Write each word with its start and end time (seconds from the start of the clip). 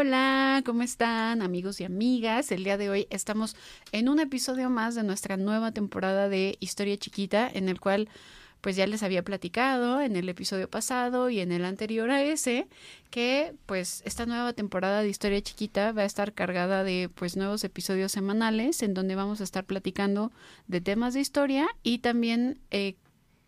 Hola, 0.00 0.62
¿cómo 0.64 0.84
están 0.84 1.42
amigos 1.42 1.80
y 1.80 1.84
amigas? 1.84 2.52
El 2.52 2.62
día 2.62 2.78
de 2.78 2.88
hoy 2.88 3.08
estamos 3.10 3.56
en 3.90 4.08
un 4.08 4.20
episodio 4.20 4.70
más 4.70 4.94
de 4.94 5.02
nuestra 5.02 5.36
nueva 5.36 5.72
temporada 5.72 6.28
de 6.28 6.56
Historia 6.60 6.96
Chiquita, 6.96 7.50
en 7.52 7.68
el 7.68 7.80
cual 7.80 8.08
pues 8.60 8.76
ya 8.76 8.86
les 8.86 9.02
había 9.02 9.24
platicado 9.24 10.00
en 10.00 10.14
el 10.14 10.28
episodio 10.28 10.70
pasado 10.70 11.30
y 11.30 11.40
en 11.40 11.50
el 11.50 11.64
anterior 11.64 12.12
a 12.12 12.22
ese 12.22 12.68
que 13.10 13.56
pues 13.66 14.02
esta 14.04 14.24
nueva 14.24 14.52
temporada 14.52 15.02
de 15.02 15.08
Historia 15.08 15.42
Chiquita 15.42 15.90
va 15.90 16.02
a 16.02 16.04
estar 16.04 16.32
cargada 16.32 16.84
de 16.84 17.10
pues 17.12 17.36
nuevos 17.36 17.64
episodios 17.64 18.12
semanales 18.12 18.84
en 18.84 18.94
donde 18.94 19.16
vamos 19.16 19.40
a 19.40 19.44
estar 19.44 19.64
platicando 19.64 20.30
de 20.68 20.80
temas 20.80 21.14
de 21.14 21.22
historia 21.22 21.66
y 21.82 21.98
también 21.98 22.60
eh, 22.70 22.94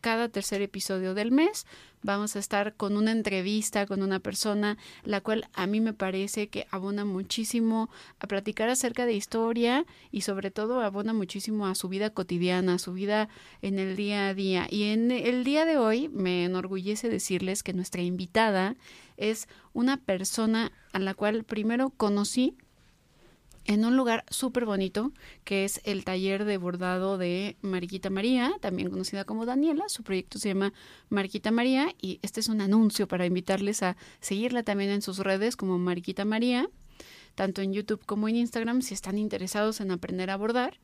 cada 0.01 0.29
tercer 0.29 0.63
episodio 0.63 1.15
del 1.15 1.31
mes 1.31 1.67
vamos 2.03 2.37
a 2.37 2.39
estar 2.39 2.75
con 2.75 2.97
una 2.97 3.13
entrevista 3.13 3.87
con 3.87 4.03
una 4.03 4.21
persona, 4.21 4.79
la 5.05 5.21
cual 5.21 5.49
a 5.53 5.67
mí 5.67 5.81
me 5.81 5.93
parece 5.93 6.49
que 6.49 6.67
abona 6.71 7.05
muchísimo 7.05 7.91
a 8.19 8.27
platicar 8.27 8.69
acerca 8.69 9.07
de 9.07 9.15
historia 9.15 9.85
y 10.11 10.23
sobre 10.23 10.51
todo 10.51 10.81
abona 10.81 11.13
muchísimo 11.13 11.67
a 11.67 11.75
su 11.75 11.89
vida 11.89 12.11
cotidiana, 12.11 12.75
a 12.75 12.79
su 12.79 12.93
vida 12.93 13.29
en 13.63 13.79
el 13.79 13.97
día 13.97 14.29
a 14.29 14.35
día. 14.35 14.67
Y 14.71 14.85
en 14.85 15.11
el 15.11 15.45
día 15.45 15.65
de 15.65 15.77
hoy 15.77 16.09
me 16.09 16.45
enorgullece 16.45 17.09
decirles 17.09 17.63
que 17.63 17.73
nuestra 17.73 18.03
invitada 18.03 18.77
es 19.17 19.49
una 19.73 19.99
persona 19.99 20.73
a 20.93 20.99
la 20.99 21.15
cual 21.15 21.45
primero 21.45 21.91
conocí 21.91 22.57
en 23.65 23.85
un 23.85 23.97
lugar 23.97 24.25
súper 24.31 24.65
bonito, 24.65 25.13
que 25.45 25.65
es 25.65 25.81
el 25.85 26.05
taller 26.05 26.45
de 26.45 26.57
bordado 26.57 27.19
de 27.19 27.57
Mariquita 27.63 28.11
María, 28.11 28.53
también 28.61 28.91
conocida 28.91 29.25
como 29.25 29.47
Daniela. 29.47 29.89
Su 29.89 30.03
proyecto 30.03 30.39
se 30.39 30.49
llama 30.49 30.73
Mariquita 31.09 31.51
María 31.51 31.95
y 32.01 32.19
este 32.23 32.41
es 32.41 32.49
un 32.49 32.61
anuncio 32.61 33.07
para 33.07 33.27
invitarles 33.27 33.83
a 33.83 33.97
seguirla 34.21 34.63
también 34.63 34.91
en 34.91 35.03
sus 35.03 35.19
redes 35.19 35.57
como 35.57 35.79
Mariquita 35.79 36.25
María, 36.25 36.69
tanto 37.35 37.63
en 37.63 37.73
YouTube 37.73 38.05
como 38.05 38.29
en 38.29 38.37
Instagram, 38.37 38.83
si 38.83 38.95
están 38.95 39.19
interesados 39.19 39.81
en 39.81 39.91
aprender 39.91 40.31
a 40.31 40.37
bordar. 40.37 40.79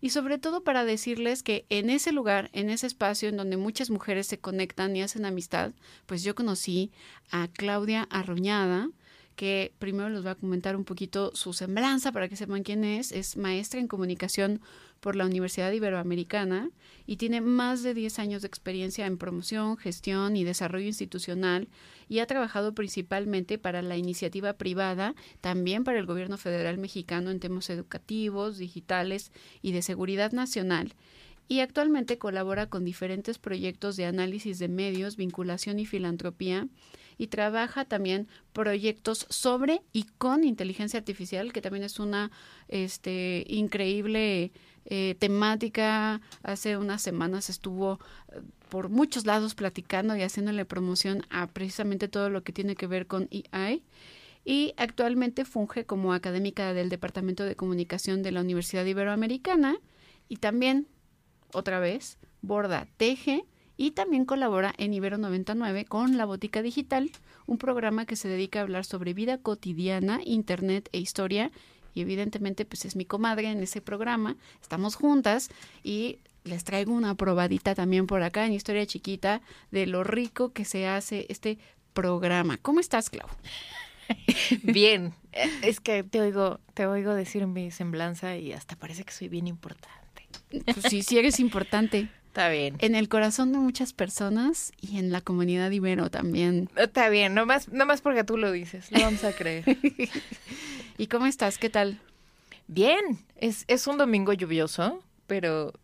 Y 0.00 0.10
sobre 0.10 0.38
todo 0.38 0.62
para 0.62 0.84
decirles 0.84 1.42
que 1.42 1.64
en 1.70 1.88
ese 1.88 2.12
lugar, 2.12 2.50
en 2.52 2.68
ese 2.68 2.86
espacio 2.86 3.28
en 3.28 3.38
donde 3.38 3.56
muchas 3.56 3.88
mujeres 3.90 4.26
se 4.26 4.38
conectan 4.38 4.94
y 4.96 5.02
hacen 5.02 5.24
amistad, 5.24 5.72
pues 6.04 6.22
yo 6.22 6.34
conocí 6.34 6.90
a 7.30 7.48
Claudia 7.48 8.06
Arroñada, 8.10 8.90
que 9.36 9.72
primero 9.78 10.08
les 10.08 10.22
voy 10.22 10.30
a 10.30 10.34
comentar 10.34 10.76
un 10.76 10.84
poquito 10.84 11.30
su 11.34 11.52
semblanza 11.52 12.12
para 12.12 12.28
que 12.28 12.36
sepan 12.36 12.62
quién 12.62 12.84
es. 12.84 13.12
Es 13.12 13.36
maestra 13.36 13.80
en 13.80 13.88
comunicación 13.88 14.60
por 15.00 15.16
la 15.16 15.26
Universidad 15.26 15.72
Iberoamericana 15.72 16.70
y 17.06 17.16
tiene 17.16 17.40
más 17.40 17.82
de 17.82 17.94
10 17.94 18.18
años 18.18 18.42
de 18.42 18.48
experiencia 18.48 19.06
en 19.06 19.18
promoción, 19.18 19.76
gestión 19.76 20.36
y 20.36 20.44
desarrollo 20.44 20.86
institucional 20.86 21.68
y 22.08 22.20
ha 22.20 22.26
trabajado 22.26 22.74
principalmente 22.74 23.58
para 23.58 23.82
la 23.82 23.96
iniciativa 23.96 24.54
privada, 24.54 25.14
también 25.40 25.84
para 25.84 25.98
el 25.98 26.06
gobierno 26.06 26.38
federal 26.38 26.78
mexicano 26.78 27.30
en 27.30 27.40
temas 27.40 27.68
educativos, 27.70 28.58
digitales 28.58 29.32
y 29.60 29.72
de 29.72 29.82
seguridad 29.82 30.32
nacional 30.32 30.94
y 31.48 31.60
actualmente 31.60 32.18
colabora 32.18 32.68
con 32.68 32.84
diferentes 32.84 33.38
proyectos 33.38 33.96
de 33.96 34.06
análisis 34.06 34.58
de 34.58 34.68
medios, 34.68 35.16
vinculación 35.16 35.78
y 35.78 35.86
filantropía 35.86 36.68
y 37.18 37.28
trabaja 37.28 37.84
también 37.84 38.28
proyectos 38.52 39.26
sobre 39.30 39.82
y 39.92 40.04
con 40.18 40.44
inteligencia 40.44 40.98
artificial, 40.98 41.52
que 41.52 41.60
también 41.60 41.84
es 41.84 41.98
una 41.98 42.30
este, 42.68 43.44
increíble 43.48 44.52
eh, 44.86 45.16
temática. 45.18 46.20
Hace 46.42 46.76
unas 46.76 47.02
semanas 47.02 47.50
estuvo 47.50 47.98
eh, 48.32 48.40
por 48.68 48.88
muchos 48.88 49.26
lados 49.26 49.54
platicando 49.54 50.16
y 50.16 50.22
haciéndole 50.22 50.64
promoción 50.64 51.22
a 51.30 51.46
precisamente 51.46 52.08
todo 52.08 52.30
lo 52.30 52.42
que 52.42 52.52
tiene 52.52 52.76
que 52.76 52.86
ver 52.86 53.06
con 53.06 53.28
AI 53.52 53.82
y 54.44 54.74
actualmente 54.76 55.44
funge 55.44 55.86
como 55.86 56.12
académica 56.12 56.74
del 56.74 56.90
Departamento 56.90 57.44
de 57.44 57.56
Comunicación 57.56 58.22
de 58.22 58.32
la 58.32 58.42
Universidad 58.42 58.84
Iberoamericana 58.84 59.76
y 60.28 60.36
también, 60.36 60.86
otra 61.52 61.80
vez, 61.80 62.18
borda, 62.42 62.86
teje 62.96 63.44
y 63.76 63.92
también 63.92 64.24
colabora 64.24 64.74
en 64.78 64.94
Ibero 64.94 65.18
99 65.18 65.84
con 65.84 66.16
La 66.16 66.24
Botica 66.24 66.62
Digital, 66.62 67.10
un 67.46 67.58
programa 67.58 68.06
que 68.06 68.16
se 68.16 68.28
dedica 68.28 68.60
a 68.60 68.62
hablar 68.62 68.84
sobre 68.84 69.14
vida 69.14 69.38
cotidiana, 69.38 70.20
internet 70.24 70.88
e 70.92 70.98
historia. 70.98 71.50
Y 71.92 72.00
evidentemente, 72.00 72.64
pues 72.64 72.84
es 72.84 72.96
mi 72.96 73.04
comadre 73.04 73.50
en 73.50 73.62
ese 73.62 73.80
programa. 73.80 74.36
Estamos 74.60 74.96
juntas 74.96 75.48
y 75.82 76.18
les 76.44 76.64
traigo 76.64 76.92
una 76.92 77.14
probadita 77.14 77.74
también 77.74 78.06
por 78.06 78.22
acá 78.22 78.46
en 78.46 78.52
Historia 78.52 78.86
Chiquita 78.86 79.42
de 79.70 79.86
lo 79.86 80.04
rico 80.04 80.52
que 80.52 80.64
se 80.64 80.86
hace 80.86 81.26
este 81.28 81.58
programa. 81.92 82.58
¿Cómo 82.58 82.80
estás, 82.80 83.10
Clau? 83.10 83.28
Bien, 84.62 85.14
es 85.62 85.80
que 85.80 86.02
te 86.02 86.20
oigo, 86.20 86.60
te 86.74 86.86
oigo 86.86 87.14
decir 87.14 87.46
mi 87.46 87.70
semblanza 87.70 88.36
y 88.36 88.52
hasta 88.52 88.76
parece 88.76 89.04
que 89.04 89.12
soy 89.12 89.28
bien 89.28 89.46
importante. 89.46 90.28
Pues 90.50 90.86
sí, 90.90 91.02
sí 91.02 91.18
eres 91.18 91.40
importante. 91.40 92.10
Está 92.34 92.48
bien. 92.48 92.74
En 92.80 92.96
el 92.96 93.08
corazón 93.08 93.52
de 93.52 93.58
muchas 93.58 93.92
personas 93.92 94.72
y 94.80 94.98
en 94.98 95.12
la 95.12 95.20
comunidad 95.20 95.70
ibero 95.70 96.10
también. 96.10 96.68
Está 96.74 97.08
bien, 97.08 97.32
no 97.32 97.46
más, 97.46 97.68
no 97.68 97.86
más 97.86 98.00
porque 98.00 98.24
tú 98.24 98.36
lo 98.36 98.50
dices, 98.50 98.90
lo 98.90 99.02
vamos 99.02 99.22
a 99.22 99.32
creer. 99.32 99.64
¿Y 100.98 101.06
cómo 101.06 101.26
estás? 101.26 101.58
¿Qué 101.58 101.70
tal? 101.70 102.00
Bien, 102.66 103.20
es, 103.36 103.64
es 103.68 103.86
un 103.86 103.98
domingo 103.98 104.32
lluvioso, 104.32 105.00
pero 105.28 105.74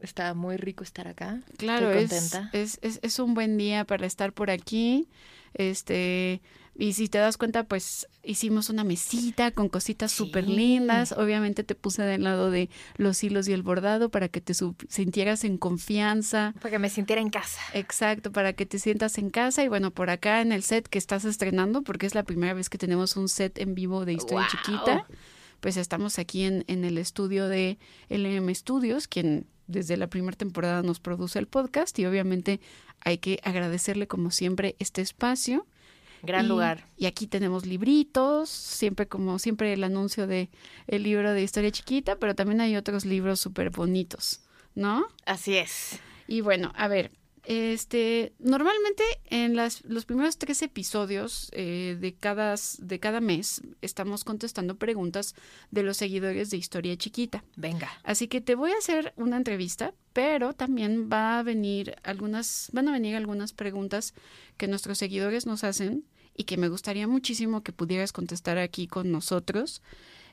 está 0.00 0.34
muy 0.34 0.56
rico 0.56 0.84
estar 0.84 1.08
acá. 1.08 1.40
Claro, 1.56 1.92
contenta. 1.92 2.48
Es, 2.52 2.78
es, 2.80 3.00
es, 3.02 3.18
un 3.18 3.34
buen 3.34 3.58
día 3.58 3.84
para 3.84 4.06
estar 4.06 4.32
por 4.32 4.52
aquí. 4.52 5.08
Este, 5.54 6.40
y 6.80 6.92
si 6.92 7.08
te 7.08 7.18
das 7.18 7.36
cuenta, 7.36 7.64
pues 7.64 8.06
hicimos 8.22 8.70
una 8.70 8.84
mesita 8.84 9.50
con 9.50 9.68
cositas 9.68 10.12
súper 10.12 10.48
lindas. 10.48 11.10
Obviamente 11.10 11.64
te 11.64 11.74
puse 11.74 12.04
del 12.04 12.22
lado 12.22 12.52
de 12.52 12.70
los 12.96 13.24
hilos 13.24 13.48
y 13.48 13.52
el 13.52 13.64
bordado 13.64 14.10
para 14.10 14.28
que 14.28 14.40
te 14.40 14.54
sintieras 14.88 15.42
en 15.42 15.58
confianza. 15.58 16.54
Para 16.60 16.70
que 16.70 16.78
me 16.78 16.88
sintiera 16.88 17.20
en 17.20 17.30
casa. 17.30 17.60
Exacto, 17.74 18.30
para 18.30 18.52
que 18.52 18.64
te 18.64 18.78
sientas 18.78 19.18
en 19.18 19.30
casa. 19.30 19.64
Y 19.64 19.68
bueno, 19.68 19.90
por 19.90 20.08
acá 20.08 20.40
en 20.40 20.52
el 20.52 20.62
set 20.62 20.86
que 20.86 20.98
estás 20.98 21.24
estrenando, 21.24 21.82
porque 21.82 22.06
es 22.06 22.14
la 22.14 22.22
primera 22.22 22.54
vez 22.54 22.70
que 22.70 22.78
tenemos 22.78 23.16
un 23.16 23.28
set 23.28 23.58
en 23.58 23.74
vivo 23.74 24.04
de 24.04 24.12
Historia 24.12 24.46
Chiquita, 24.48 25.04
pues 25.58 25.76
estamos 25.76 26.20
aquí 26.20 26.44
en, 26.44 26.62
en 26.68 26.84
el 26.84 26.96
estudio 26.96 27.48
de 27.48 27.76
LM 28.08 28.54
Studios, 28.54 29.08
quien 29.08 29.48
desde 29.66 29.96
la 29.96 30.06
primera 30.06 30.36
temporada 30.36 30.82
nos 30.82 31.00
produce 31.00 31.40
el 31.40 31.48
podcast 31.48 31.98
y 31.98 32.06
obviamente 32.06 32.60
hay 33.00 33.18
que 33.18 33.40
agradecerle 33.42 34.06
como 34.06 34.30
siempre 34.30 34.76
este 34.78 35.02
espacio 35.02 35.66
Gran 36.22 36.48
lugar. 36.48 36.84
Y 36.96 37.06
aquí 37.06 37.26
tenemos 37.26 37.66
libritos, 37.66 38.48
siempre 38.48 39.06
como 39.06 39.38
siempre 39.38 39.72
el 39.72 39.84
anuncio 39.84 40.26
de 40.26 40.50
el 40.86 41.02
libro 41.02 41.32
de 41.32 41.42
historia 41.42 41.70
chiquita, 41.70 42.16
pero 42.16 42.34
también 42.34 42.60
hay 42.60 42.76
otros 42.76 43.04
libros 43.04 43.40
súper 43.40 43.70
bonitos, 43.70 44.40
¿no? 44.74 45.06
Así 45.26 45.56
es. 45.56 46.00
Y 46.26 46.40
bueno, 46.40 46.72
a 46.76 46.88
ver, 46.88 47.10
este, 47.48 48.34
normalmente 48.38 49.02
en 49.24 49.56
las, 49.56 49.82
los 49.86 50.04
primeros 50.04 50.36
tres 50.36 50.60
episodios 50.60 51.48
eh, 51.52 51.96
de, 51.98 52.14
cada, 52.14 52.54
de 52.78 53.00
cada 53.00 53.22
mes 53.22 53.62
estamos 53.80 54.22
contestando 54.22 54.76
preguntas 54.76 55.34
de 55.70 55.82
los 55.82 55.96
seguidores 55.96 56.50
de 56.50 56.58
Historia 56.58 56.94
Chiquita. 56.98 57.42
Venga. 57.56 57.88
Así 58.02 58.28
que 58.28 58.42
te 58.42 58.54
voy 58.54 58.72
a 58.72 58.76
hacer 58.76 59.14
una 59.16 59.38
entrevista, 59.38 59.94
pero 60.12 60.52
también 60.52 61.08
va 61.10 61.38
a 61.38 61.42
venir 61.42 61.96
algunas, 62.02 62.68
van 62.74 62.88
a 62.88 62.92
venir 62.92 63.16
algunas 63.16 63.54
preguntas 63.54 64.12
que 64.58 64.68
nuestros 64.68 64.98
seguidores 64.98 65.46
nos 65.46 65.64
hacen 65.64 66.04
y 66.36 66.44
que 66.44 66.58
me 66.58 66.68
gustaría 66.68 67.08
muchísimo 67.08 67.62
que 67.62 67.72
pudieras 67.72 68.12
contestar 68.12 68.58
aquí 68.58 68.86
con 68.88 69.10
nosotros. 69.10 69.80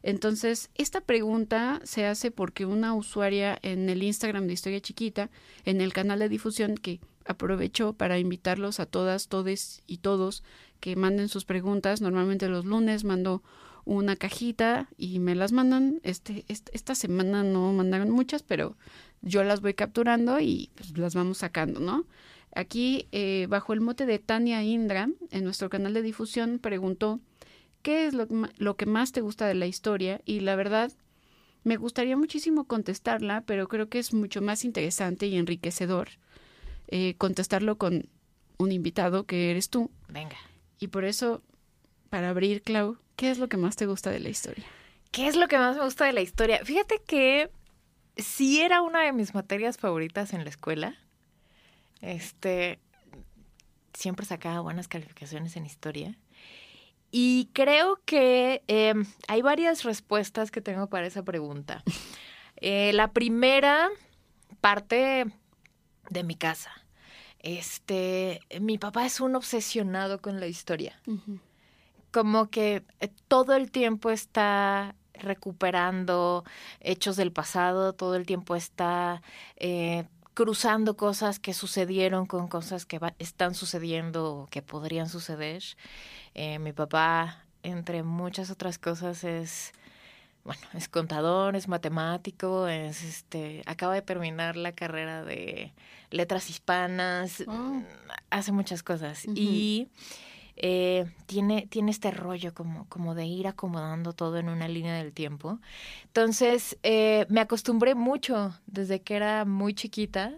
Entonces, 0.06 0.70
esta 0.76 1.02
pregunta 1.02 1.82
se 1.84 2.06
hace 2.06 2.30
porque 2.30 2.68
una 2.68 2.94
usuaria 2.94 3.58
en 3.64 3.90
el 3.90 4.04
Instagram 4.04 4.46
de 4.46 4.54
Historia 4.54 4.80
Chiquita, 4.80 5.32
en 5.66 5.82
el 5.82 5.94
canal 5.94 6.20
de 6.20 6.30
difusión, 6.30 6.76
que 6.76 7.00
aprovechó 7.26 7.94
para 7.94 8.20
invitarlos 8.20 8.80
a 8.80 8.86
todas, 8.86 9.30
todes 9.30 9.82
y 9.88 9.98
todos 9.98 10.44
que 10.80 10.96
manden 10.96 11.28
sus 11.28 11.44
preguntas. 11.44 12.02
Normalmente 12.02 12.48
los 12.50 12.66
lunes 12.66 13.04
mando 13.04 13.42
una 13.84 14.16
cajita 14.16 14.90
y 14.96 15.18
me 15.18 15.34
las 15.34 15.52
mandan. 15.52 16.02
Este, 16.04 16.46
esta 16.48 16.94
semana 16.94 17.44
no 17.44 17.74
mandaron 17.74 18.12
muchas, 18.12 18.44
pero 18.44 18.78
yo 19.24 19.44
las 19.44 19.62
voy 19.62 19.74
capturando 19.74 20.40
y 20.40 20.70
pues, 20.76 20.96
las 21.00 21.16
vamos 21.16 21.40
sacando, 21.40 21.80
¿no? 21.80 22.06
Aquí, 22.54 23.08
eh, 23.12 23.48
bajo 23.50 23.74
el 23.74 23.82
mote 23.82 24.06
de 24.06 24.20
Tania 24.20 24.62
Indra, 24.62 25.10
en 25.32 25.44
nuestro 25.44 25.72
canal 25.72 25.96
de 25.96 26.04
difusión, 26.04 26.60
preguntó 26.60 27.20
qué 27.86 28.08
es 28.08 28.16
lo, 28.16 28.76
que 28.78 28.88
más 28.88 29.12
te 29.12 29.22
gusta 29.22 29.46
de 29.46 29.54
la 29.54 29.68
historia 29.68 30.20
y 30.26 30.40
la 30.40 30.56
verdad 30.56 30.92
me 31.64 31.78
gustaría 31.78 32.18
muchísimo 32.18 32.64
contestarla, 32.64 33.42
pero 33.42 33.68
creo 33.68 33.90
que 33.90 34.00
es 34.00 34.12
mucho 34.12 34.42
más 34.42 34.66
interesante 34.66 35.28
y 35.28 35.38
enriquecedor 35.38 36.10
eh, 36.88 37.14
contestarlo 37.20 37.78
con 37.78 38.10
un 38.58 38.72
invitado 38.72 39.28
que 39.28 39.52
eres 39.52 39.70
tú. 39.70 39.92
Venga. 40.10 40.36
Y 40.80 40.88
por 40.88 41.06
eso, 41.06 41.44
para 42.10 42.30
abrir, 42.30 42.64
Clau, 42.64 42.98
¿qué 43.16 43.30
es 43.30 43.38
lo 43.38 43.50
que 43.50 43.58
más 43.58 43.76
te 43.76 43.86
gusta 43.86 44.10
de 44.10 44.20
la 44.20 44.30
historia? 44.30 44.66
¿Qué 45.12 45.28
es 45.28 45.36
lo 45.36 45.48
que 45.48 45.60
más 45.60 45.78
me 45.78 45.84
gusta 45.84 46.06
de 46.06 46.14
la 46.14 46.22
historia? 46.22 46.66
Fíjate 46.66 47.04
que 47.06 47.52
sí 48.18 48.62
era 48.62 48.82
una 48.82 49.04
de 49.04 49.14
mis 49.14 49.36
materias 49.36 49.78
favoritas 49.78 50.34
en 50.34 50.44
la 50.44 50.50
escuela. 50.50 50.96
Este, 52.02 52.80
siempre 53.94 54.26
sacaba 54.26 54.62
buenas 54.62 54.88
calificaciones 54.88 55.56
en 55.56 55.68
historia. 55.68 56.18
Y 57.18 57.50
creo 57.54 58.02
que 58.04 58.62
em, 58.68 59.06
hay 59.30 59.42
varias 59.42 59.86
respuestas 59.86 60.52
que 60.52 60.60
tengo 60.60 60.88
para 60.88 61.08
esa 61.08 61.24
pregunta. 61.24 61.82
Eh, 62.62 62.94
la 62.94 63.12
primera 63.12 63.90
parte 64.62 65.26
de 66.10 66.24
mi 66.24 66.36
casa. 66.36 66.72
Este, 67.40 68.40
mi 68.62 68.78
papá 68.78 69.06
es 69.06 69.20
un 69.20 69.36
obsesionado 69.36 70.22
con 70.22 70.40
la 70.40 70.48
historia. 70.48 70.98
Como 72.12 72.50
que 72.50 72.86
eh, 73.02 73.10
todo 73.28 73.56
el 73.56 73.72
tiempo 73.72 74.10
está 74.10 74.96
recuperando 75.14 76.46
hechos 76.80 77.18
del 77.18 77.34
pasado, 77.34 77.92
todo 77.92 78.16
el 78.16 78.26
tiempo 78.26 78.56
está 78.56 79.22
eh, 79.58 80.06
cruzando 80.34 80.96
cosas 80.96 81.40
que 81.40 81.54
sucedieron 81.54 82.26
con 82.26 82.48
cosas 82.48 82.86
que 82.86 83.00
están 83.20 83.54
sucediendo 83.56 84.34
o 84.34 84.48
que 84.48 84.62
podrían 84.62 85.10
suceder. 85.10 85.64
Eh, 86.36 86.60
mi 86.60 86.74
papá, 86.74 87.46
entre 87.64 88.04
muchas 88.04 88.52
otras 88.52 88.78
cosas, 88.78 89.24
es 89.24 89.74
bueno, 90.46 90.62
es 90.76 90.88
contador, 90.88 91.56
es 91.56 91.68
matemático, 91.68 92.68
es 92.68 93.04
este, 93.04 93.64
acaba 93.66 93.96
de 93.96 94.04
terminar 94.04 94.56
la 94.56 94.74
carrera 94.74 95.24
de 95.24 95.74
letras 96.12 96.52
hispanas, 96.52 97.44
oh. 97.48 97.82
hace 98.30 98.52
muchas 98.52 98.84
cosas. 98.84 99.26
Y 99.26 99.88
eh, 100.56 101.12
tiene, 101.26 101.66
tiene 101.68 101.90
este 101.90 102.12
rollo 102.12 102.54
como, 102.54 102.88
como 102.90 103.16
de 103.16 103.26
ir 103.26 103.48
acomodando 103.48 104.14
todo 104.14 104.38
en 104.38 104.50
una 104.50 104.68
línea 104.68 104.94
del 104.94 105.14
tiempo. 105.14 105.60
Entonces, 106.04 106.78
eh, 106.84 107.26
me 107.30 107.42
acostumbré 107.42 107.96
mucho 107.96 108.54
desde 108.68 109.02
que 109.02 109.16
era 109.16 109.46
muy 109.46 109.74
chiquita 109.74 110.38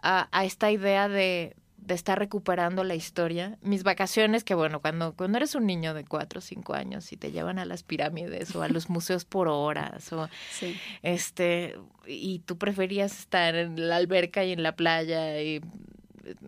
a, 0.00 0.28
a 0.30 0.44
esta 0.44 0.70
idea 0.70 1.08
de, 1.08 1.56
de 1.86 1.94
estar 1.94 2.18
recuperando 2.18 2.84
la 2.84 2.94
historia. 2.94 3.58
Mis 3.62 3.82
vacaciones, 3.82 4.44
que 4.44 4.54
bueno, 4.54 4.80
cuando, 4.80 5.14
cuando 5.14 5.38
eres 5.38 5.54
un 5.54 5.66
niño 5.66 5.94
de 5.94 6.04
cuatro 6.04 6.38
o 6.38 6.40
cinco 6.40 6.74
años 6.74 7.12
y 7.12 7.16
te 7.16 7.32
llevan 7.32 7.58
a 7.58 7.64
las 7.64 7.82
pirámides 7.82 8.54
o 8.54 8.62
a 8.62 8.68
los 8.68 8.88
museos 8.88 9.24
por 9.24 9.48
horas, 9.48 10.12
o 10.12 10.28
este, 11.02 11.76
y 12.06 12.40
tú 12.40 12.56
preferías 12.56 13.18
estar 13.18 13.54
en 13.56 13.88
la 13.88 13.96
alberca 13.96 14.44
y 14.44 14.52
en 14.52 14.62
la 14.62 14.76
playa 14.76 15.40
y 15.42 15.60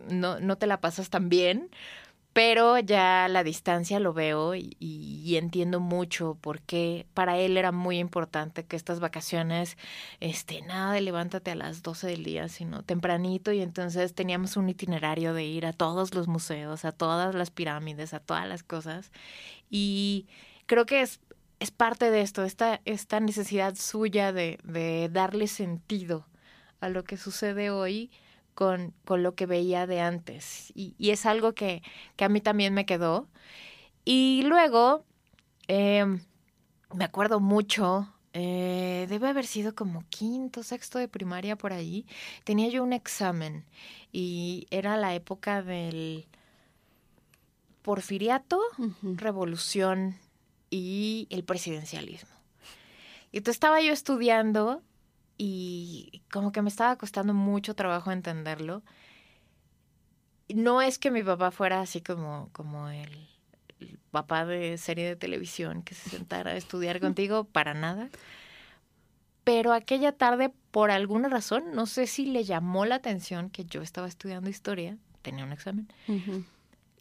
no, 0.09 0.39
no 0.39 0.57
te 0.57 0.67
la 0.67 0.79
pasas 0.79 1.09
tan 1.09 1.27
bien, 1.27 1.69
pero 2.35 2.79
ya 2.79 3.29
la 3.29 3.45
distancia 3.45 3.97
lo 4.01 4.11
veo 4.11 4.55
y, 4.55 5.37
entiendo 5.37 5.79
mucho 5.79 6.37
porque 6.41 7.07
para 7.13 7.37
él 7.37 7.55
era 7.55 7.71
muy 7.71 7.97
importante 7.97 8.65
que 8.65 8.75
estas 8.75 8.99
vacaciones, 8.99 9.77
este, 10.19 10.61
nada 10.61 10.91
de 10.91 10.99
levántate 10.99 11.51
a 11.51 11.55
las 11.55 11.81
12 11.81 12.07
del 12.07 12.25
día, 12.25 12.49
sino 12.49 12.83
tempranito 12.83 13.53
y 13.53 13.61
entonces 13.61 14.13
teníamos 14.13 14.57
un 14.57 14.67
itinerario 14.67 15.33
de 15.33 15.45
ir 15.45 15.65
a 15.65 15.71
todos 15.71 16.13
los 16.13 16.27
museos, 16.27 16.83
a 16.83 16.91
todas 16.91 17.33
las 17.35 17.51
pirámides, 17.51 18.13
a 18.13 18.19
todas 18.19 18.45
las 18.49 18.63
cosas. 18.63 19.13
Y 19.69 20.27
creo 20.65 20.85
que 20.85 21.03
es, 21.03 21.21
es 21.61 21.71
parte 21.71 22.11
de 22.11 22.19
esto, 22.19 22.43
esta, 22.43 22.81
esta 22.83 23.21
necesidad 23.21 23.75
suya 23.75 24.33
de, 24.33 24.59
de 24.65 25.07
darle 25.09 25.47
sentido 25.47 26.27
a 26.81 26.89
lo 26.89 27.05
que 27.05 27.15
sucede 27.15 27.69
hoy 27.69 28.11
con, 28.55 28.93
con 29.05 29.21
lo 29.21 29.35
que 29.35 29.45
veía 29.45 29.85
de 29.85 30.01
antes. 30.01 30.71
Y, 30.75 30.95
y 30.97 31.11
es 31.11 31.25
algo 31.25 31.53
que, 31.53 31.83
que, 32.15 32.25
a 32.25 32.29
mí 32.29 32.41
también 32.41 32.73
me 32.73 32.85
quedó. 32.85 33.27
Y 34.05 34.41
luego, 34.43 35.05
eh, 35.67 36.05
me 36.93 37.03
acuerdo 37.03 37.39
mucho, 37.39 38.07
eh, 38.33 39.05
debe 39.09 39.29
haber 39.29 39.45
sido 39.45 39.75
como 39.75 40.03
quinto, 40.09 40.63
sexto 40.63 40.99
de 40.99 41.07
primaria 41.07 41.55
por 41.55 41.73
ahí, 41.73 42.05
tenía 42.43 42.67
yo 42.67 42.83
un 42.83 42.93
examen 42.93 43.65
y 44.11 44.67
era 44.71 44.97
la 44.97 45.15
época 45.15 45.61
del 45.61 46.27
porfiriato, 47.81 48.59
revolución 49.01 50.17
y 50.69 51.27
el 51.29 51.43
presidencialismo. 51.43 52.35
Y 53.31 53.37
entonces 53.37 53.55
estaba 53.55 53.81
yo 53.81 53.93
estudiando 53.93 54.81
y 55.37 56.21
como 56.31 56.51
que 56.51 56.61
me 56.61 56.69
estaba 56.69 56.95
costando 56.97 57.33
mucho 57.33 57.75
trabajo 57.75 58.11
entenderlo. 58.11 58.83
No 60.47 60.81
es 60.81 60.99
que 60.99 61.11
mi 61.11 61.23
papá 61.23 61.51
fuera 61.51 61.81
así 61.81 62.01
como, 62.01 62.49
como 62.53 62.89
el, 62.89 63.09
papá 64.11 64.45
de 64.45 64.77
serie 64.77 65.07
de 65.07 65.15
televisión 65.15 65.83
que 65.83 65.93
se 65.93 66.09
sentara 66.09 66.51
a 66.51 66.55
estudiar 66.55 66.99
contigo, 67.01 67.43
para 67.51 67.73
nada. 67.73 68.09
Pero 69.43 69.73
aquella 69.73 70.11
tarde, 70.11 70.51
por 70.71 70.89
alguna 70.89 71.29
razón, 71.29 71.73
no 71.73 71.85
sé 71.85 72.07
si 72.07 72.25
le 72.25 72.43
llamó 72.43 72.85
la 72.85 72.95
atención 72.95 73.49
que 73.49 73.65
yo 73.65 73.81
estaba 73.81 74.07
estudiando 74.07 74.49
historia, 74.49 74.97
tenía 75.21 75.43
un 75.43 75.51
examen. 75.51 75.87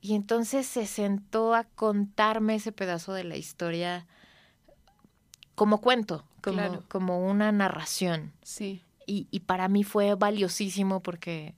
Y 0.00 0.14
entonces 0.14 0.66
se 0.66 0.86
sentó 0.86 1.54
a 1.54 1.64
contarme 1.64 2.56
ese 2.56 2.72
pedazo 2.72 3.14
de 3.14 3.24
la 3.24 3.36
historia 3.36 4.06
como 5.54 5.80
cuento, 5.80 6.24
como, 6.42 6.82
como 6.88 7.26
una 7.26 7.52
narración. 7.52 8.32
Sí. 8.42 8.82
Y, 9.06 9.28
y 9.30 9.40
para 9.40 9.68
mí 9.68 9.84
fue 9.84 10.14
valiosísimo 10.14 11.00
porque 11.00 11.54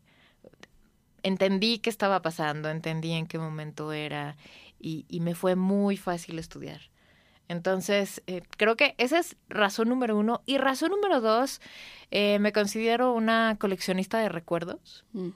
entendí 1.23 1.79
qué 1.79 1.91
estaba 1.91 2.23
pasando, 2.23 2.69
entendí 2.69 3.13
en 3.13 3.27
qué 3.27 3.39
momento 3.39 3.93
era 3.93 4.37
y, 4.79 5.07
y 5.09 5.21
me 5.21 5.35
fue 5.35 5.57
muy 5.57 5.97
fácil 5.97 6.39
estudiar. 6.39 6.81
Entonces, 7.49 8.23
eh, 8.27 8.43
creo 8.57 8.77
que 8.77 8.95
esa 8.99 9.19
es 9.19 9.37
razón 9.49 9.89
número 9.89 10.17
uno. 10.17 10.43
Y 10.47 10.59
razón 10.59 10.91
número 10.91 11.21
dos, 11.21 11.61
eh, 12.11 12.39
me 12.39 12.53
considero 12.53 13.13
una 13.13 13.57
coleccionista 13.59 14.19
de 14.19 14.29
recuerdos. 14.29 15.05
Mm. 15.13 15.31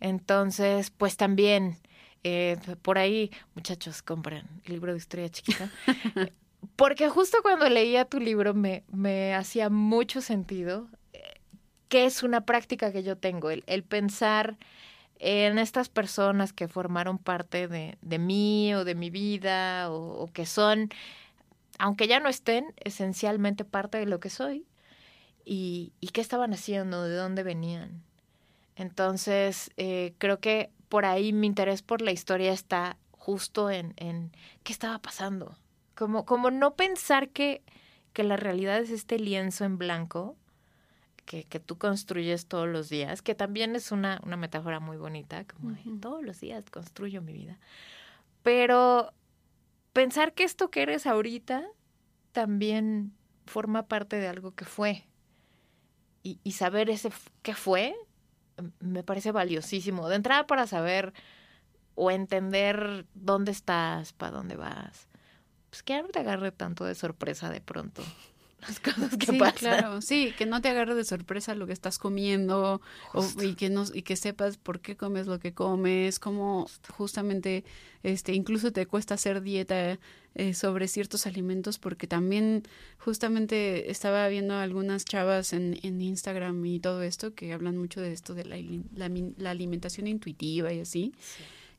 Entonces, 0.00 0.90
pues 0.90 1.16
también, 1.16 1.76
eh, 2.24 2.56
por 2.82 2.98
ahí, 2.98 3.30
muchachos, 3.54 4.02
compren 4.02 4.46
el 4.64 4.72
libro 4.72 4.92
de 4.92 4.98
historia 4.98 5.28
chiquita. 5.28 5.70
Porque 6.80 7.10
justo 7.10 7.42
cuando 7.42 7.68
leía 7.68 8.06
tu 8.06 8.18
libro 8.20 8.54
me, 8.54 8.84
me 8.90 9.34
hacía 9.34 9.68
mucho 9.68 10.22
sentido 10.22 10.88
eh, 11.12 11.34
que 11.90 12.06
es 12.06 12.22
una 12.22 12.46
práctica 12.46 12.90
que 12.90 13.02
yo 13.02 13.18
tengo, 13.18 13.50
el, 13.50 13.64
el 13.66 13.82
pensar 13.82 14.56
en 15.18 15.58
estas 15.58 15.90
personas 15.90 16.54
que 16.54 16.68
formaron 16.68 17.18
parte 17.18 17.68
de, 17.68 17.98
de 18.00 18.18
mí 18.18 18.74
o 18.74 18.86
de 18.86 18.94
mi 18.94 19.10
vida 19.10 19.90
o, 19.90 20.30
que 20.32 20.46
son, 20.46 20.88
aunque 21.78 22.08
ya 22.08 22.18
no 22.18 22.30
estén, 22.30 22.72
esencialmente 22.82 23.66
parte 23.66 23.98
de 23.98 24.06
lo 24.06 24.18
que 24.18 24.30
soy 24.30 24.64
y, 25.44 25.92
y 26.00 26.08
qué 26.08 26.22
estaban 26.22 26.54
haciendo, 26.54 27.04
de 27.04 27.14
dónde 27.14 27.42
venían. 27.42 28.02
Entonces, 28.74 29.70
eh, 29.76 30.14
creo 30.16 30.40
que 30.40 30.70
por 30.88 31.04
ahí 31.04 31.34
mi 31.34 31.46
interés 31.46 31.82
por 31.82 32.00
la 32.00 32.12
historia 32.12 32.54
está 32.54 32.96
justo 33.10 33.68
en, 33.68 33.92
en 33.98 34.32
qué 34.62 34.72
estaba 34.72 34.98
pasando, 34.98 35.58
como, 36.00 36.24
como 36.24 36.50
no 36.50 36.76
pensar 36.76 37.28
que, 37.28 37.62
que 38.14 38.24
la 38.24 38.38
realidad 38.38 38.78
es 38.78 38.88
este 38.88 39.18
lienzo 39.18 39.66
en 39.66 39.76
blanco 39.76 40.34
que, 41.26 41.44
que 41.44 41.60
tú 41.60 41.76
construyes 41.76 42.46
todos 42.46 42.66
los 42.66 42.88
días, 42.88 43.20
que 43.20 43.34
también 43.34 43.76
es 43.76 43.92
una, 43.92 44.18
una 44.24 44.38
metáfora 44.38 44.80
muy 44.80 44.96
bonita, 44.96 45.44
como 45.44 45.76
todos 46.00 46.22
los 46.22 46.40
días 46.40 46.64
construyo 46.70 47.20
mi 47.20 47.34
vida. 47.34 47.58
Pero 48.42 49.12
pensar 49.92 50.32
que 50.32 50.44
esto 50.44 50.70
que 50.70 50.80
eres 50.80 51.06
ahorita 51.06 51.66
también 52.32 53.12
forma 53.44 53.82
parte 53.82 54.16
de 54.16 54.28
algo 54.28 54.52
que 54.52 54.64
fue. 54.64 55.06
Y, 56.22 56.40
y 56.42 56.52
saber 56.52 56.88
ese 56.88 57.10
qué 57.42 57.52
fue 57.52 57.94
me 58.78 59.02
parece 59.02 59.32
valiosísimo. 59.32 60.08
De 60.08 60.16
entrada 60.16 60.46
para 60.46 60.66
saber 60.66 61.12
o 61.94 62.10
entender 62.10 63.04
dónde 63.12 63.52
estás, 63.52 64.14
para 64.14 64.32
dónde 64.32 64.56
vas 64.56 65.09
pues 65.70 65.82
que 65.82 66.02
no 66.02 66.08
te 66.08 66.18
agarre 66.18 66.52
tanto 66.52 66.84
de 66.84 66.94
sorpresa 66.94 67.48
de 67.50 67.60
pronto 67.60 68.02
las 68.60 68.80
cosas 68.80 69.16
que 69.16 69.26
sí, 69.26 69.38
pasan. 69.38 69.58
Claro, 69.58 70.00
sí, 70.02 70.34
que 70.36 70.46
no 70.46 70.60
te 70.60 70.68
agarre 70.68 70.94
de 70.94 71.04
sorpresa 71.04 71.54
lo 71.54 71.66
que 71.66 71.72
estás 71.72 71.98
comiendo 71.98 72.80
y 73.40 73.54
que 73.54 73.70
no, 73.70 73.84
y 73.92 74.02
que 74.02 74.16
sepas 74.16 74.58
por 74.58 74.80
qué 74.80 74.96
comes 74.96 75.26
lo 75.26 75.38
que 75.38 75.54
comes, 75.54 76.18
cómo 76.18 76.68
justamente 76.90 77.64
este 78.02 78.32
incluso 78.34 78.72
te 78.72 78.86
cuesta 78.86 79.14
hacer 79.14 79.40
dieta 79.42 79.98
eh, 80.34 80.54
sobre 80.54 80.88
ciertos 80.88 81.26
alimentos 81.26 81.78
porque 81.78 82.06
también 82.06 82.62
justamente 82.98 83.90
estaba 83.90 84.28
viendo 84.28 84.54
algunas 84.54 85.04
chavas 85.04 85.52
en, 85.52 85.78
en 85.82 86.00
Instagram 86.00 86.64
y 86.66 86.80
todo 86.80 87.02
esto 87.02 87.34
que 87.34 87.52
hablan 87.52 87.76
mucho 87.76 88.00
de 88.00 88.12
esto 88.12 88.34
de 88.34 88.44
la, 88.44 88.56
la, 89.38 89.50
alimentación 89.50 90.06
intuitiva 90.06 90.72
y 90.72 90.80
así. 90.80 91.12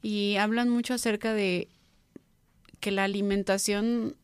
Y 0.02 0.36
hablan 0.38 0.68
mucho 0.68 0.96
acerca 0.96 1.34
de 1.34 1.70
que 2.82 2.92
la 2.92 3.06
alimentación 3.06 4.18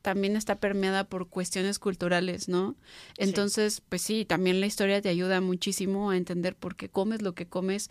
también 0.00 0.36
está 0.36 0.58
permeada 0.58 1.04
por 1.04 1.28
cuestiones 1.28 1.78
culturales, 1.78 2.48
¿no? 2.48 2.76
Entonces, 3.18 3.82
pues 3.86 4.00
sí, 4.00 4.24
también 4.24 4.60
la 4.60 4.66
historia 4.66 5.02
te 5.02 5.10
ayuda 5.10 5.42
muchísimo 5.42 6.10
a 6.10 6.16
entender 6.16 6.56
por 6.56 6.76
qué 6.76 6.88
comes 6.88 7.20
lo 7.20 7.34
que 7.34 7.46
comes 7.46 7.90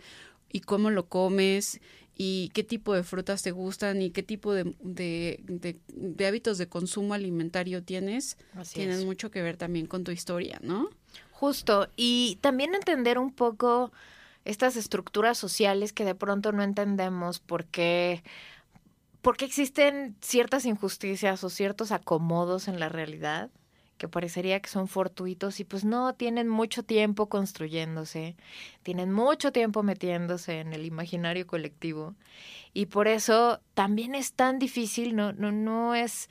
y 0.50 0.60
cómo 0.60 0.90
lo 0.90 1.06
comes 1.06 1.80
y 2.16 2.50
qué 2.54 2.64
tipo 2.64 2.94
de 2.94 3.04
frutas 3.04 3.42
te 3.42 3.52
gustan 3.52 4.02
y 4.02 4.10
qué 4.10 4.24
tipo 4.24 4.52
de, 4.52 4.74
de, 4.80 6.26
hábitos 6.26 6.58
de 6.58 6.66
consumo 6.66 7.14
alimentario 7.14 7.84
tienes. 7.84 8.36
Tienen 8.72 9.06
mucho 9.06 9.30
que 9.30 9.42
ver 9.42 9.56
también 9.56 9.86
con 9.86 10.02
tu 10.02 10.10
historia, 10.10 10.58
¿no? 10.62 10.90
Justo. 11.30 11.88
Y 11.94 12.38
también 12.40 12.74
entender 12.74 13.18
un 13.18 13.32
poco 13.32 13.92
estas 14.44 14.76
estructuras 14.76 15.38
sociales 15.38 15.92
que 15.92 16.04
de 16.04 16.16
pronto 16.16 16.50
no 16.50 16.64
entendemos 16.64 17.38
porque 17.38 18.24
porque 19.22 19.44
existen 19.44 20.16
ciertas 20.20 20.64
injusticias 20.64 21.42
o 21.44 21.50
ciertos 21.50 21.92
acomodos 21.92 22.68
en 22.68 22.80
la 22.80 22.88
realidad 22.88 23.50
que 23.98 24.08
parecería 24.08 24.60
que 24.60 24.70
son 24.70 24.88
fortuitos 24.88 25.60
y 25.60 25.64
pues 25.64 25.84
no, 25.84 26.14
tienen 26.14 26.48
mucho 26.48 26.84
tiempo 26.84 27.28
construyéndose, 27.28 28.36
tienen 28.82 29.12
mucho 29.12 29.52
tiempo 29.52 29.82
metiéndose 29.82 30.60
en 30.60 30.72
el 30.72 30.86
imaginario 30.86 31.46
colectivo 31.46 32.14
y 32.72 32.86
por 32.86 33.08
eso 33.08 33.60
también 33.74 34.14
es 34.14 34.32
tan 34.32 34.58
difícil, 34.58 35.16
no, 35.16 35.32
no, 35.32 35.50
no 35.52 35.94
es 35.94 36.28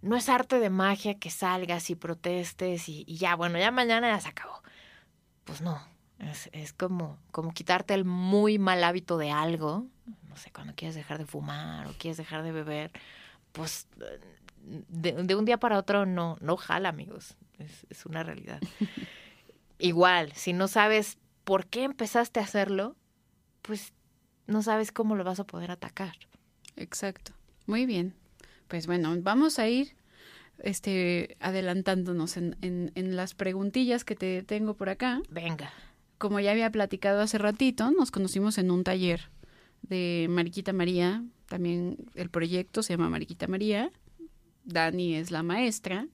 no 0.00 0.16
es 0.16 0.28
arte 0.28 0.60
de 0.60 0.70
magia 0.70 1.18
que 1.18 1.30
salgas 1.30 1.90
y 1.90 1.94
protestes 1.94 2.88
y, 2.88 3.04
y 3.06 3.16
ya, 3.16 3.36
bueno, 3.36 3.58
ya 3.58 3.70
mañana 3.70 4.08
ya 4.14 4.20
se 4.20 4.28
acabó. 4.28 4.62
Pues 5.44 5.62
no, 5.62 5.80
es, 6.18 6.50
es, 6.52 6.74
como, 6.74 7.18
como 7.30 7.52
quitarte 7.52 7.94
el 7.94 8.04
muy 8.04 8.58
mal 8.58 8.84
hábito 8.84 9.16
de 9.16 9.30
algo, 9.30 9.86
no 10.34 10.40
sé, 10.40 10.50
cuando 10.50 10.74
quieres 10.74 10.96
dejar 10.96 11.18
de 11.18 11.26
fumar 11.26 11.86
o 11.86 11.92
quieres 11.96 12.16
dejar 12.16 12.42
de 12.42 12.50
beber, 12.50 12.90
pues 13.52 13.86
de, 14.88 15.12
de, 15.12 15.34
un 15.36 15.44
día 15.44 15.58
para 15.58 15.78
otro 15.78 16.06
no, 16.06 16.36
no 16.40 16.56
jala, 16.56 16.88
amigos. 16.88 17.36
Es, 17.58 17.86
es 17.88 18.04
una 18.04 18.24
realidad. 18.24 18.60
Igual, 19.78 20.32
si 20.32 20.52
no 20.52 20.66
sabes 20.66 21.18
por 21.44 21.66
qué 21.66 21.84
empezaste 21.84 22.40
a 22.40 22.42
hacerlo, 22.42 22.96
pues 23.62 23.92
no 24.48 24.62
sabes 24.62 24.90
cómo 24.90 25.14
lo 25.14 25.22
vas 25.22 25.38
a 25.38 25.44
poder 25.44 25.70
atacar. 25.70 26.16
Exacto. 26.74 27.30
Muy 27.66 27.86
bien. 27.86 28.14
Pues 28.66 28.88
bueno, 28.88 29.14
vamos 29.20 29.60
a 29.60 29.68
ir 29.68 29.94
este 30.58 31.36
adelantándonos 31.38 32.36
en, 32.36 32.56
en, 32.60 32.90
en 32.96 33.14
las 33.14 33.34
preguntillas 33.34 34.04
que 34.04 34.16
te 34.16 34.42
tengo 34.42 34.74
por 34.74 34.88
acá. 34.88 35.22
Venga. 35.30 35.70
Como 36.18 36.40
ya 36.40 36.50
había 36.50 36.70
platicado 36.70 37.20
hace 37.20 37.38
ratito, 37.38 37.92
nos 37.92 38.10
conocimos 38.10 38.58
en 38.58 38.72
un 38.72 38.82
taller 38.82 39.30
de 39.88 40.26
Mariquita 40.30 40.72
María. 40.72 41.24
También 41.46 41.96
el 42.14 42.30
proyecto 42.30 42.82
se 42.82 42.92
llama 42.94 43.08
Mariquita 43.10 43.46
María. 43.46 43.90
Dani 44.64 45.14
es 45.16 45.30
la 45.30 45.42
maestra. 45.42 46.08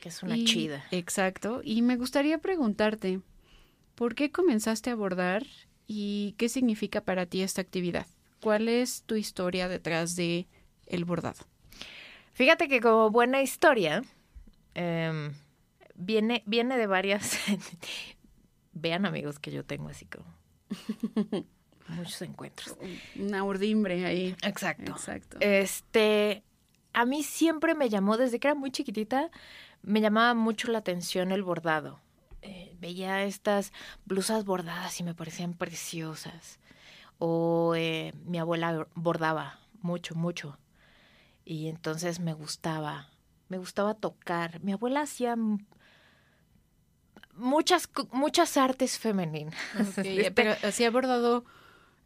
Que 0.00 0.08
es 0.08 0.22
una 0.22 0.36
Y- 0.36 0.44
chida. 0.44 0.84
Exacto. 0.90 1.60
Y 1.64 1.82
me 1.82 1.96
gustaría 1.96 2.38
preguntarte, 2.38 3.20
¿por 3.94 4.14
qué 4.14 4.30
comenzaste 4.30 4.90
a 4.90 4.94
bordar 4.94 5.46
y 5.86 6.34
qué 6.38 6.48
significa 6.48 7.00
para 7.02 7.26
ti 7.26 7.42
esta 7.42 7.60
actividad? 7.62 8.06
¿Cuál 8.40 8.68
es 8.68 9.02
tu 9.04 9.14
historia 9.14 9.68
detrás 9.68 10.16
de 10.16 10.46
el 10.86 11.04
bordado? 11.04 11.46
Fíjate 12.32 12.68
que 12.68 12.80
como 12.80 13.10
buena 13.10 13.40
historia, 13.42 14.02
em, 14.74 15.32
viene, 15.94 16.42
viene 16.46 16.76
de 16.76 16.86
varias... 16.86 17.38
Vean 18.76 19.06
amigos 19.06 19.38
que 19.38 19.52
yo 19.52 19.64
tengo 19.64 19.88
así 19.88 20.04
como 20.06 20.26
muchos 21.88 22.22
encuentros. 22.22 22.76
Una 23.16 23.44
urdimbre 23.44 24.04
ahí. 24.04 24.36
Exacto. 24.42 24.92
Exacto. 24.92 25.36
Este, 25.40 26.42
a 26.92 27.04
mí 27.04 27.22
siempre 27.22 27.74
me 27.74 27.88
llamó, 27.88 28.16
desde 28.16 28.38
que 28.38 28.48
era 28.48 28.54
muy 28.54 28.70
chiquitita, 28.70 29.30
me 29.82 30.00
llamaba 30.00 30.34
mucho 30.34 30.70
la 30.70 30.78
atención 30.78 31.32
el 31.32 31.42
bordado. 31.42 32.00
Eh, 32.42 32.76
veía 32.78 33.24
estas 33.24 33.72
blusas 34.04 34.44
bordadas 34.44 34.98
y 35.00 35.04
me 35.04 35.14
parecían 35.14 35.54
preciosas. 35.54 36.58
O 37.18 37.74
eh, 37.76 38.12
mi 38.24 38.38
abuela 38.38 38.86
bordaba 38.94 39.60
mucho, 39.80 40.14
mucho. 40.14 40.58
Y 41.44 41.68
entonces 41.68 42.20
me 42.20 42.32
gustaba, 42.32 43.08
me 43.48 43.58
gustaba 43.58 43.94
tocar. 43.94 44.60
Mi 44.62 44.72
abuela 44.72 45.02
hacía 45.02 45.36
muchas, 47.34 47.88
muchas 48.12 48.56
artes 48.56 48.98
femeninas. 48.98 49.54
Ok, 49.98 49.98
Este, 50.04 50.30
Pero 50.30 50.54
hacía 50.62 50.90
bordado 50.90 51.44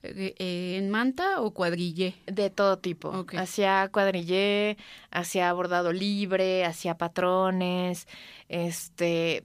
en 0.03 0.91
manta 0.91 1.41
o 1.41 1.53
cuadrillé. 1.53 2.15
De 2.27 2.51
todo 2.51 2.79
tipo. 2.79 3.09
Ok. 3.11 3.35
Hacía 3.35 3.89
cuadrillé, 3.93 4.77
hacía 5.11 5.53
bordado 5.53 5.93
libre, 5.93 6.65
hacía 6.65 6.97
patrones, 6.97 8.07
este, 8.49 9.45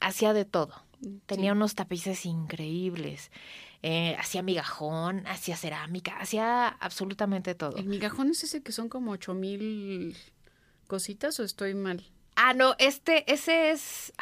hacía 0.00 0.32
de 0.32 0.44
todo. 0.44 0.74
Tenía 1.26 1.52
Sí. 1.52 1.56
unos 1.56 1.74
tapices 1.74 2.26
increíbles. 2.26 3.30
Eh, 3.84 4.14
hacía 4.20 4.42
migajón, 4.42 5.26
hacía 5.26 5.56
cerámica, 5.56 6.16
hacía 6.20 6.68
absolutamente 6.68 7.56
todo. 7.56 7.76
¿El 7.78 7.86
migajón 7.86 8.30
es 8.30 8.44
ese 8.44 8.62
que 8.62 8.70
son 8.70 8.88
como 8.88 9.10
ocho 9.10 9.34
mil 9.34 10.16
cositas 10.86 11.40
o 11.40 11.42
estoy 11.42 11.74
mal? 11.74 12.04
Ah, 12.34 12.54
no, 12.54 12.74
este, 12.78 13.30
ese 13.30 13.70
es. 13.70 14.12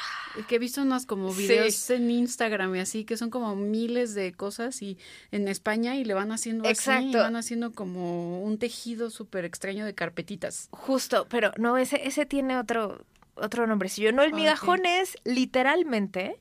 Que 0.48 0.56
he 0.56 0.58
visto 0.58 0.82
unos 0.82 1.06
como 1.06 1.32
Sí. 1.32 1.42
videos 1.42 1.88
en 1.90 2.10
Instagram 2.10 2.74
y 2.74 2.80
así, 2.80 3.04
que 3.04 3.16
son 3.16 3.30
como 3.30 3.54
miles 3.56 4.14
de 4.14 4.32
cosas 4.32 4.82
y 4.82 4.98
en 5.30 5.46
España 5.48 5.96
y 5.96 6.04
le 6.04 6.14
van 6.14 6.32
haciendo 6.32 6.64
así, 6.68 6.70
y 6.70 6.92
Exacto. 6.94 7.18
van 7.18 7.36
haciendo 7.36 7.72
como 7.72 8.42
un 8.42 8.58
tejido 8.58 9.10
súper 9.10 9.44
extraño 9.44 9.84
de 9.84 9.94
carpetitas. 9.94 10.68
Justo, 10.72 11.26
pero 11.30 11.52
no, 11.56 11.76
ese, 11.78 12.06
ese 12.06 12.26
tiene 12.26 12.58
otro, 12.58 13.04
otro 13.36 13.66
nombrecillo. 13.66 14.12
No, 14.12 14.22
el 14.22 14.32
migajón 14.34 14.86
es 14.86 15.16
literalmente 15.24 16.40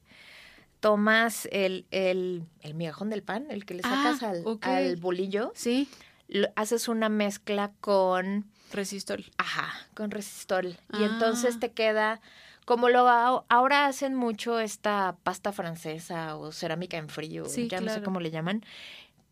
tomas 0.80 1.48
el, 1.52 1.86
el, 1.92 2.44
el 2.62 2.74
migajón 2.74 3.10
del 3.10 3.22
pan, 3.24 3.48
el 3.50 3.66
que 3.66 3.74
le 3.74 3.82
Ah, 3.84 4.14
sacas 4.14 4.24
al, 4.24 4.42
ok. 4.46 4.66
al 4.66 4.96
bolillo, 4.96 5.52
Sí, 5.56 5.90
lo- 6.28 6.48
haces 6.56 6.88
una 6.88 7.10
mezcla 7.10 7.72
con, 7.82 8.46
resistol. 8.74 9.26
ajá, 9.38 9.72
con 9.96 10.12
resistol. 10.12 10.68
Y 10.94 11.04
Ah. 11.04 11.10
entonces 11.12 11.60
te 11.60 11.72
queda, 11.72 12.22
como 12.66 12.90
lo 12.90 13.08
ahora 13.10 13.86
hacen 13.88 14.16
mucho 14.16 14.60
esta 14.60 15.16
pasta 15.24 15.52
francesa 15.52 16.36
o 16.36 16.52
cerámica 16.52 16.98
en 16.98 17.10
frío, 17.10 17.46
Sí, 17.46 17.68
ya 17.68 17.82
no 17.82 17.92
sé 17.94 18.02
cómo 18.04 18.20
le 18.20 18.32
llaman. 18.32 18.64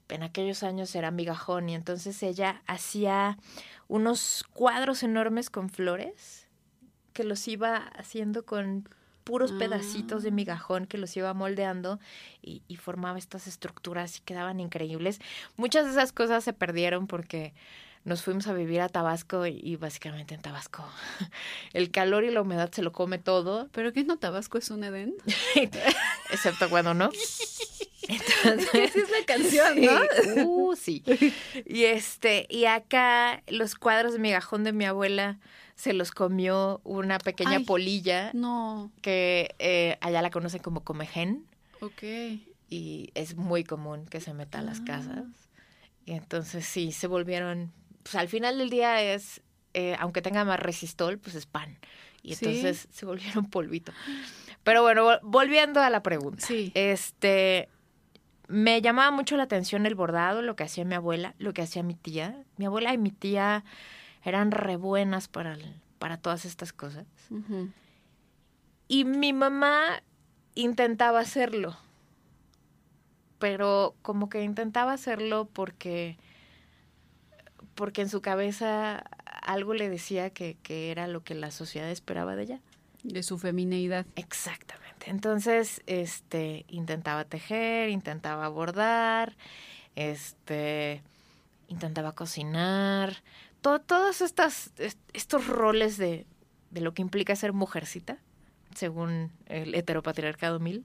En 0.10 0.24
aquellos 0.24 0.64
años 0.64 0.96
era 0.96 1.12
migajón 1.12 1.68
y 1.70 1.76
entonces 1.76 2.24
ella 2.24 2.62
hacía 2.66 3.38
unos 3.90 4.46
cuadros 4.54 5.04
enormes 5.04 5.50
con 5.50 5.70
flores 5.70 6.48
que 7.14 7.24
los 7.26 7.48
iba 7.48 7.76
haciendo 7.98 8.46
con 8.46 8.88
puros 9.26 9.52
pedacitos 9.52 10.24
de 10.24 10.30
Ah. 10.30 10.34
migajón 10.34 10.86
que 10.86 10.98
los 10.98 11.18
iba 11.18 11.34
moldeando 11.34 12.00
y, 12.42 12.62
y 12.70 12.78
formaba 12.78 13.18
estas 13.18 13.46
estructuras 13.48 14.18
y 14.18 14.22
quedaban 14.22 14.62
increíbles. 14.62 15.20
Muchas 15.58 15.84
de 15.86 15.92
esas 15.92 16.14
cosas 16.14 16.46
se 16.46 16.54
perdieron 16.54 17.08
porque 17.08 17.54
nos 18.08 18.24
fuimos 18.24 18.48
a 18.48 18.54
vivir 18.54 18.80
a 18.82 18.90
Tabasco 18.90 19.46
y, 19.46 19.76
básicamente 19.76 20.34
en 20.34 20.42
Tabasco 20.42 20.84
el 21.74 21.92
calor 21.92 22.24
y 22.24 22.32
la 22.32 22.42
humedad 22.42 22.72
se 22.72 22.82
lo 22.82 22.92
come 22.92 23.18
todo, 23.20 23.68
¿Pero 23.74 23.92
qué 23.94 24.04
no 24.04 24.18
Tabasco 24.18 24.58
es 24.58 24.72
un 24.72 24.84
Edén? 24.84 25.14
excepto 26.32 26.70
cuando 26.70 26.94
no. 26.94 27.10
Entonces, 28.08 28.74
Esa 28.74 29.00
es 29.00 29.10
la 29.10 29.26
canción, 29.26 29.78
Sí, 30.24 30.42
uh, 30.42 30.76
sí. 30.78 31.04
Y 31.66 31.84
este, 31.84 32.48
y 32.50 32.64
acá 32.66 33.44
los 33.48 33.76
cuadros 33.76 34.14
de 34.14 34.20
migajón 34.20 34.64
de 34.64 34.72
mi 34.72 34.86
abuela 34.86 35.40
se 35.76 35.92
los 35.92 36.12
comió 36.12 36.80
una 36.86 37.18
pequeña 37.20 37.58
Ay. 37.58 37.66
polilla 37.66 38.32
No, 38.34 38.92
que 39.02 39.54
eh, 39.60 39.98
allá 40.00 40.22
la 40.22 40.30
conocen 40.32 40.62
como 40.62 40.86
comején 40.86 41.46
ok. 41.82 42.04
y 42.70 43.12
es 43.14 43.36
muy 43.36 43.66
común 43.66 44.06
que 44.06 44.22
se 44.22 44.34
meta 44.34 44.60
a 44.60 44.64
las 44.64 44.80
Ah. 44.80 44.86
casas. 44.86 45.26
Y 46.06 46.14
entonces 46.14 46.66
sí, 46.66 46.94
se 46.94 47.08
volvieron, 47.08 47.74
pues 48.08 48.16
al 48.16 48.30
final 48.30 48.58
del 48.58 48.70
día 48.70 49.02
es, 49.02 49.42
eh, 49.74 49.96
aunque 50.00 50.22
tenga 50.22 50.46
más 50.46 50.60
resistol, 50.60 51.18
pues 51.20 51.36
es 51.36 51.46
pan. 51.46 51.78
Y 52.24 52.36
Sí. 52.36 52.46
entonces 52.46 52.88
se 52.92 53.06
volvieron 53.06 53.46
polvito. 53.50 53.92
Pero 54.64 54.82
bueno, 54.82 55.06
vol- 55.06 55.20
volviendo 55.24 55.82
a 55.82 55.90
la 55.90 56.02
pregunta. 56.04 56.46
Sí. 56.46 56.72
Este, 56.74 57.70
me 58.48 58.82
llamaba 58.82 59.12
mucho 59.12 59.36
la 59.38 59.44
atención 59.44 59.86
el 59.86 59.96
bordado, 59.96 60.42
lo 60.42 60.56
que 60.56 60.64
hacía 60.64 60.86
mi 60.86 60.96
abuela, 60.96 61.36
lo 61.38 61.54
que 61.54 61.62
hacía 61.62 61.84
mi 61.84 61.96
tía. 61.96 62.44
Mi 62.58 62.66
abuela 62.66 62.94
y 62.94 62.98
mi 62.98 63.12
tía 63.12 63.64
eran 64.24 64.52
re 64.52 64.76
buenas 64.78 65.28
para, 65.28 65.54
el- 65.54 65.76
para 66.00 66.18
todas 66.18 66.46
estas 66.46 66.72
cosas. 66.74 67.06
Y 68.88 69.04
mi 69.06 69.34
mamá 69.34 70.02
intentaba 70.56 71.20
hacerlo. 71.20 71.78
Pero 73.40 73.96
como 74.02 74.30
que 74.30 74.44
intentaba 74.44 74.94
hacerlo 74.94 75.48
porque 75.54 76.18
porque 77.78 78.02
en 78.02 78.10
su 78.10 78.22
cabeza 78.22 79.06
algo 79.42 79.74
le 79.74 79.90
decía 79.90 80.30
que, 80.32 80.58
que 80.64 80.92
era 80.92 81.08
lo 81.08 81.24
que 81.24 81.34
la 81.36 81.52
sociedad 81.52 81.90
esperaba 81.90 82.36
de 82.36 82.44
ella. 82.44 82.60
De 83.04 83.24
su 83.24 83.38
femineidad. 83.38 84.06
Exactamente. 84.16 85.10
Entonces, 85.10 85.82
este, 85.86 86.66
intentaba 86.68 87.24
tejer, 87.24 87.90
intentaba 87.90 88.50
bordar, 88.50 89.38
este, 89.96 91.02
intentaba 91.70 92.12
cocinar, 92.14 93.24
to- 93.62 93.80
todos 93.80 94.22
estas, 94.22 94.72
est- 94.78 95.00
estos 95.14 95.48
roles 95.48 95.98
de, 95.98 96.26
de 96.72 96.82
lo 96.82 96.94
que 96.94 97.02
implica 97.02 97.36
ser 97.36 97.54
mujercita, 97.54 98.18
según 98.76 99.32
el 99.46 99.76
heteropatriarcado 99.76 100.60
mil. 100.60 100.84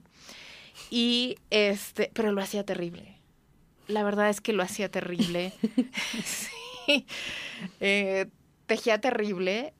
Y 0.89 1.37
este, 1.49 2.09
pero 2.13 2.31
lo 2.31 2.41
hacía 2.41 2.63
terrible. 2.65 3.17
La 3.87 4.03
verdad 4.03 4.29
es 4.29 4.39
que 4.41 4.53
lo 4.53 4.63
hacía 4.63 4.89
terrible. 4.89 5.51
sí. 6.23 6.47
Eh, 7.79 8.27
tejía 8.65 8.99
terrible 8.99 9.73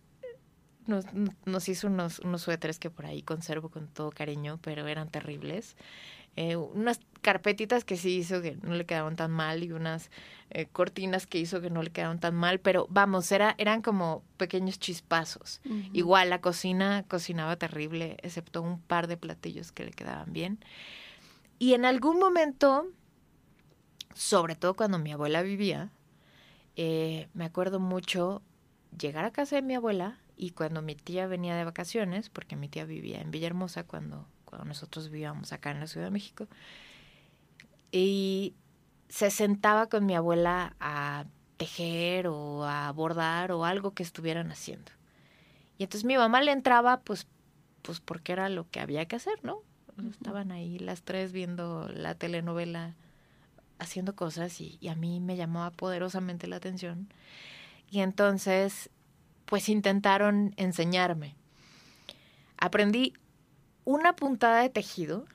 nos, 0.87 1.05
nos 1.45 1.69
hizo 1.69 1.87
unos, 1.87 2.19
unos 2.19 2.41
suéteres 2.41 2.79
que 2.79 2.89
por 2.89 3.05
ahí 3.05 3.21
conservo 3.21 3.69
con 3.69 3.87
todo 3.87 4.11
cariño, 4.11 4.59
pero 4.61 4.87
eran 4.87 5.09
terribles. 5.09 5.75
eh, 6.35 6.55
unas 6.55 6.99
carpetitas 7.21 7.85
que 7.85 7.95
sí 7.95 8.17
hizo 8.17 8.41
que 8.41 8.57
no 8.63 8.73
le 8.73 8.85
quedaban 8.85 9.15
tan 9.15 9.31
mal 9.31 9.63
y 9.63 9.71
unas 9.71 10.09
eh, 10.49 10.65
cortinas 10.71 11.27
que 11.27 11.37
hizo 11.39 11.61
que 11.61 11.69
no 11.69 11.81
le 11.83 11.91
quedaban 11.91 12.19
tan 12.19 12.35
mal, 12.35 12.59
pero 12.59 12.87
vamos, 12.89 13.31
era, 13.31 13.55
eran 13.57 13.81
como 13.81 14.23
pequeños 14.37 14.79
chispazos. 14.79 15.61
Igual 15.93 16.29
la 16.31 16.41
cocina 16.41 17.05
cocinaba 17.07 17.55
terrible, 17.55 18.17
excepto 18.23 18.61
un 18.61 18.79
par 18.81 19.07
de 19.07 19.17
platillos 19.17 19.71
que 19.71 19.85
le 19.85 19.91
quedaban 19.91 20.33
bien. 20.33 20.59
Y 21.59 21.75
en 21.75 21.85
algún 21.85 22.19
momento, 22.19 22.87
sobre 24.15 24.55
todo 24.55 24.73
cuando 24.73 24.99
mi 24.99 25.11
abuela 25.11 25.41
vivía, 25.43 25.91
eh, 26.75 27.27
me 27.33 27.45
acuerdo 27.45 27.79
mucho 27.79 28.41
llegar 28.97 29.25
a 29.25 29.31
casa 29.31 29.55
de 29.55 29.61
mi 29.61 29.75
abuela 29.75 30.17
y 30.35 30.51
cuando 30.51 30.81
mi 30.81 30.95
tía 30.95 31.27
venía 31.27 31.55
de 31.55 31.65
vacaciones, 31.65 32.29
porque 32.29 32.55
mi 32.55 32.67
tía 32.67 32.85
vivía 32.85 33.21
en 33.21 33.31
Villahermosa 33.31 33.83
cuando, 33.83 34.27
cuando 34.45 34.65
nosotros 34.65 35.09
vivíamos 35.09 35.53
acá 35.53 35.71
en 35.71 35.79
la 35.79 35.87
Ciudad 35.87 36.07
de 36.07 36.11
México, 36.11 36.47
y 37.91 38.55
se 39.09 39.29
sentaba 39.29 39.87
con 39.87 40.05
mi 40.05 40.15
abuela 40.15 40.75
a 40.79 41.25
tejer 41.57 42.27
o 42.27 42.65
a 42.65 42.91
bordar 42.91 43.51
o 43.51 43.65
algo 43.65 43.91
que 43.91 44.03
estuvieran 44.03 44.51
haciendo. 44.51 44.91
Y 45.77 45.83
entonces 45.83 46.05
mi 46.05 46.17
mamá 46.17 46.41
le 46.41 46.51
entraba 46.51 47.01
pues, 47.01 47.27
pues 47.83 47.99
porque 47.99 48.31
era 48.31 48.49
lo 48.49 48.69
que 48.69 48.79
había 48.79 49.05
que 49.05 49.15
hacer, 49.15 49.43
¿no? 49.43 49.59
Estaban 50.09 50.51
ahí 50.51 50.79
las 50.79 51.03
tres 51.03 51.31
viendo 51.31 51.87
la 51.89 52.15
telenovela, 52.15 52.95
haciendo 53.83 54.15
cosas 54.15 54.59
y, 54.59 54.77
y 54.81 54.87
a 54.87 54.95
mí 54.95 55.19
me 55.19 55.35
llamaba 55.35 55.71
poderosamente 55.71 56.47
la 56.47 56.57
atención. 56.57 57.07
Y 57.89 57.99
entonces, 57.99 58.89
pues 59.45 59.69
intentaron 59.69 60.53
enseñarme. 60.57 61.35
Aprendí 62.57 63.13
una 63.85 64.15
puntada 64.15 64.61
de 64.61 64.69
tejido 64.69 65.25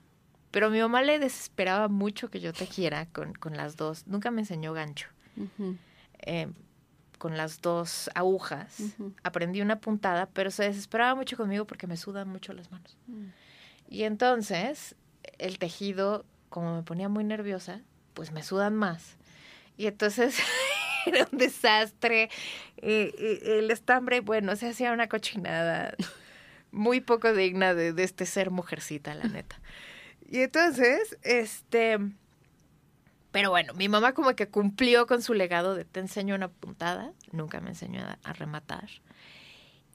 pero 0.50 0.68
a 0.68 0.70
mi 0.70 0.80
mamá 0.80 1.02
le 1.02 1.18
desesperaba 1.18 1.88
mucho 1.88 2.30
que 2.30 2.40
yo 2.40 2.52
tejiera 2.52 3.06
con, 3.06 3.34
con 3.34 3.56
las 3.56 3.76
dos. 3.76 4.06
Nunca 4.06 4.30
me 4.30 4.40
enseñó 4.40 4.72
gancho. 4.72 5.08
Eh, 6.20 6.48
con 7.18 7.36
las 7.36 7.60
dos 7.60 8.10
agujas. 8.14 8.78
Aprendí 9.22 9.60
una 9.60 9.80
puntada, 9.80 10.26
pero 10.26 10.50
se 10.50 10.64
desesperaba 10.64 11.14
mucho 11.14 11.36
conmigo 11.36 11.66
porque 11.66 11.86
me 11.86 11.96
sudan 11.96 12.28
mucho 12.28 12.52
las 12.52 12.70
manos. 12.70 12.96
Mm. 13.06 13.26
Y 13.90 14.04
entonces, 14.04 14.94
el 15.38 15.58
tejido, 15.58 16.24
como 16.48 16.76
me 16.76 16.82
ponía 16.82 17.08
muy 17.08 17.24
nerviosa, 17.24 17.82
pues 18.18 18.32
me 18.32 18.42
sudan 18.42 18.74
más. 18.74 19.14
Y 19.76 19.86
entonces 19.86 20.36
era 21.06 21.28
un 21.30 21.38
desastre. 21.38 22.30
el 22.82 23.70
estambre, 23.70 24.18
bueno, 24.18 24.56
se 24.56 24.68
hacía 24.68 24.90
una 24.90 25.08
cochinada 25.08 25.94
muy 26.72 27.00
poco 27.00 27.32
digna 27.32 27.74
de, 27.74 27.92
de 27.92 28.02
este 28.02 28.26
ser 28.26 28.50
mujercita, 28.50 29.14
la 29.14 29.28
neta. 29.28 29.60
Y 30.28 30.40
entonces, 30.40 31.16
este... 31.22 31.98
Pero 33.30 33.50
bueno, 33.50 33.72
mi 33.74 33.88
mamá 33.88 34.14
como 34.14 34.34
que 34.34 34.48
cumplió 34.48 35.06
con 35.06 35.22
su 35.22 35.32
legado 35.32 35.76
de 35.76 35.84
te 35.84 36.00
enseño 36.00 36.34
una 36.34 36.48
puntada, 36.48 37.12
nunca 37.30 37.60
me 37.60 37.68
enseñó 37.68 38.04
a, 38.24 38.32
rematar, 38.32 38.88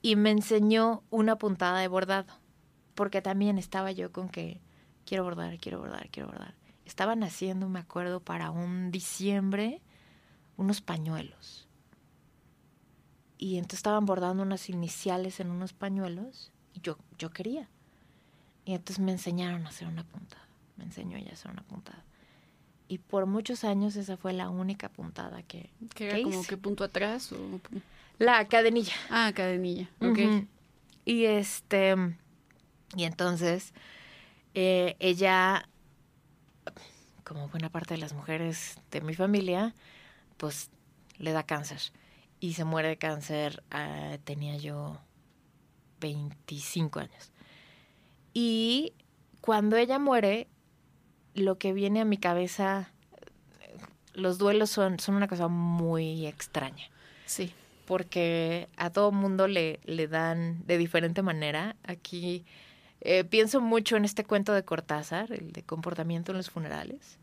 y 0.00 0.16
me 0.16 0.30
enseñó 0.30 1.02
una 1.10 1.36
puntada 1.36 1.80
de 1.80 1.88
bordado, 1.88 2.32
porque 2.94 3.20
también 3.20 3.58
estaba 3.58 3.92
yo 3.92 4.12
con 4.12 4.30
que 4.30 4.62
quiero 5.04 5.24
bordar, 5.24 5.58
quiero 5.58 5.80
bordar, 5.80 6.08
quiero 6.08 6.28
bordar. 6.30 6.54
Estaban 6.84 7.22
haciendo, 7.22 7.68
me 7.68 7.80
acuerdo, 7.80 8.20
para 8.20 8.50
un 8.50 8.90
diciembre, 8.90 9.80
unos 10.56 10.80
pañuelos. 10.80 11.66
Y 13.38 13.56
entonces 13.56 13.78
estaban 13.78 14.06
bordando 14.06 14.42
unas 14.42 14.68
iniciales 14.68 15.40
en 15.40 15.50
unos 15.50 15.72
pañuelos 15.72 16.52
y 16.72 16.80
yo, 16.80 16.98
yo 17.18 17.30
quería. 17.30 17.68
Y 18.64 18.72
entonces 18.72 18.98
me 19.04 19.12
enseñaron 19.12 19.66
a 19.66 19.70
hacer 19.70 19.88
una 19.88 20.04
puntada. 20.04 20.46
Me 20.76 20.84
enseñó 20.84 21.16
ella 21.16 21.30
a 21.30 21.34
hacer 21.34 21.50
una 21.50 21.62
puntada. 21.62 22.04
Y 22.88 22.98
por 22.98 23.26
muchos 23.26 23.64
años 23.64 23.96
esa 23.96 24.16
fue 24.16 24.32
la 24.32 24.50
única 24.50 24.88
puntada 24.88 25.42
que. 25.42 25.70
¿Que 25.94 26.10
era 26.10 26.22
como 26.22 26.42
que 26.44 26.56
punto 26.56 26.84
atrás 26.84 27.32
o.? 27.32 27.60
La 28.18 28.46
cadenilla. 28.46 28.92
Ah, 29.10 29.32
cadenilla. 29.34 29.90
Ok. 30.00 30.46
Y 31.04 31.24
este. 31.24 31.94
Y 32.94 33.04
entonces. 33.04 33.72
Eh, 34.54 34.96
ella. 35.00 35.68
Como 37.24 37.48
buena 37.48 37.70
parte 37.70 37.94
de 37.94 38.00
las 38.00 38.12
mujeres 38.12 38.78
de 38.90 39.00
mi 39.00 39.14
familia, 39.14 39.74
pues 40.36 40.70
le 41.18 41.32
da 41.32 41.42
cáncer. 41.42 41.80
Y 42.38 42.54
se 42.54 42.64
muere 42.64 42.88
de 42.88 42.96
cáncer. 42.98 43.62
Ah, 43.70 44.18
tenía 44.24 44.56
yo 44.56 45.00
25 46.00 47.00
años. 47.00 47.32
Y 48.34 48.92
cuando 49.40 49.76
ella 49.76 49.98
muere, 49.98 50.48
lo 51.34 51.58
que 51.58 51.72
viene 51.72 52.00
a 52.00 52.04
mi 52.04 52.18
cabeza, 52.18 52.90
los 54.12 54.38
duelos 54.38 54.70
son, 54.70 54.98
son 55.00 55.14
una 55.14 55.28
cosa 55.28 55.48
muy 55.48 56.26
extraña. 56.26 56.90
Sí. 57.26 57.52
Porque 57.86 58.68
a 58.76 58.90
todo 58.90 59.12
mundo 59.12 59.48
le, 59.48 59.80
le 59.84 60.08
dan 60.08 60.66
de 60.66 60.78
diferente 60.78 61.22
manera. 61.22 61.76
Aquí 61.84 62.44
eh, 63.04 63.24
pienso 63.24 63.60
mucho 63.60 63.96
en 63.96 64.04
este 64.04 64.24
cuento 64.24 64.52
de 64.52 64.64
Cortázar, 64.64 65.32
el 65.32 65.52
de 65.52 65.62
comportamiento 65.62 66.32
en 66.32 66.38
los 66.38 66.50
funerales, 66.50 67.18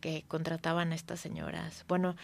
que 0.00 0.24
contrataban 0.26 0.92
a 0.92 0.94
estas 0.94 1.20
señoras. 1.20 1.84
Bueno, 1.86 2.16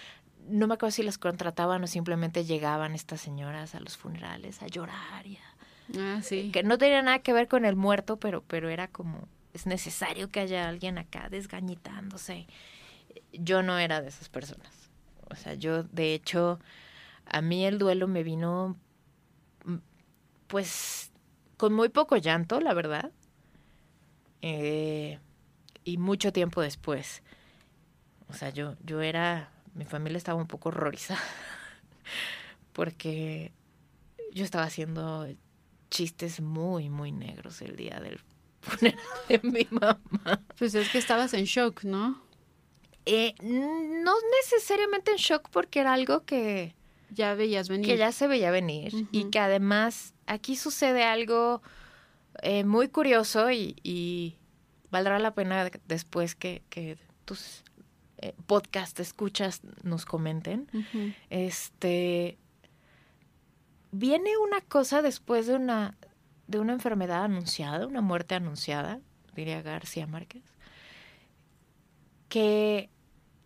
no 0.49 0.67
me 0.67 0.75
acuerdo 0.75 0.91
si 0.93 1.03
las 1.03 1.19
contrataban 1.19 1.85
o 1.85 1.87
simplemente 1.87 2.45
llegaban 2.45 2.95
estas 2.95 3.21
señoras 3.21 3.75
a 3.75 3.81
los 3.81 3.97
funerales 3.97 4.63
a 4.63 4.67
llorar 4.67 5.27
y 5.27 5.37
a 5.37 5.55
Ah, 5.99 6.21
sí. 6.23 6.51
Que 6.53 6.63
no 6.63 6.79
tenía 6.79 7.03
nada 7.03 7.19
que 7.21 7.33
ver 7.33 7.49
con 7.49 7.65
el 7.65 7.77
muerto, 7.77 8.19
pero, 8.19 8.43
pero 8.43 8.69
era 8.69 8.89
como, 8.89 9.29
es 9.53 9.67
necesario 9.67 10.31
que 10.31 10.41
haya 10.41 10.69
alguien 10.69 10.99
acá 10.99 11.29
desgañitándose. 11.29 12.47
Yo 13.33 13.63
no 13.63 13.79
era 13.79 14.01
de 14.01 14.09
esas 14.09 14.29
personas. 14.29 14.73
O 15.31 15.37
sea, 15.37 15.55
yo, 15.55 15.83
de 15.85 16.15
hecho, 16.15 16.59
a 17.27 17.41
mí 17.41 17.65
el 17.67 17.79
duelo 17.79 18.09
me 18.09 18.23
vino, 18.23 18.77
mm, 19.65 19.77
pues, 20.47 21.11
con 21.57 21.73
muy 21.73 21.89
poco 21.89 22.17
llanto, 22.17 22.61
la 22.61 22.75
verdad. 22.75 23.13
Eh, 24.43 25.19
y 25.85 25.99
mucho 25.99 26.33
tiempo 26.33 26.61
después. 26.61 27.23
O 28.29 28.35
sea, 28.35 28.51
yo, 28.51 28.77
yo 28.85 29.01
era, 29.01 29.51
mi 29.75 29.85
familia 29.85 30.19
estaba 30.19 30.41
un 30.41 30.47
poco 30.47 30.71
horrorizada. 30.71 31.21
porque 32.73 33.53
yo 34.33 34.45
estaba 34.45 34.65
haciendo 34.65 35.27
chistes 35.91 36.41
muy, 36.41 36.91
muy 36.91 37.13
negros 37.13 37.63
el 37.63 37.77
día 37.77 38.01
del 38.01 38.21
funeral 38.61 38.99
de 39.29 39.41
mi 39.43 39.67
mamá. 39.71 40.43
Pues 40.59 40.75
es 40.75 40.91
que 40.91 40.99
estabas 40.99 41.33
en 41.35 41.45
shock, 41.45 41.85
¿no? 41.85 42.23
Eh, 43.07 43.35
no 43.43 44.15
necesariamente 44.43 45.13
en 45.13 45.19
shock 45.19 45.49
porque 45.51 45.81
era 45.81 45.93
algo 45.93 46.25
que... 46.25 46.75
Ya 47.11 47.35
veías 47.35 47.69
venir. 47.69 47.87
Que 47.87 47.97
ya 47.97 48.13
se 48.13 48.27
veía 48.27 48.51
venir 48.51 49.07
y 49.13 49.31
que 49.31 49.39
además 49.39 50.15
aquí 50.27 50.57
sucede 50.57 51.05
algo 51.05 51.63
eh, 52.43 52.65
muy 52.65 52.89
curioso 52.89 53.51
y, 53.51 54.37
valdrá 54.91 55.19
la 55.19 55.35
pena 55.35 55.69
después 55.87 56.37
que, 56.37 56.63
que 56.71 56.97
tus 57.25 57.65
eh, 58.19 58.33
podcast 58.47 59.01
escuchas 59.01 59.61
nos 59.83 60.05
comenten. 60.07 60.69
Este 61.31 62.39
viene 63.95 64.37
una 64.39 64.61
cosa 64.61 65.03
después 65.03 65.47
de 65.47 65.55
una, 65.55 65.97
de 66.49 66.59
una 66.59 66.73
enfermedad 66.73 67.25
anunciada, 67.25 67.87
una 67.87 68.01
muerte 68.01 68.35
anunciada, 68.35 69.01
diría 69.35 69.63
García 69.63 70.07
Márquez, 70.07 70.43
que 72.29 72.91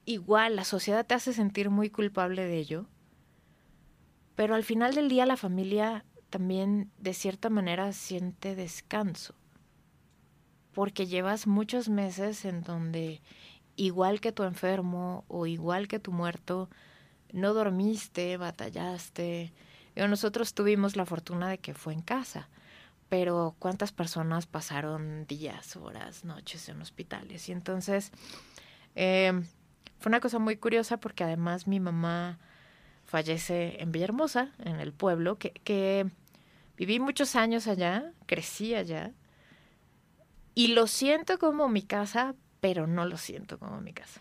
igual 0.06 0.56
la 0.56 0.64
sociedad 0.64 1.04
te 1.04 1.14
hace 1.14 1.34
sentir 1.34 1.68
muy 1.68 1.90
culpable 1.90 2.44
de 2.44 2.56
ello, 2.56 2.86
pero 4.38 4.54
al 4.54 4.62
final 4.62 4.94
del 4.94 5.08
día 5.08 5.26
la 5.26 5.36
familia 5.36 6.04
también 6.30 6.92
de 6.96 7.12
cierta 7.12 7.50
manera 7.50 7.92
siente 7.92 8.54
descanso, 8.54 9.34
porque 10.72 11.08
llevas 11.08 11.48
muchos 11.48 11.88
meses 11.88 12.44
en 12.44 12.62
donde 12.62 13.20
igual 13.74 14.20
que 14.20 14.30
tu 14.30 14.44
enfermo 14.44 15.24
o 15.26 15.46
igual 15.46 15.88
que 15.88 15.98
tu 15.98 16.12
muerto, 16.12 16.70
no 17.32 17.52
dormiste, 17.52 18.36
batallaste, 18.36 19.52
nosotros 19.96 20.54
tuvimos 20.54 20.94
la 20.94 21.04
fortuna 21.04 21.48
de 21.48 21.58
que 21.58 21.74
fue 21.74 21.92
en 21.92 22.02
casa, 22.02 22.48
pero 23.08 23.56
¿cuántas 23.58 23.90
personas 23.90 24.46
pasaron 24.46 25.26
días, 25.26 25.74
horas, 25.74 26.24
noches 26.24 26.68
en 26.68 26.80
hospitales? 26.80 27.48
Y 27.48 27.52
entonces 27.52 28.12
em, 28.94 29.42
fue 29.98 30.10
una 30.10 30.20
cosa 30.20 30.38
muy 30.38 30.56
curiosa 30.58 30.96
porque 30.98 31.24
además 31.24 31.66
mi 31.66 31.80
mamá 31.80 32.38
fallece 33.08 33.82
en 33.82 33.90
Villahermosa, 33.90 34.52
en 34.58 34.78
el 34.80 34.92
pueblo, 34.92 35.38
que, 35.38 35.50
que 35.50 36.06
viví 36.76 37.00
muchos 37.00 37.34
años 37.34 37.66
allá, 37.66 38.12
crecí 38.26 38.74
allá, 38.74 39.12
y 40.54 40.68
lo 40.68 40.86
siento 40.86 41.38
como 41.38 41.68
mi 41.68 41.82
casa, 41.82 42.34
pero 42.60 42.86
no 42.86 43.06
lo 43.06 43.16
siento 43.16 43.58
como 43.58 43.80
mi 43.80 43.92
casa. 43.92 44.20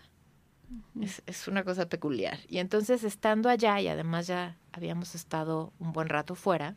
Es, 1.00 1.22
es, 1.26 1.48
una 1.48 1.64
cosa 1.64 1.88
peculiar. 1.88 2.38
Y 2.48 2.58
entonces 2.58 3.04
estando 3.04 3.48
allá, 3.48 3.80
y 3.80 3.88
además 3.88 4.26
ya 4.26 4.56
habíamos 4.72 5.14
estado 5.14 5.72
un 5.78 5.92
buen 5.92 6.08
rato 6.08 6.34
fuera, 6.34 6.74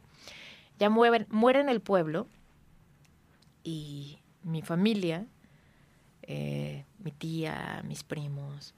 ya 0.79 0.89
mueren, 0.89 1.25
muere 1.29 1.61
en 1.61 1.69
el 1.69 1.81
pueblo 1.81 2.27
y 3.63 4.19
mi 4.43 4.61
familia 4.61 5.27
eh, 6.23 6.85
mi 6.99 7.11
tía, 7.11 7.81
mis 7.85 8.03
primos, 8.03 8.73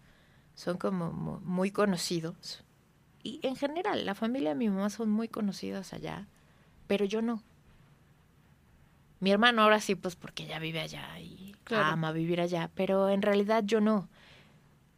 son 0.56 0.78
como 0.78 1.12
mu- 1.12 1.40
muy 1.42 1.72
conocidos. 1.72 2.63
Y 3.24 3.40
en 3.44 3.56
general, 3.56 4.06
la 4.06 4.16
familia 4.16 4.50
de 4.50 4.56
mi 4.56 4.70
mamá 4.70 4.90
son 4.90 5.10
muy 5.10 5.28
conocidas 5.30 5.94
allá, 5.94 6.28
pero 6.88 7.06
yo 7.06 7.22
no. 7.22 7.42
Mi 9.20 9.32
hermano 9.32 9.62
ahora 9.62 9.80
sí, 9.80 9.96
pues 9.96 10.16
porque 10.18 10.46
ya 10.46 10.60
vive 10.60 10.82
allá 10.82 11.18
y 11.20 11.56
Claro. 11.64 11.86
ama 11.94 12.12
vivir 12.12 12.42
allá, 12.42 12.70
pero 12.76 13.08
en 13.10 13.22
realidad 13.22 13.64
yo 13.64 13.80
no, 13.80 14.10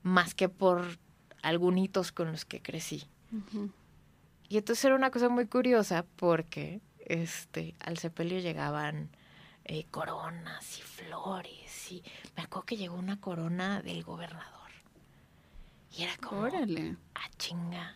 más 0.02 0.34
que 0.34 0.50
por 0.50 0.98
algunos 1.44 2.12
con 2.12 2.32
los 2.32 2.44
que 2.46 2.60
crecí. 2.62 3.08
Y 4.50 4.58
entonces 4.58 4.84
era 4.86 4.96
una 4.96 5.12
cosa 5.12 5.30
muy 5.30 5.46
curiosa 5.46 6.06
porque 6.16 6.82
este, 7.06 7.76
al 7.80 8.00
sepelio 8.00 8.40
llegaban 8.40 9.10
eh, 9.66 9.86
coronas 9.92 10.80
y 10.80 10.82
flores. 10.82 11.92
Y 11.92 12.04
me 12.36 12.42
acuerdo 12.44 12.66
que 12.66 12.78
llegó 12.78 12.96
una 12.96 13.20
corona 13.22 13.84
del 13.84 14.04
gobernador. 14.04 14.72
Y 15.96 16.04
era 16.04 16.18
como, 16.18 16.42
Órale. 16.42 16.98
ah, 17.14 17.30
chinga. 17.38 17.96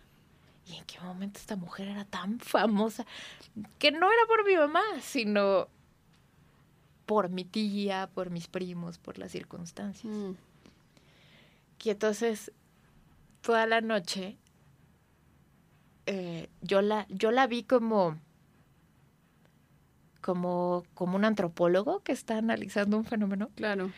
¿Y 0.70 0.76
en 0.76 0.86
qué 0.86 1.00
momento 1.00 1.40
esta 1.40 1.56
mujer 1.56 1.88
era 1.88 2.06
tan 2.06 2.40
famosa? 2.40 3.06
Que 3.80 3.92
no 3.92 4.12
era 4.12 4.26
por 4.28 4.46
mi 4.46 4.56
mamá, 4.56 4.84
sino 5.02 5.68
por 7.06 7.30
mi 7.30 7.44
tía, 7.44 8.10
por 8.14 8.30
mis 8.30 8.48
primos, 8.48 9.00
por 9.00 9.18
las 9.18 9.32
circunstancias. 9.32 10.14
Mm. 10.14 10.34
Y 11.84 11.90
entonces, 11.90 12.52
toda 13.42 13.66
la 13.66 13.82
noche, 13.82 14.38
eh, 16.06 16.50
yo, 16.62 16.84
la, 16.84 17.08
yo 17.10 17.32
la 17.32 17.48
vi 17.48 17.64
como, 17.64 18.20
como, 20.22 20.84
como 20.94 21.16
un 21.16 21.26
antropólogo 21.26 22.04
que 22.04 22.12
está 22.12 22.38
analizando 22.38 22.96
un 22.96 23.06
fenómeno. 23.06 23.50
Claro. 23.56 23.92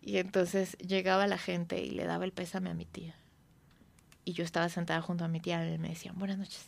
Y 0.00 0.16
entonces 0.16 0.76
llegaba 0.78 1.28
la 1.28 1.38
gente 1.38 1.80
y 1.84 1.90
le 1.90 2.06
daba 2.06 2.24
el 2.24 2.32
pésame 2.32 2.70
a 2.70 2.74
mi 2.74 2.86
tía. 2.86 3.14
Y 4.28 4.34
yo 4.34 4.44
estaba 4.44 4.68
sentada 4.68 5.00
junto 5.00 5.24
a 5.24 5.28
mi 5.28 5.40
tía 5.40 5.66
y 5.72 5.78
me 5.78 5.88
decían, 5.88 6.18
buenas 6.18 6.36
noches. 6.36 6.66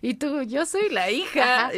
Y 0.00 0.14
tú, 0.14 0.42
yo 0.42 0.64
soy 0.64 0.88
la 0.90 1.10
hija. 1.10 1.66
Ajá. 1.66 1.72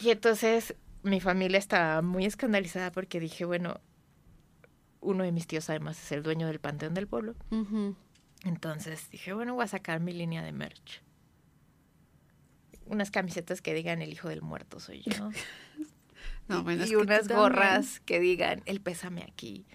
Y 0.00 0.10
entonces 0.10 0.76
mi 1.02 1.20
familia 1.20 1.58
estaba 1.58 2.00
muy 2.00 2.26
escandalizada 2.26 2.92
porque 2.92 3.18
dije, 3.18 3.44
bueno, 3.44 3.80
uno 5.00 5.24
de 5.24 5.32
mis 5.32 5.48
tíos 5.48 5.68
además 5.68 6.00
es 6.00 6.12
el 6.12 6.22
dueño 6.22 6.46
del 6.46 6.60
Panteón 6.60 6.94
del 6.94 7.08
Pueblo. 7.08 7.34
Entonces 8.44 9.10
dije, 9.10 9.32
bueno, 9.32 9.54
voy 9.54 9.64
a 9.64 9.66
sacar 9.66 9.98
mi 9.98 10.12
línea 10.12 10.44
de 10.44 10.52
merch. 10.52 11.02
Unas 12.86 13.10
camisetas 13.10 13.60
que 13.60 13.74
digan 13.74 14.00
el 14.00 14.12
hijo 14.12 14.28
del 14.28 14.42
muerto 14.42 14.78
soy 14.78 15.02
yo. 15.02 15.30
No, 16.46 16.62
bueno, 16.62 16.84
y 16.86 16.90
tú 16.92 17.00
unas 17.00 17.20
también. 17.20 17.38
gorras 17.40 17.98
que 18.00 18.20
digan 18.20 18.62
el 18.66 18.80
pésame 18.80 19.24
aquí. 19.24 19.66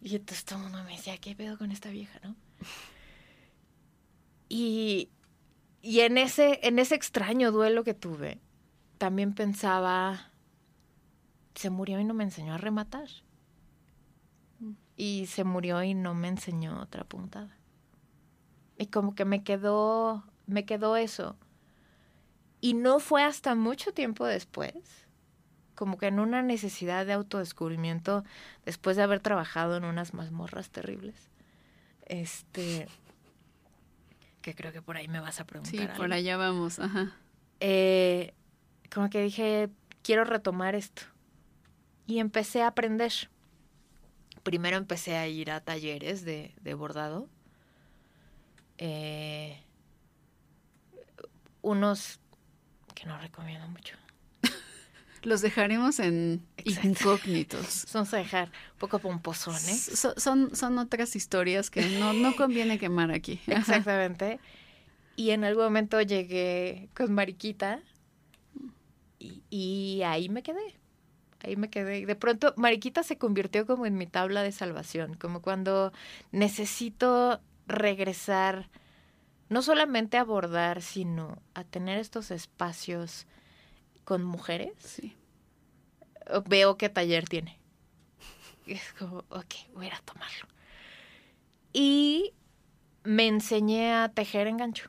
Y 0.00 0.14
entonces 0.14 0.44
todo 0.44 0.58
el 0.58 0.64
mundo 0.66 0.84
me 0.84 0.92
decía, 0.92 1.16
¿qué 1.18 1.34
pedo 1.34 1.58
con 1.58 1.72
esta 1.72 1.88
vieja, 1.90 2.20
no? 2.22 2.36
Y, 4.48 5.10
y 5.82 6.00
en, 6.00 6.18
ese, 6.18 6.60
en 6.62 6.78
ese 6.78 6.94
extraño 6.94 7.52
duelo 7.52 7.84
que 7.84 7.94
tuve, 7.94 8.40
también 8.98 9.34
pensaba, 9.34 10.32
se 11.54 11.70
murió 11.70 12.00
y 12.00 12.04
no 12.04 12.14
me 12.14 12.24
enseñó 12.24 12.54
a 12.54 12.58
rematar. 12.58 13.08
Y 14.96 15.26
se 15.26 15.44
murió 15.44 15.82
y 15.82 15.94
no 15.94 16.14
me 16.14 16.28
enseñó 16.28 16.80
otra 16.80 17.04
puntada. 17.04 17.56
Y 18.78 18.86
como 18.86 19.14
que 19.14 19.24
me 19.24 19.42
quedó, 19.42 20.24
me 20.46 20.64
quedó 20.64 20.96
eso. 20.96 21.36
Y 22.60 22.74
no 22.74 22.98
fue 22.98 23.22
hasta 23.22 23.54
mucho 23.54 23.92
tiempo 23.92 24.24
después, 24.24 25.06
como 25.74 25.98
que 25.98 26.06
en 26.06 26.18
una 26.18 26.42
necesidad 26.42 27.04
de 27.04 27.12
autodescubrimiento, 27.12 28.24
después 28.64 28.96
de 28.96 29.02
haber 29.02 29.20
trabajado 29.20 29.76
en 29.76 29.84
unas 29.84 30.14
mazmorras 30.14 30.70
terribles. 30.70 31.30
Este. 32.06 32.88
Que 34.42 34.54
creo 34.54 34.72
que 34.72 34.82
por 34.82 34.96
ahí 34.96 35.08
me 35.08 35.20
vas 35.20 35.40
a 35.40 35.44
preguntar. 35.44 35.70
Sí, 35.70 35.78
algo. 35.78 35.96
por 35.96 36.12
allá 36.12 36.36
vamos. 36.36 36.78
Ajá. 36.78 37.12
Eh, 37.60 38.32
como 38.92 39.10
que 39.10 39.22
dije, 39.22 39.68
quiero 40.02 40.24
retomar 40.24 40.74
esto. 40.74 41.02
Y 42.06 42.20
empecé 42.20 42.62
a 42.62 42.68
aprender. 42.68 43.12
Primero 44.42 44.76
empecé 44.76 45.16
a 45.16 45.26
ir 45.26 45.50
a 45.50 45.60
talleres 45.60 46.24
de, 46.24 46.54
de 46.60 46.74
bordado. 46.74 47.28
Eh, 48.78 49.60
unos 51.62 52.20
que 52.94 53.06
no 53.06 53.18
recomiendo 53.18 53.66
mucho. 53.68 53.96
Los 55.26 55.40
dejaremos 55.40 55.98
en 55.98 56.40
Exacto. 56.56 56.88
incógnitos. 56.88 57.66
Son 57.88 58.06
a 58.12 58.16
dejar 58.16 58.46
un 58.74 58.78
poco 58.78 59.00
pomposones. 59.00 59.82
So- 59.82 60.14
son, 60.16 60.54
son 60.54 60.78
otras 60.78 61.16
historias 61.16 61.68
que 61.68 61.82
no, 61.98 62.12
no 62.12 62.36
conviene 62.36 62.78
quemar 62.78 63.10
aquí. 63.10 63.40
Ajá. 63.48 63.58
Exactamente. 63.58 64.38
Y 65.16 65.30
en 65.30 65.42
algún 65.42 65.64
momento 65.64 66.00
llegué 66.00 66.88
con 66.94 67.12
Mariquita 67.12 67.80
y, 69.18 69.42
y 69.50 70.02
ahí 70.04 70.28
me 70.28 70.44
quedé. 70.44 70.78
Ahí 71.42 71.56
me 71.56 71.70
quedé. 71.70 72.06
De 72.06 72.14
pronto 72.14 72.54
Mariquita 72.56 73.02
se 73.02 73.18
convirtió 73.18 73.66
como 73.66 73.84
en 73.84 73.96
mi 73.96 74.06
tabla 74.06 74.44
de 74.44 74.52
salvación, 74.52 75.14
como 75.14 75.42
cuando 75.42 75.92
necesito 76.30 77.40
regresar 77.66 78.68
no 79.48 79.60
solamente 79.62 80.18
a 80.18 80.24
bordar, 80.24 80.82
sino 80.82 81.42
a 81.54 81.64
tener 81.64 81.98
estos 81.98 82.30
espacios 82.30 83.26
con 84.06 84.24
mujeres. 84.24 84.72
Sí. 84.78 85.14
Veo 86.46 86.78
qué 86.78 86.88
taller 86.88 87.28
tiene. 87.28 87.58
Y 88.64 88.72
es 88.72 88.94
como, 88.94 89.18
ok, 89.28 89.54
voy 89.74 89.84
a 89.84 89.88
ir 89.88 89.94
a 89.94 90.00
tomarlo. 90.00 90.46
Y 91.72 92.32
me 93.04 93.26
enseñé 93.26 93.92
a 93.92 94.08
tejer 94.08 94.46
en 94.46 94.56
gancho. 94.56 94.88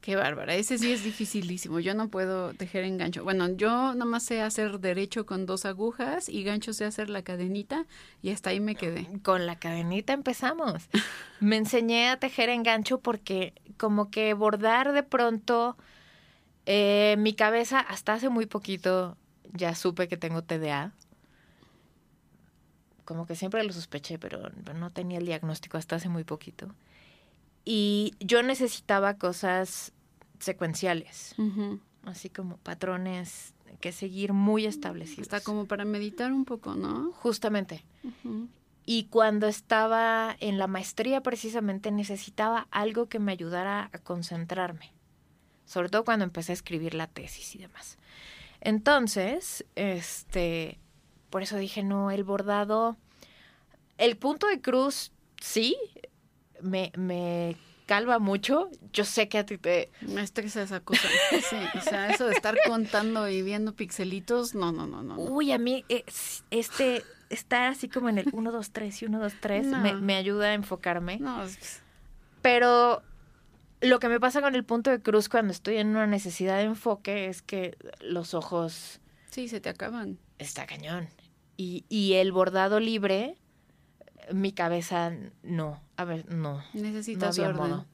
Qué 0.00 0.16
bárbara. 0.16 0.54
Ese 0.54 0.78
sí 0.78 0.92
es 0.92 1.04
dificilísimo. 1.04 1.80
Yo 1.80 1.94
no 1.94 2.08
puedo 2.08 2.52
tejer 2.54 2.84
en 2.84 2.98
gancho. 2.98 3.24
Bueno, 3.24 3.48
yo 3.48 3.94
nomás 3.94 4.24
sé 4.24 4.40
hacer 4.40 4.80
derecho 4.80 5.24
con 5.26 5.46
dos 5.46 5.64
agujas 5.64 6.28
y 6.28 6.42
gancho 6.44 6.72
sé 6.72 6.84
hacer 6.84 7.10
la 7.10 7.22
cadenita 7.22 7.86
y 8.22 8.30
hasta 8.30 8.50
ahí 8.50 8.58
me 8.58 8.74
quedé. 8.74 9.06
Con 9.22 9.46
la 9.46 9.56
cadenita 9.56 10.12
empezamos. 10.12 10.88
Me 11.40 11.56
enseñé 11.56 12.08
a 12.08 12.18
tejer 12.18 12.48
en 12.48 12.62
gancho 12.62 13.00
porque 13.00 13.52
como 13.76 14.10
que 14.10 14.34
bordar 14.34 14.92
de 14.92 15.02
pronto, 15.02 15.76
eh, 16.70 17.16
mi 17.16 17.32
cabeza 17.32 17.80
hasta 17.80 18.12
hace 18.12 18.28
muy 18.28 18.44
poquito 18.44 19.16
ya 19.54 19.74
supe 19.74 20.06
que 20.06 20.18
tengo 20.18 20.42
TDA. 20.42 20.92
Como 23.06 23.26
que 23.26 23.34
siempre 23.36 23.64
lo 23.64 23.72
sospeché, 23.72 24.18
pero 24.18 24.50
no 24.74 24.90
tenía 24.90 25.16
el 25.16 25.24
diagnóstico 25.24 25.78
hasta 25.78 25.96
hace 25.96 26.10
muy 26.10 26.24
poquito. 26.24 26.74
Y 27.64 28.12
yo 28.20 28.42
necesitaba 28.42 29.14
cosas 29.14 29.92
secuenciales, 30.40 31.34
así 32.04 32.28
como 32.28 32.58
patrones 32.58 33.54
que 33.80 33.92
seguir 33.92 34.34
muy 34.34 34.66
establecidos. 34.66 35.22
Está 35.22 35.40
como 35.40 35.64
para 35.64 35.86
meditar 35.86 36.32
un 36.32 36.44
poco, 36.44 36.74
¿no? 36.74 37.12
Justamente. 37.12 37.82
Y 38.84 39.04
cuando 39.04 39.46
estaba 39.46 40.36
en 40.40 40.58
la 40.58 40.66
maestría 40.66 41.22
precisamente 41.22 41.90
necesitaba 41.90 42.68
algo 42.70 43.08
que 43.08 43.18
me 43.18 43.32
ayudara 43.32 43.88
a 43.92 43.98
concentrarme, 43.98 44.92
sobre 45.68 45.88
todo 45.90 46.04
cuando 46.04 46.24
empecé 46.24 46.50
a 46.50 46.54
escribir 46.54 46.94
la 46.94 47.06
tesis 47.06 47.54
y 47.54 47.58
demás. 47.58 47.98
Entonces, 48.60 49.64
este, 49.76 50.78
por 51.30 51.42
eso 51.42 51.56
dije, 51.56 51.82
no, 51.84 52.10
el 52.10 52.24
bordado, 52.24 52.96
el 53.98 54.16
punto 54.16 54.48
de 54.48 54.60
cruz, 54.60 55.12
sí, 55.40 55.76
me, 56.60 56.90
me 56.96 57.56
calva 57.86 58.18
mucho. 58.18 58.68
Yo 58.92 59.04
sé 59.04 59.28
que 59.28 59.38
a 59.38 59.46
ti 59.46 59.58
te... 59.58 59.90
Me 60.00 60.22
estresa 60.22 60.62
esa 60.62 60.80
cosa. 60.80 61.08
Sí, 61.48 61.56
o 61.78 61.80
sea, 61.80 62.10
eso 62.10 62.26
de 62.26 62.32
estar 62.34 62.56
contando 62.66 63.28
y 63.28 63.42
viendo 63.42 63.74
pixelitos, 63.74 64.54
no, 64.54 64.72
no, 64.72 64.86
no, 64.86 65.02
no. 65.02 65.16
Uy, 65.16 65.52
a 65.52 65.58
mí 65.58 65.84
es- 65.88 66.44
este, 66.50 67.04
estar 67.30 67.62
así 67.64 67.88
como 67.88 68.08
en 68.08 68.18
el 68.18 68.28
1, 68.32 68.52
2, 68.52 68.70
3 68.72 69.02
y 69.02 69.06
1, 69.06 69.18
2, 69.20 69.32
3 69.40 69.66
No. 69.66 69.78
me, 69.78 69.94
me 69.94 70.16
ayuda 70.16 70.48
a 70.48 70.54
enfocarme. 70.54 71.18
No, 71.18 71.44
es- 71.44 71.80
Pero 72.42 73.02
lo 73.80 73.98
que 74.00 74.08
me 74.08 74.20
pasa 74.20 74.40
con 74.40 74.54
el 74.54 74.64
punto 74.64 74.90
de 74.90 75.00
cruz 75.00 75.28
cuando 75.28 75.52
estoy 75.52 75.76
en 75.76 75.88
una 75.88 76.06
necesidad 76.06 76.56
de 76.58 76.64
enfoque 76.64 77.26
es 77.26 77.42
que 77.42 77.76
los 78.00 78.34
ojos 78.34 79.00
sí, 79.30 79.48
se 79.48 79.60
te 79.60 79.68
acaban. 79.68 80.18
está 80.38 80.66
cañón. 80.66 81.08
Y, 81.56 81.84
y 81.88 82.14
el 82.14 82.32
bordado 82.32 82.80
libre, 82.80 83.36
mi 84.32 84.52
cabeza 84.52 85.12
no. 85.42 85.80
A 85.96 86.04
ver, 86.04 86.30
no. 86.32 86.62
No 86.74 86.82
Necesitas 86.82 87.38
había 87.38 87.50
orden. 87.50 87.62
modo. 87.70 87.86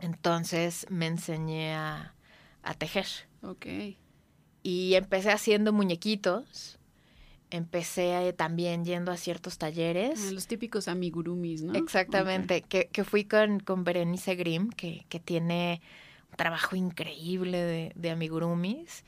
Entonces 0.00 0.86
me 0.90 1.06
enseñé 1.06 1.74
a, 1.74 2.14
a 2.62 2.74
tejer. 2.74 3.06
Ok. 3.42 3.66
Y 4.62 4.94
empecé 4.94 5.30
haciendo 5.30 5.72
muñequitos. 5.72 6.78
Empecé 7.54 8.28
eh, 8.28 8.32
también 8.32 8.84
yendo 8.84 9.12
a 9.12 9.16
ciertos 9.16 9.58
talleres. 9.58 10.20
Ah, 10.28 10.32
Los 10.32 10.46
típicos 10.46 10.88
amigurumis, 10.88 11.62
¿no? 11.62 11.74
Exactamente, 11.74 12.62
que, 12.62 12.88
que 12.92 13.04
fui 13.04 13.24
con, 13.24 13.60
con 13.60 13.84
Berenice 13.84 14.34
Grimm, 14.34 14.70
que, 14.70 15.04
que 15.08 15.20
tiene 15.20 15.80
un 16.30 16.36
trabajo 16.36 16.74
increíble 16.76 17.58
de, 17.62 17.92
de 17.94 18.10
amigurumis. 18.10 19.04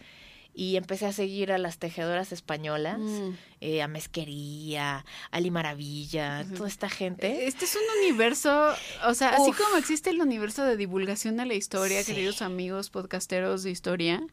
y 0.59 0.77
empecé 0.77 1.05
a 1.05 1.13
seguir 1.13 1.53
a 1.53 1.59
las 1.59 1.77
tejedoras 1.79 2.33
españolas, 2.33 2.99
Mm. 2.99 3.31
eh, 3.61 3.83
a 3.83 3.89
Mezquería, 3.89 4.99
a 4.99 5.05
Ali 5.31 5.51
Maravilla, 5.51 6.47
toda 6.57 6.67
esta 6.69 6.89
gente. 6.89 7.47
Este 7.47 7.67
es 7.67 7.77
un 7.77 7.83
universo, 8.05 8.73
o 9.07 9.13
sea, 9.13 9.31
así 9.37 9.53
como 9.53 9.77
existe 9.77 10.09
el 10.09 10.21
universo 10.23 10.65
de 10.65 10.79
divulgación 10.79 11.37
de 11.37 11.45
la 11.45 11.53
historia, 11.55 12.03
Sí. 12.03 12.13
queridos 12.15 12.41
amigos 12.41 12.89
podcasteros 12.89 13.65
de 13.65 13.71
historia, 13.71 14.27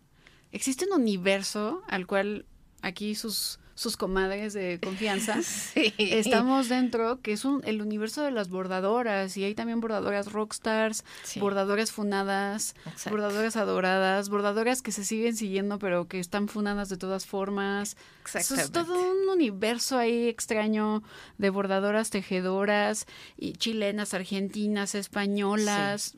existe 0.54 0.86
un 0.86 0.93
universo 1.02 1.82
al 1.89 2.08
cual 2.08 2.45
aquí 2.82 3.15
sus, 3.15 3.60
sus 3.76 3.98
comadres 3.98 4.54
de 4.54 4.80
confianza 4.82 5.42
Sí. 5.44 5.94
estamos 5.98 6.70
dentro, 6.70 7.20
que 7.22 7.34
es 7.34 7.44
un, 7.46 7.62
el 7.66 7.82
universo 7.82 8.22
de 8.22 8.32
las 8.32 8.50
bordadoras, 8.50 9.36
y 9.38 9.44
hay 9.44 9.56
también 9.56 9.82
bordadoras 9.82 10.32
rockstars, 10.32 11.04
Sí, 11.24 11.40
bordadoras 11.40 11.92
funadas, 11.92 12.76
exacto. 12.86 13.10
bordadoras 13.12 13.56
adoradas, 13.56 14.30
bordadoras 14.30 14.82
que 14.82 14.92
se 14.92 15.04
siguen 15.04 15.36
siguiendo 15.36 15.80
pero 15.80 16.08
que 16.08 16.20
están 16.20 16.48
funadas 16.48 16.90
de 16.90 16.98
todas 16.98 17.26
formas. 17.26 17.98
Eso 18.34 18.56
es 18.56 18.72
todo 18.72 18.94
un 19.00 19.30
universo 19.30 19.98
ahí 19.98 20.28
extraño 20.28 21.02
de 21.38 21.50
bordadoras, 21.50 22.10
tejedoras, 22.10 23.06
y 23.38 23.54
chilenas, 23.54 24.14
argentinas, 24.14 24.96
españolas. 24.96 26.16
Es 26.16 26.18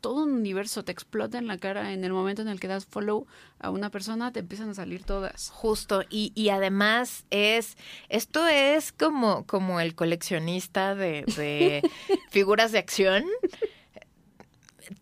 todo 0.00 0.24
un 0.24 0.32
universo, 0.32 0.84
te 0.84 0.92
explota 0.92 1.38
en 1.38 1.46
la 1.46 1.58
cara 1.58 1.92
en 1.92 2.04
el 2.04 2.12
momento 2.12 2.42
en 2.42 2.48
el 2.48 2.58
que 2.60 2.68
das 2.68 2.86
follow 2.86 3.26
a 3.58 3.70
una 3.70 3.90
persona, 3.90 4.32
te 4.32 4.40
empiezan 4.40 4.70
a 4.70 4.74
salir 4.74 5.04
todas. 5.04 5.50
Justo, 5.50 6.02
y, 6.10 6.32
y 6.34 6.48
además 6.50 7.24
es, 7.30 7.76
esto 8.08 8.46
es 8.46 8.92
como, 8.92 9.46
como 9.46 9.80
el 9.80 9.94
coleccionista 9.94 10.94
de, 10.94 11.24
de 11.36 11.82
figuras 12.30 12.72
de 12.72 12.78
acción. 12.78 13.24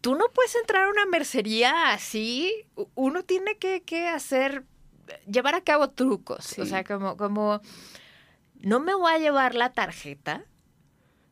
Tú 0.01 0.15
no 0.17 0.27
puedes 0.35 0.55
entrar 0.57 0.85
a 0.85 0.91
una 0.91 1.07
mercería 1.07 1.93
así, 1.93 2.53
uno 2.95 3.23
tiene 3.23 3.57
que, 3.57 3.83
que 3.83 4.07
hacer, 4.09 4.65
llevar 5.27 5.55
a 5.55 5.63
cabo 5.63 5.89
trucos, 5.91 6.45
Sí. 6.45 6.61
o 6.61 6.67
sea, 6.67 6.85
como, 6.85 7.17
como, 7.17 7.61
no 8.61 8.81
me 8.81 8.95
voy 8.95 9.13
a 9.13 9.19
llevar 9.19 9.55
la 9.55 9.73
tarjeta, 9.73 10.45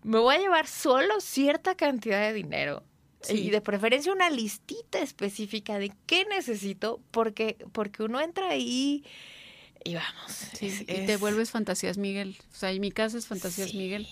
me 0.05 0.19
voy 0.21 0.37
a 0.37 0.39
llevar 0.39 0.67
solo 0.69 1.21
cierta 1.21 1.75
cantidad 1.75 2.21
de 2.21 2.33
dinero. 2.33 2.83
Sí. 3.27 3.39
Y 3.47 3.51
de 3.51 3.61
preferencia 3.61 4.13
una 4.13 4.31
listita 4.31 5.01
específica 5.01 5.79
de 5.79 5.93
qué 6.07 6.25
necesito, 6.27 7.01
porque, 7.11 7.57
porque 7.73 8.03
uno 8.03 8.21
entra 8.21 8.49
ahí 8.51 9.05
y 9.85 9.95
vamos. 9.95 10.33
Sí, 10.55 10.67
es- 10.67 10.81
y 10.83 10.85
te 10.85 11.13
es- 11.15 11.21
vuelves 11.21 11.51
Fantasías 11.51 11.99
Miguel. 11.99 12.37
O 12.53 12.55
sea, 12.57 12.73
y 12.73 12.81
mi 12.81 12.91
casa 12.91 13.19
es 13.19 13.27
Fantasías 13.27 13.71
Sí, 13.71 13.79
Miguel. 13.79 14.07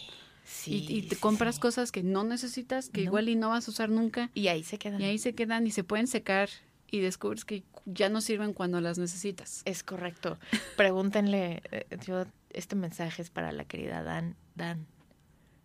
sí, 0.45 0.87
y, 0.89 0.99
y 0.99 1.03
te 1.03 1.17
compras 1.17 1.59
cosas 1.59 1.91
que 1.93 2.03
no 2.03 2.25
necesitas, 2.25 2.89
que 2.91 3.01
No. 3.03 3.07
igual 3.07 3.29
y 3.29 3.35
no 3.37 3.49
vas 3.51 3.67
a 3.69 3.71
usar 3.71 3.89
nunca. 3.91 4.31
Y 4.35 4.49
ahí 4.49 4.63
se 4.65 4.79
quedan. 4.79 5.01
Y 5.01 5.05
ahí 5.05 5.19
se 5.19 5.35
quedan 5.35 5.67
y 5.67 5.71
se 5.71 5.85
pueden 5.85 6.07
secar 6.07 6.49
y 6.91 7.01
descubres 7.01 7.45
que 7.45 7.65
ya 7.87 8.09
no 8.09 8.21
sirven 8.21 8.53
cuando 8.53 8.81
las 8.81 8.99
necesitas. 8.99 9.63
Es 9.65 9.83
correcto. 9.83 10.39
Pregúntenle, 10.77 11.63
eh, 11.73 11.87
yo, 12.07 12.25
este 12.51 12.77
mensaje 12.77 13.21
es 13.23 13.31
para 13.31 13.51
la 13.53 13.65
querida 13.65 14.03
Dan. 14.05 14.37
Dan, 14.55 14.87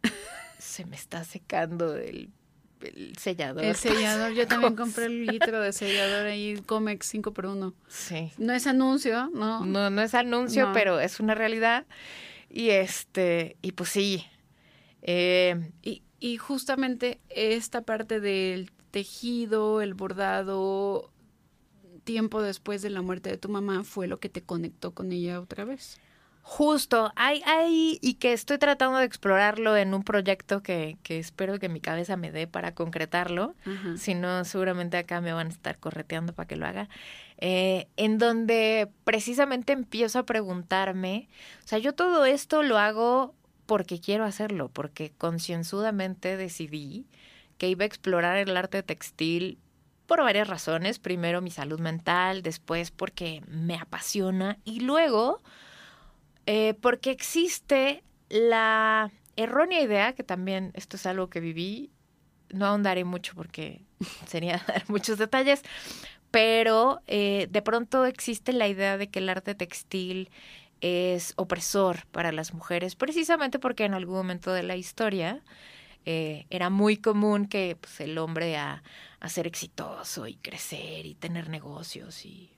se 0.60 0.86
me 0.86 0.96
está 0.96 1.24
secando 1.24 1.96
el, 1.96 2.30
el 2.82 3.16
sellador. 3.18 3.64
El 3.64 3.76
sellador, 3.76 4.32
yo 4.34 4.48
también 4.48 4.76
compré 4.78 5.06
el 5.06 5.26
litro 5.26 5.60
de 5.62 5.72
sellador 5.74 6.26
ahí, 6.28 6.62
Comex 6.66 7.06
5 7.08 7.34
por 7.34 7.46
1 7.48 7.74
Sí. 7.88 8.32
No 8.38 8.54
es 8.54 8.68
anuncio, 8.68 9.30
¿no? 9.34 9.66
No, 9.66 9.90
no 9.90 10.02
es 10.02 10.14
anuncio, 10.14 10.68
No. 10.68 10.74
pero 10.74 11.00
es 11.00 11.20
una 11.20 11.36
realidad. 11.36 11.86
Y 12.50 12.70
este, 12.70 13.58
y 13.62 13.72
pues 13.74 13.90
sí. 13.90 14.26
Eh, 15.02 15.72
Y, 15.84 16.02
y 16.20 16.38
justamente 16.38 17.20
esta 17.30 17.82
parte 17.82 18.20
del 18.20 18.72
tejido, 18.92 19.82
el 19.82 19.94
bordado, 19.94 21.12
tiempo 22.04 22.42
después 22.42 22.82
de 22.82 22.90
la 22.90 23.02
muerte 23.02 23.30
de 23.30 23.38
tu 23.38 23.50
mamá, 23.50 23.84
fue 23.84 24.08
lo 24.08 24.20
que 24.20 24.30
te 24.30 24.42
conectó 24.42 24.92
con 24.96 25.12
ella 25.12 25.40
otra 25.40 25.64
vez. 25.64 26.00
Justo, 26.52 27.14
hay, 27.16 27.44
hay, 27.46 28.00
y 28.02 28.16
que 28.16 28.34
estoy 28.34 28.58
tratando 28.58 28.98
de 28.98 29.06
explorarlo 29.06 29.78
en 29.78 29.94
un 29.94 30.02
proyecto 30.04 30.64
que, 30.64 30.98
que 31.04 31.20
espero 31.20 31.60
que 31.60 31.70
mi 31.70 31.80
cabeza 31.80 32.18
me 32.18 32.32
dé 32.32 32.48
para 32.48 32.74
concretarlo. 32.74 33.56
Si 33.98 34.16
no, 34.16 34.44
seguramente 34.46 34.98
acá 34.98 35.22
me 35.22 35.32
van 35.32 35.46
a 35.46 35.50
estar 35.52 35.78
correteando 35.78 36.34
para 36.34 36.48
que 36.48 36.56
lo 36.56 36.66
haga. 36.66 36.90
Eh, 37.38 37.88
en 37.98 38.18
donde 38.18 38.90
precisamente 39.04 39.74
empiezo 39.74 40.18
a 40.18 40.26
preguntarme, 40.26 41.30
o 41.64 41.68
sea, 41.68 41.78
yo 41.78 41.94
todo 41.94 42.26
esto 42.26 42.64
lo 42.64 42.80
hago 42.80 43.36
porque 43.68 44.02
quiero 44.02 44.26
hacerlo, 44.26 44.70
porque 44.70 45.12
concienzudamente 45.16 46.36
decidí 46.36 47.06
que 47.60 47.70
iba 47.70 47.84
a 47.84 47.88
explorar 47.88 48.38
el 48.38 48.58
arte 48.58 48.82
textil 48.82 49.60
por 50.08 50.24
varias 50.24 50.48
razones. 50.48 50.98
Primero 50.98 51.42
mi 51.42 51.52
salud 51.52 51.80
mental, 51.80 52.42
después 52.42 52.90
porque 52.90 53.44
me 53.48 53.76
apasiona 53.76 54.58
y 54.66 54.80
luego 54.80 55.44
eh, 56.52 56.74
porque 56.74 57.12
existe 57.12 58.02
la 58.28 59.12
errónea 59.36 59.82
idea, 59.82 60.14
que 60.14 60.24
también 60.24 60.72
esto 60.74 60.96
es 60.96 61.06
algo 61.06 61.30
que 61.30 61.40
viví, 61.40 61.92
no 62.50 62.66
ahondaré 62.66 63.04
mucho 63.04 63.34
porque 63.36 63.84
sería 64.26 64.60
dar 64.68 64.84
muchos 64.90 65.20
detalles, 65.20 65.62
pero 66.32 67.02
eh, 67.06 67.48
de 67.52 67.62
pronto 67.62 68.08
existe 68.08 68.52
la 68.52 68.68
idea 68.68 68.98
de 68.98 69.12
que 69.12 69.20
el 69.20 69.30
arte 69.30 69.54
textil 69.54 70.32
es 70.82 71.34
opresor 71.36 72.08
para 72.08 72.32
las 72.32 72.52
mujeres, 72.56 72.96
precisamente 72.96 73.60
porque 73.60 73.86
en 73.86 73.94
algún 73.94 74.16
momento 74.16 74.52
de 74.52 74.64
la 74.64 74.76
historia 74.76 75.44
eh, 76.06 76.48
era 76.50 76.72
muy 76.72 76.98
común 76.98 77.46
que 77.46 77.78
pues, 77.80 78.00
el 78.00 78.18
hombre 78.18 78.58
a, 78.58 78.82
a 79.20 79.30
ser 79.30 79.46
exitoso 79.46 80.26
y 80.26 80.34
crecer 80.38 81.06
y 81.06 81.14
tener 81.14 81.48
negocios 81.48 82.26
y 82.26 82.50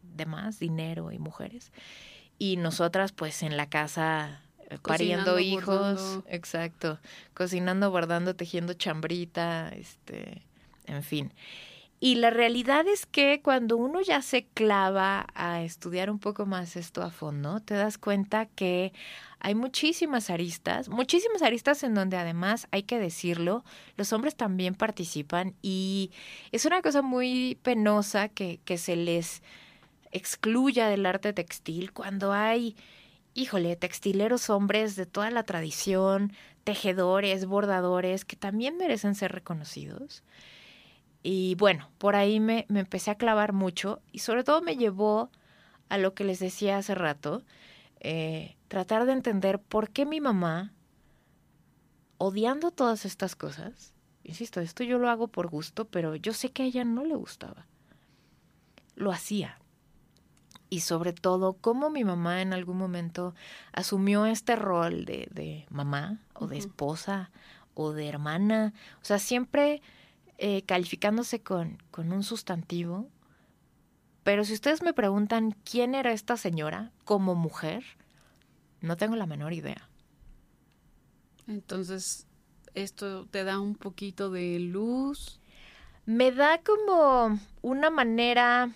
demás, 0.00 0.60
dinero 0.60 1.10
y 1.10 1.18
mujeres. 1.18 1.72
Y 2.40 2.56
nosotras 2.56 3.12
pues 3.12 3.42
en 3.42 3.58
la 3.58 3.68
casa 3.68 4.40
eh, 4.70 4.78
pariendo 4.82 5.34
Cocinando, 5.34 5.38
hijos, 5.38 5.66
bordando. 5.66 6.24
exacto, 6.26 6.98
cocinando, 7.34 7.90
bordando, 7.90 8.34
tejiendo 8.34 8.72
chambrita, 8.72 9.68
este, 9.68 10.42
en 10.86 11.02
fin. 11.02 11.34
Y 12.02 12.14
la 12.14 12.30
realidad 12.30 12.88
es 12.88 13.04
que 13.04 13.42
cuando 13.42 13.76
uno 13.76 14.00
ya 14.00 14.22
se 14.22 14.46
clava 14.46 15.26
a 15.34 15.62
estudiar 15.62 16.10
un 16.10 16.18
poco 16.18 16.46
más 16.46 16.76
esto 16.76 17.02
a 17.02 17.10
fondo, 17.10 17.60
te 17.60 17.74
das 17.74 17.98
cuenta 17.98 18.46
que 18.46 18.94
hay 19.38 19.54
muchísimas 19.54 20.30
aristas, 20.30 20.88
muchísimas 20.88 21.42
aristas 21.42 21.82
en 21.82 21.94
donde 21.94 22.16
además, 22.16 22.68
hay 22.70 22.84
que 22.84 22.98
decirlo, 22.98 23.64
los 23.98 24.14
hombres 24.14 24.34
también 24.34 24.74
participan 24.74 25.54
y 25.60 26.10
es 26.52 26.64
una 26.64 26.80
cosa 26.80 27.02
muy 27.02 27.58
penosa 27.62 28.28
que, 28.28 28.60
que 28.64 28.78
se 28.78 28.96
les 28.96 29.42
excluya 30.12 30.88
del 30.88 31.06
arte 31.06 31.32
textil 31.32 31.92
cuando 31.92 32.32
hay, 32.32 32.76
híjole, 33.34 33.76
textileros 33.76 34.50
hombres 34.50 34.96
de 34.96 35.06
toda 35.06 35.30
la 35.30 35.44
tradición, 35.44 36.32
tejedores, 36.64 37.46
bordadores, 37.46 38.24
que 38.24 38.36
también 38.36 38.76
merecen 38.76 39.14
ser 39.14 39.32
reconocidos. 39.32 40.22
Y 41.22 41.54
bueno, 41.56 41.90
por 41.98 42.16
ahí 42.16 42.40
me, 42.40 42.66
me 42.68 42.80
empecé 42.80 43.10
a 43.10 43.16
clavar 43.16 43.52
mucho 43.52 44.00
y 44.12 44.20
sobre 44.20 44.44
todo 44.44 44.62
me 44.62 44.76
llevó 44.76 45.30
a 45.90 45.98
lo 45.98 46.14
que 46.14 46.24
les 46.24 46.38
decía 46.38 46.78
hace 46.78 46.94
rato, 46.94 47.42
eh, 48.00 48.56
tratar 48.68 49.04
de 49.04 49.12
entender 49.12 49.58
por 49.58 49.90
qué 49.90 50.06
mi 50.06 50.20
mamá, 50.20 50.72
odiando 52.16 52.70
todas 52.70 53.04
estas 53.04 53.36
cosas, 53.36 53.92
insisto, 54.24 54.60
esto 54.60 54.84
yo 54.84 54.98
lo 54.98 55.10
hago 55.10 55.28
por 55.28 55.48
gusto, 55.48 55.84
pero 55.84 56.16
yo 56.16 56.32
sé 56.32 56.50
que 56.50 56.62
a 56.62 56.66
ella 56.66 56.84
no 56.84 57.04
le 57.04 57.16
gustaba, 57.16 57.66
lo 58.94 59.12
hacía. 59.12 59.59
Y 60.70 60.80
sobre 60.80 61.12
todo, 61.12 61.54
cómo 61.54 61.90
mi 61.90 62.04
mamá 62.04 62.42
en 62.42 62.52
algún 62.52 62.78
momento 62.78 63.34
asumió 63.72 64.24
este 64.24 64.54
rol 64.54 65.04
de, 65.04 65.28
de 65.32 65.66
mamá 65.68 66.20
o 66.32 66.46
de 66.46 66.58
esposa 66.58 67.30
o 67.74 67.92
de 67.92 68.08
hermana, 68.08 68.72
o 69.02 69.04
sea, 69.04 69.18
siempre 69.18 69.82
eh, 70.38 70.62
calificándose 70.62 71.42
con, 71.42 71.82
con 71.90 72.12
un 72.12 72.22
sustantivo. 72.22 73.08
Pero 74.22 74.44
si 74.44 74.52
ustedes 74.54 74.82
me 74.82 74.94
preguntan 74.94 75.56
quién 75.64 75.94
era 75.94 76.12
esta 76.12 76.36
señora 76.36 76.92
como 77.04 77.34
mujer, 77.34 77.84
no 78.80 78.96
tengo 78.96 79.16
la 79.16 79.26
menor 79.26 79.52
idea. 79.52 79.88
Entonces, 81.46 82.26
esto 82.74 83.26
te 83.26 83.44
da 83.44 83.60
un 83.60 83.74
poquito 83.74 84.30
de 84.30 84.58
luz. 84.60 85.40
Me 86.06 86.32
da 86.32 86.60
como 86.62 87.38
una 87.60 87.90
manera 87.90 88.70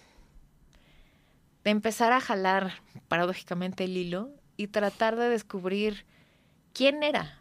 de 1.64 1.70
empezar 1.70 2.12
a 2.12 2.20
jalar 2.20 2.74
paradójicamente 3.09 3.85
el 3.85 3.96
hilo 3.96 4.31
y 4.57 4.68
tratar 4.68 5.16
de 5.16 5.29
descubrir 5.29 6.05
quién 6.72 7.03
era. 7.03 7.40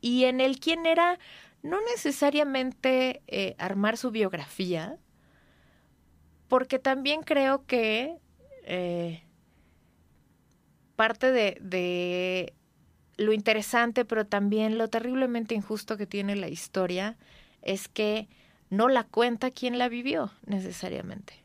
Y 0.00 0.24
en 0.24 0.40
el 0.40 0.58
quién 0.58 0.84
era, 0.84 1.18
no 1.62 1.78
necesariamente 1.92 3.22
eh, 3.28 3.54
armar 3.58 3.96
su 3.96 4.10
biografía, 4.10 4.98
porque 6.48 6.80
también 6.80 7.22
creo 7.22 7.64
que 7.64 8.18
eh, 8.64 9.22
parte 10.96 11.30
de, 11.30 11.58
de 11.60 12.52
lo 13.16 13.32
interesante, 13.32 14.04
pero 14.04 14.26
también 14.26 14.76
lo 14.76 14.88
terriblemente 14.88 15.54
injusto 15.54 15.96
que 15.96 16.06
tiene 16.06 16.34
la 16.34 16.48
historia, 16.48 17.16
es 17.62 17.86
que 17.86 18.28
no 18.70 18.88
la 18.88 19.04
cuenta 19.04 19.52
quien 19.52 19.78
la 19.78 19.88
vivió 19.88 20.32
necesariamente. 20.46 21.43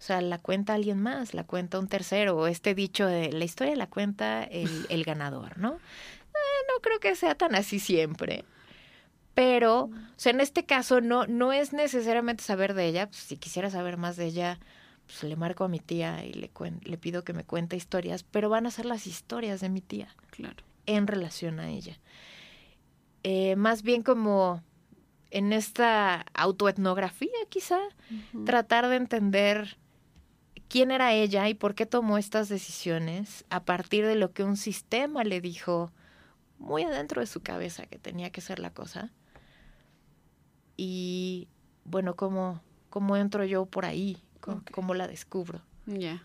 O 0.00 0.02
sea, 0.02 0.22
la 0.22 0.38
cuenta 0.38 0.72
alguien 0.72 1.00
más, 1.00 1.34
la 1.34 1.44
cuenta 1.44 1.78
un 1.78 1.86
tercero, 1.86 2.34
o 2.34 2.46
este 2.46 2.74
dicho 2.74 3.06
de 3.06 3.30
la 3.32 3.44
historia 3.44 3.76
la 3.76 3.86
cuenta 3.86 4.42
el, 4.44 4.86
el 4.88 5.04
ganador, 5.04 5.58
¿no? 5.58 5.74
Eh, 5.74 6.64
no 6.68 6.80
creo 6.80 6.98
que 7.00 7.14
sea 7.14 7.34
tan 7.34 7.54
así 7.54 7.78
siempre. 7.78 8.46
Pero, 9.34 9.84
o 9.84 9.90
sea, 10.16 10.32
en 10.32 10.40
este 10.40 10.64
caso 10.64 11.02
no, 11.02 11.26
no 11.26 11.52
es 11.52 11.74
necesariamente 11.74 12.42
saber 12.42 12.72
de 12.72 12.86
ella. 12.86 13.08
Pues, 13.08 13.18
si 13.18 13.36
quisiera 13.36 13.68
saber 13.68 13.98
más 13.98 14.16
de 14.16 14.24
ella, 14.24 14.58
pues 15.04 15.22
le 15.22 15.36
marco 15.36 15.64
a 15.64 15.68
mi 15.68 15.80
tía 15.80 16.24
y 16.24 16.32
le, 16.32 16.50
le 16.82 16.96
pido 16.96 17.22
que 17.22 17.34
me 17.34 17.44
cuente 17.44 17.76
historias, 17.76 18.22
pero 18.22 18.48
van 18.48 18.66
a 18.66 18.70
ser 18.70 18.86
las 18.86 19.06
historias 19.06 19.60
de 19.60 19.68
mi 19.68 19.82
tía. 19.82 20.08
Claro. 20.30 20.64
En 20.86 21.06
relación 21.06 21.60
a 21.60 21.68
ella. 21.68 21.98
Eh, 23.22 23.54
más 23.56 23.82
bien 23.82 24.02
como 24.02 24.62
en 25.30 25.52
esta 25.52 26.22
autoetnografía, 26.32 27.28
quizá, 27.50 27.78
tratar 28.46 28.88
de 28.88 28.96
entender 28.96 29.78
quién 30.70 30.92
era 30.92 31.12
ella 31.12 31.48
y 31.48 31.54
por 31.54 31.74
qué 31.74 31.84
tomó 31.84 32.16
estas 32.16 32.48
decisiones 32.48 33.44
a 33.50 33.64
partir 33.64 34.06
de 34.06 34.14
lo 34.14 34.32
que 34.32 34.44
un 34.44 34.56
sistema 34.56 35.24
le 35.24 35.40
dijo 35.40 35.92
muy 36.58 36.84
adentro 36.84 37.20
de 37.20 37.26
su 37.26 37.40
cabeza 37.40 37.86
que 37.86 37.98
tenía 37.98 38.30
que 38.30 38.40
ser 38.40 38.60
la 38.60 38.70
cosa. 38.72 39.12
Y 40.76 41.48
bueno, 41.84 42.14
¿cómo, 42.14 42.62
cómo 42.88 43.16
entro 43.16 43.44
yo 43.44 43.66
por 43.66 43.84
ahí? 43.84 44.22
¿Cómo, 44.40 44.94
la 44.94 45.08
descubro? 45.08 45.60
Ya. 45.86 46.24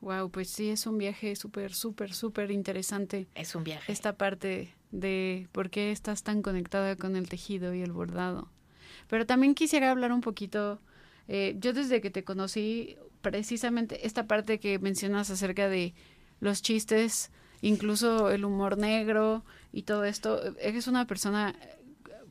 Wow, 0.00 0.30
pues 0.30 0.48
sí, 0.48 0.70
es 0.70 0.86
un 0.86 0.96
viaje 0.96 1.34
súper, 1.34 1.74
súper, 1.74 2.14
súper 2.14 2.50
interesante. 2.52 3.26
Es 3.34 3.54
un 3.54 3.64
viaje. 3.64 3.92
Esta 3.92 4.16
parte 4.16 4.72
de 4.92 5.48
por 5.52 5.68
qué 5.68 5.90
estás 5.90 6.22
tan 6.22 6.42
conectada 6.42 6.96
con 6.96 7.16
el 7.16 7.28
tejido 7.28 7.74
y 7.74 7.82
el 7.82 7.92
bordado. 7.92 8.48
Pero 9.08 9.26
también 9.26 9.54
quisiera 9.54 9.90
hablar 9.90 10.12
un 10.12 10.20
poquito, 10.20 10.80
eh, 11.26 11.56
yo 11.58 11.72
desde 11.72 12.00
que 12.00 12.10
te 12.10 12.24
conocí, 12.24 12.96
precisamente 13.20 14.06
esta 14.06 14.26
parte 14.26 14.58
que 14.58 14.78
mencionas 14.78 15.30
acerca 15.30 15.68
de 15.68 15.94
los 16.40 16.62
chistes, 16.62 17.30
incluso 17.60 18.30
el 18.30 18.44
humor 18.44 18.78
negro 18.78 19.44
y 19.72 19.82
todo 19.82 20.04
esto, 20.04 20.40
eres 20.58 20.86
una 20.86 21.06
persona, 21.06 21.54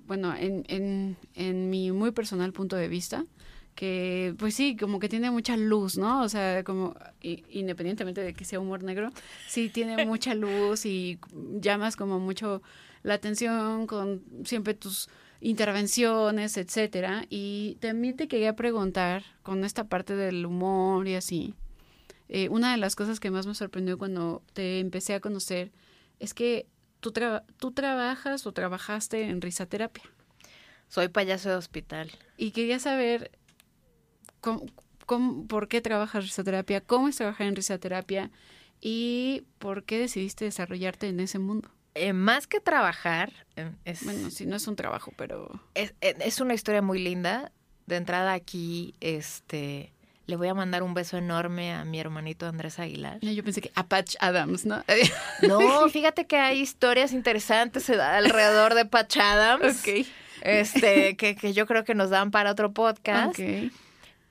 bueno, 0.06 0.34
en, 0.36 0.64
en, 0.68 1.18
en 1.36 1.70
mi 1.70 1.92
muy 1.92 2.12
personal 2.12 2.54
punto 2.54 2.76
de 2.76 2.88
vista, 2.88 3.26
que 3.76 4.34
pues 4.40 4.56
sí, 4.56 4.76
como 4.76 5.00
que 5.00 5.08
tiene 5.08 5.30
mucha 5.30 5.56
luz, 5.56 5.98
¿no? 5.98 6.24
O 6.24 6.30
sea, 6.30 6.64
como 6.64 6.96
independientemente 7.22 8.22
de 8.22 8.34
que 8.34 8.44
sea 8.44 8.60
humor 8.60 8.84
negro, 8.84 9.12
sí 9.48 9.70
tiene 9.70 10.04
mucha 10.06 10.34
luz 10.34 10.86
y 10.86 11.20
llamas 11.62 11.96
como 11.96 12.20
mucho 12.20 12.64
la 13.04 13.14
atención 13.14 13.86
con 13.86 14.24
siempre 14.46 14.74
tus 14.74 15.10
intervenciones, 15.42 16.58
etcétera. 16.58 17.26
Y 17.30 17.78
también 17.80 18.16
te 18.16 18.28
quería 18.28 18.56
preguntar 18.56 19.24
con 19.44 19.64
esta 19.64 19.86
parte 19.86 20.16
del 20.16 20.46
humor 20.46 21.08
y 21.08 21.16
así. 21.16 21.54
Eh, 22.30 22.50
una 22.50 22.72
de 22.72 22.78
las 22.78 22.96
cosas 22.96 23.20
que 23.20 23.32
más 23.32 23.48
me 23.48 23.56
sorprendió 23.56 23.98
cuando 23.98 24.44
te 24.54 24.80
empecé 24.80 25.14
a 25.14 25.20
conocer 25.20 25.72
es 26.20 26.34
que 26.34 26.68
tú, 27.00 27.14
tú 27.58 27.72
trabajas 27.72 28.46
o 28.46 28.52
trabajaste 28.52 29.24
en 29.24 29.42
risaterapia. 29.42 30.04
Soy 30.90 31.10
payaso 31.10 31.50
de 31.50 31.56
hospital. 31.56 32.12
Y 32.38 32.52
quería 32.52 32.80
saber 32.80 33.32
por 35.48 35.68
qué 35.68 35.82
trabajas 35.82 36.24
risoterapia, 36.24 36.82
cómo 36.82 37.08
es 37.08 37.16
trabajar 37.16 37.48
en 37.48 37.56
risoterapia 37.56 38.32
y 38.82 39.44
por 39.60 39.84
qué 39.84 40.00
decidiste 40.00 40.46
desarrollarte 40.46 41.08
en 41.08 41.20
ese 41.20 41.40
mundo. 41.40 41.70
Eh, 41.98 42.14
más 42.14 42.48
que 42.48 42.60
trabajar, 42.60 43.32
eh, 43.56 43.72
es, 43.86 44.04
bueno, 44.06 44.30
sí, 44.30 44.46
no 44.46 44.56
es 44.56 44.68
un 44.68 44.76
trabajo, 44.76 45.12
pero 45.18 45.60
es, 45.74 45.94
eh, 46.02 46.16
es, 46.20 46.40
una 46.40 46.54
historia 46.54 46.82
muy 46.82 47.00
linda. 47.00 47.52
De 47.86 47.96
entrada 47.96 48.34
aquí, 48.34 48.94
este, 49.00 49.94
le 50.26 50.36
voy 50.36 50.50
a 50.50 50.54
mandar 50.54 50.84
un 50.84 50.94
beso 50.94 51.18
enorme 51.18 51.74
a 51.74 51.86
mi 51.86 52.00
hermanito 52.00 52.46
Andrés 52.46 52.80
Aguilar. 52.80 53.20
Yo 53.22 53.44
pensé 53.44 53.62
que 53.62 53.72
a 53.76 53.86
Patch 53.86 54.16
Adams, 54.20 54.66
¿no? 54.66 54.84
no, 55.48 55.88
fíjate 55.90 56.28
que 56.28 56.38
hay 56.38 56.60
historias 56.60 57.14
interesantes 57.14 57.90
alrededor 57.90 58.76
de 58.76 58.86
Patch 58.86 59.18
Adams. 59.18 59.80
Ok. 59.80 60.06
Este, 60.42 61.16
que, 61.16 61.36
que 61.36 61.54
yo 61.54 61.66
creo 61.66 61.84
que 61.84 61.96
nos 61.96 62.10
dan 62.10 62.32
para 62.32 62.52
otro 62.52 62.74
podcast. 62.74 63.30
Okay. 63.30 63.72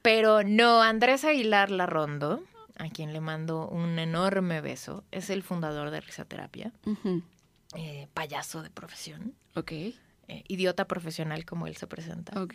Pero 0.02 0.44
no, 0.44 0.82
Andrés 0.82 1.24
Aguilar 1.24 1.70
Larrondo, 1.70 2.42
a 2.78 2.88
quien 2.90 3.12
le 3.12 3.20
mando 3.20 3.68
un 3.68 3.98
enorme 3.98 4.60
beso, 4.60 5.02
es 5.10 5.30
el 5.30 5.42
fundador 5.42 5.90
de 5.90 6.00
Risaterapia, 6.00 6.72
eh, 7.76 8.08
payaso 8.14 8.62
de 8.62 8.70
profesión. 8.70 9.34
Ok. 9.54 9.72
Eh, 9.72 9.94
idiota 10.48 10.86
profesional, 10.86 11.44
como 11.44 11.66
él 11.66 11.76
se 11.76 11.86
presenta. 11.86 12.40
Ok. 12.40 12.54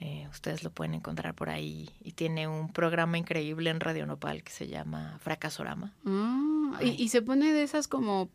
Eh, 0.00 0.26
ustedes 0.30 0.64
lo 0.64 0.70
pueden 0.70 0.94
encontrar 0.94 1.34
por 1.34 1.48
ahí 1.48 1.88
y 2.02 2.12
tiene 2.12 2.48
un 2.48 2.72
programa 2.72 3.16
increíble 3.16 3.70
en 3.70 3.80
Radio 3.80 4.06
Nopal 4.06 4.42
que 4.42 4.50
se 4.50 4.66
llama 4.66 5.18
Fracasorama. 5.20 5.94
Ah, 6.04 6.78
y, 6.82 7.02
y, 7.02 7.08
se 7.10 7.22
pone 7.22 7.52
de 7.52 7.62
esas 7.62 7.86
como 7.86 8.28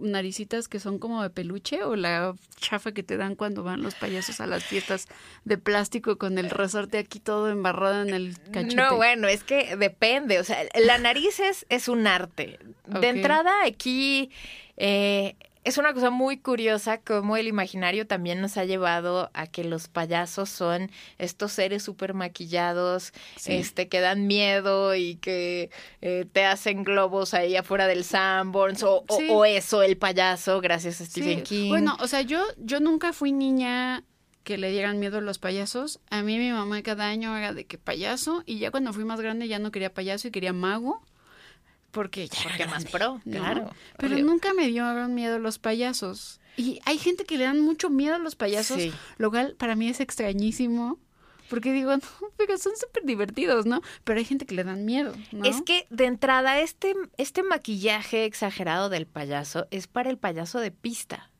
naricitas 0.00 0.68
que 0.68 0.80
son 0.80 0.98
como 0.98 1.22
de 1.22 1.30
peluche 1.30 1.82
o 1.82 1.96
la 1.96 2.34
chafa 2.56 2.92
que 2.92 3.02
te 3.02 3.16
dan 3.16 3.34
cuando 3.34 3.62
van 3.62 3.82
los 3.82 3.94
payasos 3.94 4.40
a 4.40 4.46
las 4.46 4.64
fiestas 4.64 5.08
de 5.44 5.58
plástico 5.58 6.18
con 6.18 6.38
el 6.38 6.50
resorte 6.50 6.98
aquí 6.98 7.20
todo 7.20 7.50
embarrado 7.50 8.02
en 8.02 8.14
el 8.14 8.38
cachete? 8.52 8.76
No, 8.76 8.96
bueno, 8.96 9.28
es 9.28 9.44
que 9.44 9.76
depende, 9.76 10.38
o 10.38 10.44
sea, 10.44 10.58
la 10.80 10.98
nariz 10.98 11.40
es, 11.40 11.66
es 11.68 11.88
un 11.88 12.06
arte. 12.06 12.58
De 12.86 13.08
entrada 13.08 13.52
aquí 13.66 14.30
eh, 14.78 15.36
es 15.64 15.76
una 15.76 15.92
cosa 15.92 16.08
muy 16.08 16.38
curiosa 16.38 16.98
cómo 16.98 17.36
el 17.36 17.46
imaginario 17.46 18.06
también 18.06 18.40
nos 18.40 18.56
ha 18.56 18.64
llevado 18.64 19.30
a 19.34 19.46
que 19.46 19.64
los 19.64 19.88
payasos 19.88 20.48
son 20.48 20.90
estos 21.18 21.52
seres 21.52 21.82
súper 21.82 22.14
maquillados, 22.14 23.12
este, 23.44 23.88
que 23.88 24.00
dan 24.00 24.26
miedo 24.26 24.94
y 24.94 25.16
que 25.16 25.70
eh, 26.00 26.24
te 26.32 26.46
hacen 26.46 26.84
globos 26.84 27.34
ahí 27.34 27.54
afuera 27.54 27.86
del 27.86 28.04
Sanborns 28.04 28.82
o, 28.82 29.04
o, 29.08 29.44
eso, 29.44 29.82
el 29.82 29.98
payaso, 29.98 30.60
gracias 30.62 31.02
a 31.02 31.04
Stephen 31.04 31.42
King. 31.42 31.68
Bueno, 31.68 31.98
o 32.00 32.06
sea, 32.06 32.22
yo, 32.22 32.42
yo 32.56 32.80
nunca 32.80 33.12
fui 33.12 33.32
niña 33.32 34.04
que 34.44 34.56
le 34.56 34.70
dieran 34.70 34.98
miedo 34.98 35.18
a 35.18 35.20
los 35.20 35.38
payasos. 35.38 36.00
A 36.08 36.22
mí 36.22 36.38
mi 36.38 36.50
mamá 36.50 36.82
cada 36.82 37.08
año 37.08 37.36
era 37.36 37.52
de 37.52 37.66
que 37.66 37.76
payaso 37.76 38.42
y 38.46 38.58
ya 38.58 38.70
cuando 38.70 38.94
fui 38.94 39.04
más 39.04 39.20
grande 39.20 39.48
ya 39.48 39.58
no 39.58 39.70
quería 39.70 39.92
payaso 39.92 40.28
y 40.28 40.30
quería 40.30 40.54
mago 40.54 41.02
porque 41.90 42.28
ya 42.28 42.42
porque 42.42 42.66
más 42.66 42.84
pro, 42.84 43.20
claro. 43.24 43.70
Pero 43.96 44.18
nunca 44.18 44.52
me 44.54 44.68
dio 44.68 44.84
miedo 45.08 45.38
los 45.38 45.58
payasos. 45.58 46.40
Y 46.56 46.80
hay 46.84 46.98
gente 46.98 47.24
que 47.24 47.38
le 47.38 47.44
dan 47.44 47.60
mucho 47.60 47.88
miedo 47.88 48.16
a 48.16 48.18
los 48.18 48.34
payasos, 48.34 48.82
lo 49.16 49.30
cual 49.30 49.54
para 49.56 49.76
mí 49.76 49.88
es 49.88 50.00
extrañísimo. 50.00 50.98
Porque 51.48 51.72
digo, 51.72 51.96
no, 51.96 52.02
pero 52.36 52.58
son 52.58 52.72
súper 52.76 53.04
divertidos, 53.04 53.64
¿no? 53.64 53.80
Pero 54.04 54.18
hay 54.18 54.24
gente 54.24 54.44
que 54.44 54.54
le 54.54 54.64
dan 54.64 54.84
miedo, 54.84 55.14
¿no? 55.32 55.44
Es 55.44 55.62
que 55.62 55.86
de 55.88 56.04
entrada, 56.04 56.60
este, 56.60 56.94
este 57.16 57.42
maquillaje 57.42 58.24
exagerado 58.24 58.90
del 58.90 59.06
payaso 59.06 59.66
es 59.70 59.86
para 59.86 60.10
el 60.10 60.18
payaso 60.18 60.60
de 60.60 60.70
pista. 60.70 61.30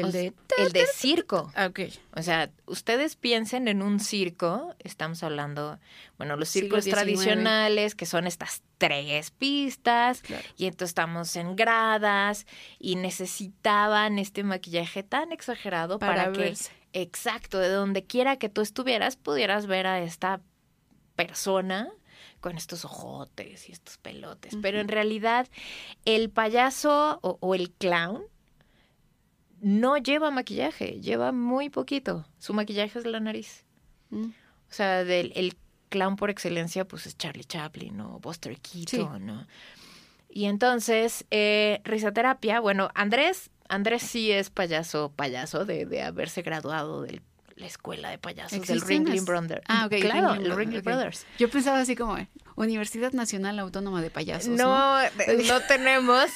El 0.00 0.12
de... 0.12 0.32
El 0.58 0.72
de 0.72 0.86
circo. 0.86 1.50
Ah, 1.54 1.66
ok. 1.66 1.80
O 2.14 2.22
sea, 2.22 2.50
ustedes 2.66 3.16
piensen 3.16 3.68
en 3.68 3.82
un 3.82 4.00
circo, 4.00 4.74
estamos 4.78 5.22
hablando, 5.22 5.78
bueno, 6.18 6.36
los 6.36 6.48
circos 6.48 6.84
tradicionales, 6.84 7.94
que 7.94 8.06
son 8.06 8.26
estas 8.26 8.62
tres 8.78 9.30
pistas, 9.30 10.22
y 10.56 10.66
entonces 10.66 10.90
estamos 10.90 11.34
en 11.36 11.56
gradas, 11.56 12.46
y 12.78 12.96
necesitaban 12.96 14.18
este 14.18 14.44
maquillaje 14.44 15.02
tan 15.02 15.32
exagerado 15.32 15.98
para, 15.98 16.32
que, 16.32 16.54
exacto, 16.92 17.58
de 17.58 17.68
donde 17.68 18.04
quiera 18.04 18.38
que 18.38 18.48
tú 18.48 18.60
estuvieras, 18.60 19.16
pudieras 19.16 19.66
ver 19.66 19.86
a 19.86 20.00
esta 20.00 20.40
persona 21.16 21.90
con 22.40 22.56
estos 22.56 22.84
ojotes 22.84 23.68
y 23.68 23.72
estos 23.72 23.98
pelotes. 23.98 24.56
Pero 24.62 24.78
en 24.78 24.88
realidad, 24.88 25.48
el 26.04 26.30
payaso 26.30 27.18
o 27.22 27.54
el 27.54 27.72
clown 27.72 28.24
no 29.60 29.96
lleva 29.96 30.30
maquillaje, 30.30 31.00
lleva 31.00 31.32
muy 31.32 31.70
poquito. 31.70 32.26
Su 32.38 32.54
maquillaje 32.54 32.98
es 32.98 33.06
la 33.06 33.20
nariz. 33.20 33.64
Mm. 34.10 34.26
O 34.26 34.72
sea, 34.72 35.04
del, 35.04 35.32
el 35.34 35.56
clown 35.88 36.16
por 36.16 36.30
excelencia, 36.30 36.86
pues 36.86 37.06
es 37.06 37.16
Charlie 37.16 37.44
Chaplin 37.44 38.00
o 38.00 38.18
Buster 38.20 38.58
Keaton, 38.58 39.24
¿no? 39.24 39.46
Y 40.28 40.44
entonces, 40.46 41.24
eh, 41.30 41.80
risoterapia, 41.84 42.60
bueno, 42.60 42.90
Andrés, 42.94 43.50
Andrés 43.68 44.02
sí 44.02 44.30
es 44.30 44.50
payaso, 44.50 45.12
payaso 45.16 45.64
de, 45.64 45.86
de 45.86 46.02
haberse 46.02 46.42
graduado 46.42 47.02
de 47.02 47.22
la 47.56 47.66
escuela 47.66 48.10
de 48.10 48.18
payasos 48.18 48.66
del 48.66 48.82
Ringling 48.82 49.24
Brothers. 49.24 49.62
Ah, 49.66 49.86
ok. 49.86 49.98
Claro, 50.00 50.34
el 50.34 50.54
Ringling 50.54 50.82
Brothers. 50.82 51.26
Yo 51.38 51.48
pensaba 51.48 51.78
así 51.78 51.96
como, 51.96 52.16
Universidad 52.56 53.12
Nacional 53.12 53.58
Autónoma 53.58 54.00
de 54.00 54.10
Payasos. 54.10 54.48
No, 54.48 54.98
no, 55.02 55.60
tenemos. 55.68 56.30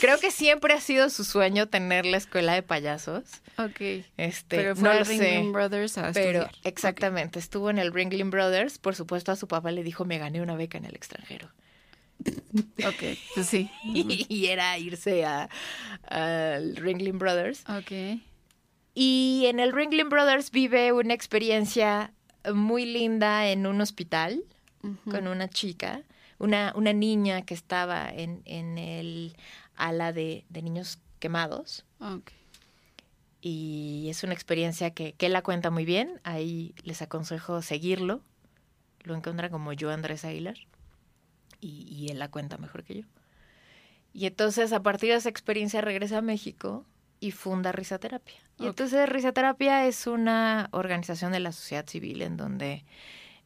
Creo 0.00 0.18
que 0.18 0.30
siempre 0.30 0.72
ha 0.72 0.80
sido 0.80 1.10
su 1.10 1.24
sueño 1.24 1.68
tener 1.68 2.06
la 2.06 2.16
escuela 2.16 2.54
de 2.54 2.62
payasos. 2.62 3.24
Ok. 3.58 3.80
Este, 4.16 4.56
pero 4.56 4.74
fue 4.74 4.88
no 4.88 5.04
Ringling 5.04 5.52
Brothers 5.52 5.98
a 5.98 6.12
Pero 6.12 6.48
exactamente, 6.64 7.38
estuvo 7.38 7.68
en 7.68 7.78
el 7.78 7.92
Ringling 7.92 8.30
Brothers. 8.30 8.78
Por 8.78 8.94
supuesto, 8.94 9.30
a 9.30 9.36
su 9.36 9.46
papá 9.46 9.70
le 9.70 9.82
dijo, 9.82 10.06
me 10.06 10.18
gané 10.18 10.40
una 10.40 10.56
beca 10.56 10.78
en 10.78 10.86
el 10.86 10.94
extranjero. 10.94 11.50
Ok, 12.86 13.18
pues 13.34 13.46
sí. 13.46 13.70
y 13.84 14.46
era 14.46 14.76
irse 14.78 15.24
a 15.24 15.50
al 16.08 16.76
Ringling 16.76 17.18
Brothers. 17.18 17.64
Ok. 17.68 18.20
Y 18.94 19.44
en 19.46 19.60
el 19.60 19.72
Ringling 19.72 20.08
Brothers 20.08 20.50
vive 20.50 20.92
una 20.92 21.12
experiencia 21.12 22.12
muy 22.52 22.86
linda 22.86 23.48
en 23.48 23.66
un 23.66 23.80
hospital 23.80 24.42
con 25.10 25.26
una 25.26 25.48
chica, 25.48 26.02
una, 26.38 26.72
una 26.76 26.92
niña 26.92 27.42
que 27.42 27.54
estaba 27.54 28.08
en, 28.10 28.42
en 28.44 28.78
el 28.78 29.36
ala 29.76 30.12
de, 30.12 30.44
de 30.48 30.62
niños 30.62 30.98
quemados. 31.18 31.84
Y 33.40 34.06
es 34.10 34.24
una 34.24 34.34
experiencia 34.34 34.90
que, 34.90 35.12
que 35.12 35.26
él 35.26 35.32
la 35.32 35.42
cuenta 35.42 35.70
muy 35.70 35.84
bien. 35.84 36.20
Ahí 36.24 36.74
les 36.82 37.02
aconsejo 37.02 37.62
seguirlo. 37.62 38.20
Lo 39.04 39.14
encuentra 39.14 39.48
como 39.50 39.72
yo, 39.72 39.90
Andrés 39.90 40.24
Aguilar. 40.24 40.56
Y, 41.60 41.86
y 41.88 42.10
él 42.10 42.18
la 42.18 42.30
cuenta 42.30 42.58
mejor 42.58 42.84
que 42.84 43.02
yo. 43.02 43.06
Y 44.12 44.26
entonces, 44.26 44.72
a 44.72 44.82
partir 44.82 45.10
de 45.10 45.16
esa 45.16 45.28
experiencia, 45.28 45.80
regresa 45.80 46.18
a 46.18 46.22
México 46.22 46.84
y 47.20 47.30
funda 47.30 47.72
Risaterapia. 47.72 48.36
Y 48.58 48.66
entonces, 48.66 49.08
Risaterapia 49.08 49.86
es 49.86 50.06
una 50.06 50.68
organización 50.72 51.30
de 51.30 51.40
la 51.40 51.52
sociedad 51.52 51.86
civil 51.86 52.22
en 52.22 52.36
donde 52.36 52.84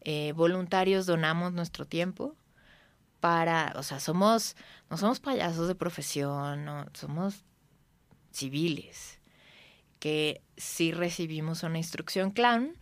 eh, 0.05 0.33
voluntarios 0.33 1.07
donamos 1.07 1.53
nuestro 1.53 1.87
tiempo 1.87 2.37
para, 3.21 3.73
o 3.77 3.83
sea, 3.85 4.01
somos, 4.01 4.57
no 4.91 4.97
somos 4.97 5.21
payasos 5.21 5.69
de 5.69 5.77
profesión, 5.77 6.65
no, 6.65 6.87
somos 6.93 7.45
civiles, 8.33 9.21
que 10.01 10.43
sí 10.57 10.91
recibimos 10.91 11.63
una 11.63 11.79
instrucción 11.79 12.33
clown, 12.33 12.77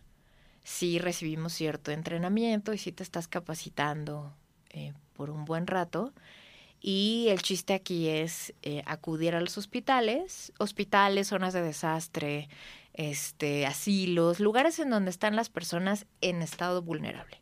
sí 0.63 0.97
recibimos 0.97 1.53
cierto 1.53 1.91
entrenamiento 1.91 2.73
y 2.73 2.79
sí 2.79 2.91
te 2.91 3.03
estás 3.03 3.27
capacitando 3.27 4.33
eh, 4.71 4.93
por 5.13 5.29
un 5.29 5.45
buen 5.45 5.67
rato. 5.67 6.13
Y 6.83 7.27
el 7.29 7.43
chiste 7.43 7.75
aquí 7.75 8.07
es 8.07 8.55
eh, 8.63 8.81
acudir 8.87 9.35
a 9.35 9.41
los 9.41 9.55
hospitales, 9.59 10.51
hospitales, 10.57 11.27
zonas 11.27 11.53
de 11.53 11.61
desastre, 11.61 12.49
este, 12.93 13.65
asilos, 13.65 14.39
lugares 14.39 14.79
en 14.79 14.89
donde 14.89 15.11
están 15.11 15.35
las 15.35 15.49
personas 15.49 16.05
en 16.21 16.41
estado 16.41 16.81
vulnerable. 16.81 17.41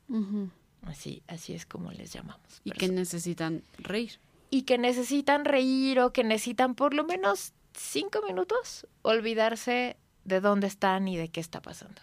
Así, 0.84 1.24
así 1.28 1.54
es 1.54 1.66
como 1.66 1.91
les 1.91 2.14
llamamos. 2.14 2.62
Y 2.64 2.72
que 2.72 2.88
necesitan 2.89 3.64
reír. 3.78 4.20
y 4.50 4.64
que 4.64 4.78
necesitan 4.78 5.45
reír 5.45 6.00
o 6.00 6.14
que 6.14 6.24
necesitan 6.24 6.74
por 6.76 6.93
lo 6.93 7.04
menos 7.04 7.54
cinco 7.74 8.22
minutos 8.26 8.88
olvidarse 9.02 9.97
de 10.24 10.39
dónde 10.41 10.68
están 10.68 11.08
y 11.08 11.18
de 11.18 11.30
qué 11.30 11.39
está 11.39 11.62
pasando. 11.62 12.02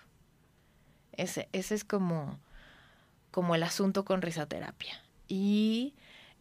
Ese, 1.13 1.49
ese 1.53 1.75
es 1.75 1.85
como, 1.85 2.39
como 3.31 3.55
el 3.55 3.63
asunto 3.63 4.05
con 4.05 4.23
risoterapia. 4.23 5.03
Y 5.29 5.95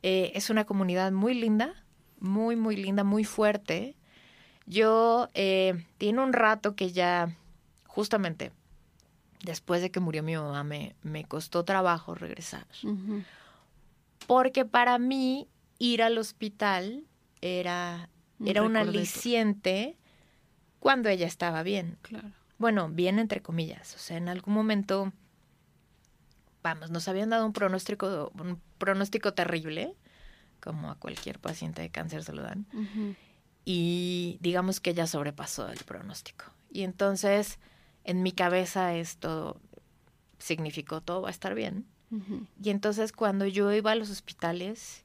eh, 0.03 0.31
es 0.35 0.49
una 0.49 0.65
comunidad 0.65 1.11
muy 1.11 1.33
linda, 1.33 1.83
muy, 2.19 2.55
muy 2.55 2.75
linda, 2.75 3.03
muy 3.03 3.23
fuerte. 3.23 3.95
Yo, 4.65 5.29
eh, 5.33 5.85
tiene 5.97 6.21
un 6.21 6.33
rato 6.33 6.75
que 6.75 6.91
ya, 6.91 7.35
justamente, 7.87 8.51
después 9.43 9.81
de 9.81 9.91
que 9.91 9.99
murió 9.99 10.23
mi 10.23 10.35
mamá, 10.35 10.63
me, 10.63 10.95
me 11.03 11.23
costó 11.25 11.63
trabajo 11.63 12.15
regresar 12.15 12.65
porque 14.27 14.65
para 14.65 14.97
mí 14.97 15.47
ir 15.79 16.01
al 16.01 16.17
hospital 16.17 17.03
era, 17.41 18.09
Un 18.39 18.47
era 18.47 18.63
un 18.63 18.77
aliciente 18.77 19.97
cuando 20.79 21.09
ella 21.09 21.27
estaba 21.27 21.63
bien. 21.63 21.97
Claro. 22.01 22.29
Bueno, 22.57 22.89
bien 22.89 23.19
entre 23.19 23.41
comillas. 23.41 23.95
O 23.95 23.99
sea, 23.99 24.17
en 24.17 24.29
algún 24.29 24.53
momento, 24.53 25.11
vamos, 26.63 26.89
nos 26.91 27.07
habían 27.07 27.29
dado 27.29 27.45
un 27.45 27.53
pronóstico, 27.53 28.31
un 28.39 28.61
pronóstico 28.77 29.33
terrible, 29.33 29.93
como 30.61 30.89
a 30.89 30.95
cualquier 30.95 31.39
paciente 31.39 31.81
de 31.81 31.89
cáncer 31.89 32.23
se 32.23 32.33
lo 32.33 32.43
dan. 32.43 32.65
Y 33.65 34.37
digamos 34.41 34.79
que 34.79 34.91
ella 34.91 35.07
sobrepasó 35.07 35.67
el 35.69 35.79
pronóstico. 35.79 36.45
Y 36.71 36.83
entonces, 36.83 37.57
en 38.03 38.21
mi 38.23 38.31
cabeza 38.31 38.93
esto 38.95 39.59
significó 40.37 41.01
todo 41.01 41.21
va 41.21 41.29
a 41.29 41.31
estar 41.31 41.55
bien. 41.55 41.85
Y 42.63 42.69
entonces 42.69 43.11
cuando 43.11 43.45
yo 43.45 43.71
iba 43.73 43.91
a 43.91 43.95
los 43.95 44.09
hospitales, 44.09 45.03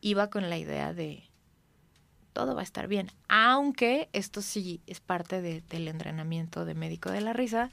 iba 0.00 0.28
con 0.28 0.50
la 0.50 0.58
idea 0.58 0.92
de 0.92 1.22
todo 2.32 2.54
va 2.54 2.60
a 2.60 2.64
estar 2.64 2.88
bien. 2.88 3.10
Aunque 3.28 4.08
esto 4.12 4.42
sí 4.42 4.80
es 4.86 5.00
parte 5.00 5.40
de- 5.40 5.60
del 5.62 5.88
entrenamiento 5.88 6.64
de 6.64 6.74
médico 6.74 7.10
de 7.10 7.20
la 7.20 7.32
risa, 7.32 7.70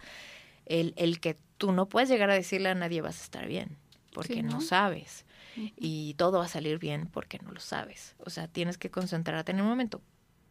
el, 0.66 0.94
el 0.98 1.20
que 1.20 1.38
tú 1.58 1.72
no 1.72 1.88
puedes 1.90 2.10
llegar 2.10 2.30
a 2.30 2.34
decirle 2.36 2.70
a 2.70 2.76
nadie 2.76 3.02
vas 3.02 3.20
a 3.20 3.24
estar 3.24 3.48
bien, 3.48 3.78
porque 4.14 4.36
Sí, 4.36 4.44
no 4.44 4.52
¿no? 4.54 4.62
sabes. 4.62 5.26
Y 5.76 6.14
todo 6.16 6.40
va 6.40 6.46
a 6.46 6.50
salir 6.50 6.78
bien 6.78 7.08
porque 7.08 7.40
no 7.40 7.52
lo 7.52 7.60
sabes. 7.60 8.16
O 8.20 8.30
sea, 8.30 8.48
tienes 8.48 8.78
que 8.78 8.92
concentrarte 8.92 9.52
en 9.52 9.60
el 9.60 9.66
momento. 9.66 10.02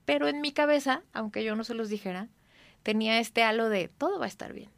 Pero 0.09 0.26
en 0.26 0.40
mi 0.40 0.52
cabeza, 0.52 1.02
aunque 1.12 1.44
yo 1.44 1.54
no 1.54 1.64
se 1.64 1.74
los 1.74 1.90
dijera, 1.90 2.28
tenía 2.82 3.20
este 3.20 3.42
halo 3.42 3.68
de 3.68 3.88
todo 3.88 4.18
va 4.18 4.24
a 4.24 4.28
estar 4.28 4.54
bien. 4.54 4.70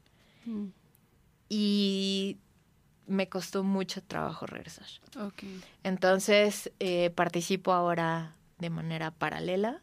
Mm. 0.45 0.71
Y 1.49 2.39
me 3.07 3.29
costó 3.29 3.63
mucho 3.63 4.03
trabajo 4.03 4.47
regresar. 4.47 4.89
Ok. 5.21 5.45
Entonces, 5.85 6.73
eh, 6.81 7.11
participo 7.11 7.73
ahora 7.73 8.35
de 8.59 8.71
manera 8.71 9.13
paralela. 9.13 9.81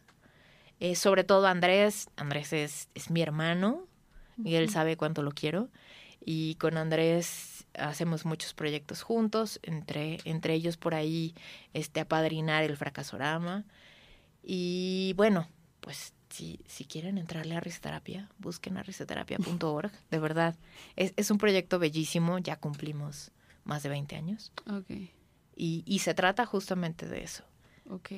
Eh, 0.82 0.96
sobre 0.96 1.24
todo 1.24 1.48
Andrés. 1.48 2.10
Andrés 2.18 2.52
es, 2.52 2.90
es 2.94 3.10
mi 3.10 3.22
hermano 3.22 3.88
y 4.44 4.56
él 4.56 4.70
sabe 4.70 4.98
cuánto 4.98 5.24
lo 5.24 5.32
quiero. 5.32 5.70
Y 6.20 6.56
con 6.56 6.76
Andrés 6.76 7.66
hacemos 7.74 8.26
muchos 8.26 8.54
proyectos 8.54 9.02
juntos, 9.02 9.62
entre, 9.64 10.18
entre 10.26 10.56
ellos 10.56 10.76
por 10.76 10.94
ahí 10.94 11.34
este, 11.72 12.02
apadrinar 12.02 12.66
el 12.66 12.76
fracasorama. 12.76 13.64
Y 14.50 15.12
bueno, 15.18 15.46
pues 15.82 16.14
si, 16.30 16.62
si 16.68 16.86
quieren 16.86 17.18
entrarle 17.18 17.58
a 17.58 17.60
risoterapia, 17.60 18.30
busquen 18.40 18.78
a 18.78 18.84
risoterapia.org. 18.84 19.92
De 20.10 20.20
verdad, 20.20 20.56
es, 20.96 21.14
es 21.18 21.32
un 21.32 21.38
proyecto 21.38 21.80
bellísimo, 21.80 22.38
ya 22.40 22.56
cumplimos 22.56 23.32
más 23.66 23.84
de 23.84 23.90
20 23.90 24.16
años. 24.16 24.54
Ok. 24.72 24.90
Y, 25.58 25.84
y 25.86 26.00
se 26.00 26.14
trata 26.14 26.46
justamente 26.46 27.08
de 27.08 27.24
eso. 27.26 27.44
Ok. 27.90 28.10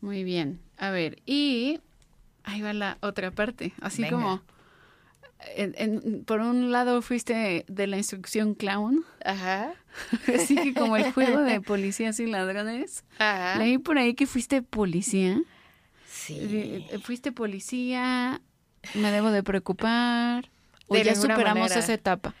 Muy 0.00 0.22
bien. 0.22 0.60
A 0.76 0.90
ver, 0.90 1.20
y 1.26 1.80
ahí 2.44 2.62
va 2.62 2.72
la 2.72 2.98
otra 3.00 3.32
parte. 3.32 3.72
Así 3.80 4.02
Venga. 4.02 4.16
como, 4.16 4.42
en- 5.56 5.74
en- 5.76 6.24
por 6.24 6.40
un 6.40 6.72
lado 6.72 7.02
fuiste 7.02 7.64
de 7.68 7.86
la 7.86 7.96
instrucción 7.96 8.54
clown, 8.54 9.04
Ajá. 9.24 9.74
así 10.34 10.54
que 10.56 10.74
como 10.74 10.96
el 10.96 11.12
juego 11.12 11.40
de 11.40 11.60
policías 11.60 12.18
y 12.20 12.26
ladrones. 12.26 13.04
Ajá. 13.18 13.58
Leí 13.58 13.78
por 13.78 13.98
ahí 13.98 14.14
que 14.14 14.26
fuiste 14.26 14.62
policía. 14.62 15.40
Sí. 16.08 16.38
Eh, 16.90 16.98
Fuiste 17.02 17.32
policía, 17.32 18.40
me 18.94 19.10
debo 19.10 19.30
de 19.30 19.42
preocupar. 19.42 20.50
O 20.86 20.94
De 20.94 21.02
ya 21.04 21.14
superamos 21.14 21.60
manera. 21.70 21.80
esa 21.80 21.92
etapa. 21.94 22.34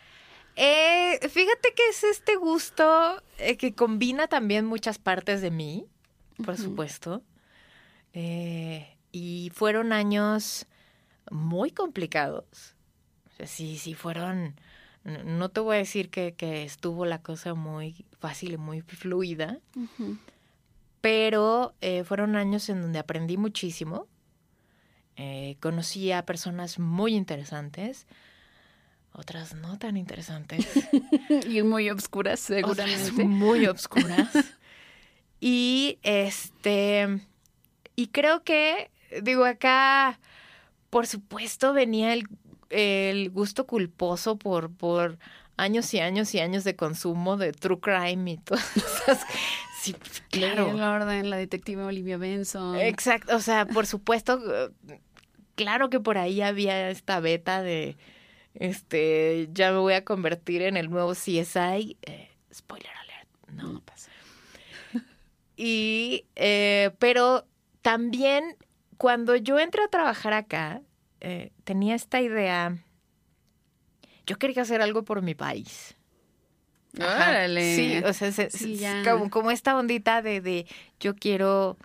Eh, 0.56 1.18
fíjate 1.28 1.74
que 1.74 1.88
es 1.90 2.04
este 2.04 2.36
gusto 2.36 3.22
eh, 3.38 3.56
que 3.56 3.74
combina 3.74 4.26
también 4.28 4.64
muchas 4.66 4.98
partes 4.98 5.40
de 5.42 5.50
mí, 5.50 5.86
por 6.44 6.56
supuesto. 6.56 7.22
Eh, 8.12 8.96
y 9.12 9.50
fueron 9.54 9.92
años 9.92 10.66
muy 11.30 11.70
complicados. 11.70 12.73
Sí, 13.44 13.78
sí, 13.78 13.94
fueron... 13.94 14.54
No 15.24 15.50
te 15.50 15.60
voy 15.60 15.76
a 15.76 15.78
decir 15.78 16.08
que, 16.08 16.32
que 16.32 16.64
estuvo 16.64 17.04
la 17.04 17.20
cosa 17.20 17.52
muy 17.52 18.06
fácil 18.20 18.52
y 18.54 18.56
muy 18.56 18.80
fluida, 18.80 19.58
pero 21.02 21.74
eh, 21.82 22.04
fueron 22.04 22.36
años 22.36 22.70
en 22.70 22.80
donde 22.80 22.98
aprendí 22.98 23.36
muchísimo. 23.36 24.06
Eh, 25.16 25.56
conocí 25.60 26.10
a 26.10 26.24
personas 26.24 26.78
muy 26.78 27.14
interesantes, 27.14 28.06
otras 29.12 29.54
no 29.54 29.78
tan 29.78 29.98
interesantes, 29.98 30.66
Y 31.48 31.62
muy 31.62 31.90
obscuras, 31.90 32.50
otras 32.50 32.90
seguramente. 32.90 33.24
muy 33.24 33.66
obscuras. 33.66 34.30
y 35.40 35.98
este, 36.02 37.20
y 37.94 38.06
creo 38.06 38.42
que, 38.42 38.90
digo, 39.22 39.44
acá, 39.44 40.18
por 40.88 41.06
supuesto, 41.06 41.74
venía 41.74 42.14
el, 42.14 42.26
el 42.74 43.30
gusto 43.30 43.66
culposo 43.66 44.36
por, 44.36 44.70
por 44.70 45.18
años 45.56 45.92
y 45.94 46.00
años 46.00 46.34
y 46.34 46.40
años 46.40 46.64
de 46.64 46.76
consumo 46.76 47.36
de 47.36 47.52
true 47.52 47.80
crime 47.80 48.32
y 48.32 48.36
todas 48.44 48.76
esas. 48.76 49.24
Sí, 49.80 49.94
pues, 49.94 50.22
claro. 50.30 50.70
El 50.70 50.82
orden, 50.82 51.30
la 51.30 51.36
detective 51.36 51.82
Olivia 51.82 52.16
Benson. 52.16 52.76
Exacto, 52.76 53.36
o 53.36 53.40
sea, 53.40 53.66
por 53.66 53.86
supuesto, 53.86 54.40
eh, 54.88 55.00
claro 55.54 55.90
que 55.90 56.00
por 56.00 56.18
ahí 56.18 56.40
había 56.40 56.90
esta 56.90 57.20
beta 57.20 57.62
de, 57.62 57.96
este, 58.54 59.48
ya 59.52 59.72
me 59.72 59.78
voy 59.78 59.94
a 59.94 60.04
convertir 60.04 60.62
en 60.62 60.76
el 60.76 60.90
nuevo 60.90 61.12
CSI, 61.12 61.98
eh, 62.02 62.30
spoiler 62.52 62.90
alert, 63.02 63.28
no. 63.52 63.72
no 63.74 63.80
pasa. 63.80 64.10
Y, 65.56 66.24
eh, 66.34 66.90
pero 66.98 67.46
también 67.80 68.56
cuando 68.96 69.36
yo 69.36 69.60
entré 69.60 69.84
a 69.84 69.88
trabajar 69.88 70.32
acá, 70.32 70.82
eh, 71.24 71.52
tenía 71.64 71.94
esta 71.94 72.20
idea, 72.20 72.76
yo 74.26 74.36
quería 74.38 74.62
hacer 74.62 74.80
algo 74.82 75.02
por 75.04 75.22
mi 75.22 75.34
país. 75.34 75.96
Ajá. 76.98 77.30
Órale. 77.30 77.74
Sí, 77.76 78.02
o 78.04 78.12
sea, 78.12 78.30
se- 78.32 78.50
Sí, 78.50 78.76
se- 78.76 78.82
ya. 78.82 79.02
como, 79.04 79.28
como 79.30 79.50
esta 79.50 79.76
ondita 79.76 80.22
de, 80.22 80.40
de 80.40 80.66
yo 81.00 81.14
quiero 81.16 81.76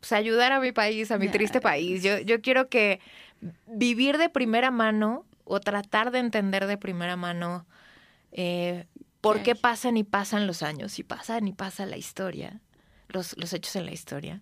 pues, 0.00 0.12
ayudar 0.12 0.52
a 0.52 0.60
mi 0.60 0.72
país, 0.72 1.10
a 1.10 1.18
mi 1.18 1.26
Ya. 1.26 1.32
triste 1.32 1.60
país. 1.60 2.02
Yo, 2.02 2.18
yo 2.18 2.40
quiero 2.40 2.68
que 2.68 3.00
vivir 3.66 4.16
de 4.18 4.28
primera 4.30 4.70
mano 4.70 5.26
o 5.44 5.60
tratar 5.60 6.10
de 6.10 6.18
entender 6.20 6.66
de 6.66 6.78
primera 6.78 7.16
mano 7.16 7.66
eh, 8.32 8.86
¿Por 9.20 9.42
qué 9.42 9.54
pasan 9.56 9.96
y 9.96 10.04
pasan 10.04 10.46
los 10.46 10.62
años? 10.62 10.98
Y 10.98 11.02
pasan 11.02 11.48
y 11.48 11.52
pasa 11.52 11.84
la 11.86 11.96
historia, 11.96 12.60
los, 13.08 13.36
los 13.38 13.52
hechos 13.52 13.74
en 13.76 13.84
la 13.86 13.92
historia. 13.92 14.40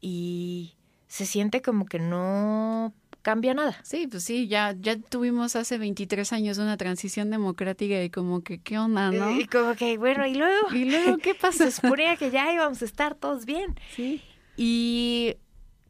Y 0.00 0.76
se 1.08 1.26
siente 1.26 1.62
como 1.62 1.84
que 1.86 1.98
no 1.98 2.92
cambia 3.24 3.54
nada. 3.54 3.76
Sí, 3.82 4.06
pues 4.06 4.22
sí, 4.22 4.48
ya, 4.48 4.76
ya 4.78 4.98
tuvimos 4.98 5.56
hace 5.56 5.78
23 5.78 6.30
años 6.34 6.58
una 6.58 6.76
transición 6.76 7.30
democrática 7.30 8.00
y 8.02 8.10
como 8.10 8.44
que, 8.44 8.60
¿qué 8.60 8.78
onda, 8.78 9.10
no? 9.10 9.30
Y 9.30 9.46
como 9.46 9.74
que, 9.74 9.96
bueno, 9.96 10.26
y 10.26 10.34
luego 10.34 10.68
Y 10.74 10.84
luego, 10.84 11.16
¿qué 11.16 11.34
pasa? 11.40 11.70
se 11.70 11.80
suponía 11.80 12.16
que 12.16 12.30
ya 12.30 12.52
íbamos 12.52 12.82
a 12.82 12.84
estar 12.84 13.14
todos 13.14 13.46
bien. 13.46 13.74
Sí. 13.96 14.22
Y 14.56 15.36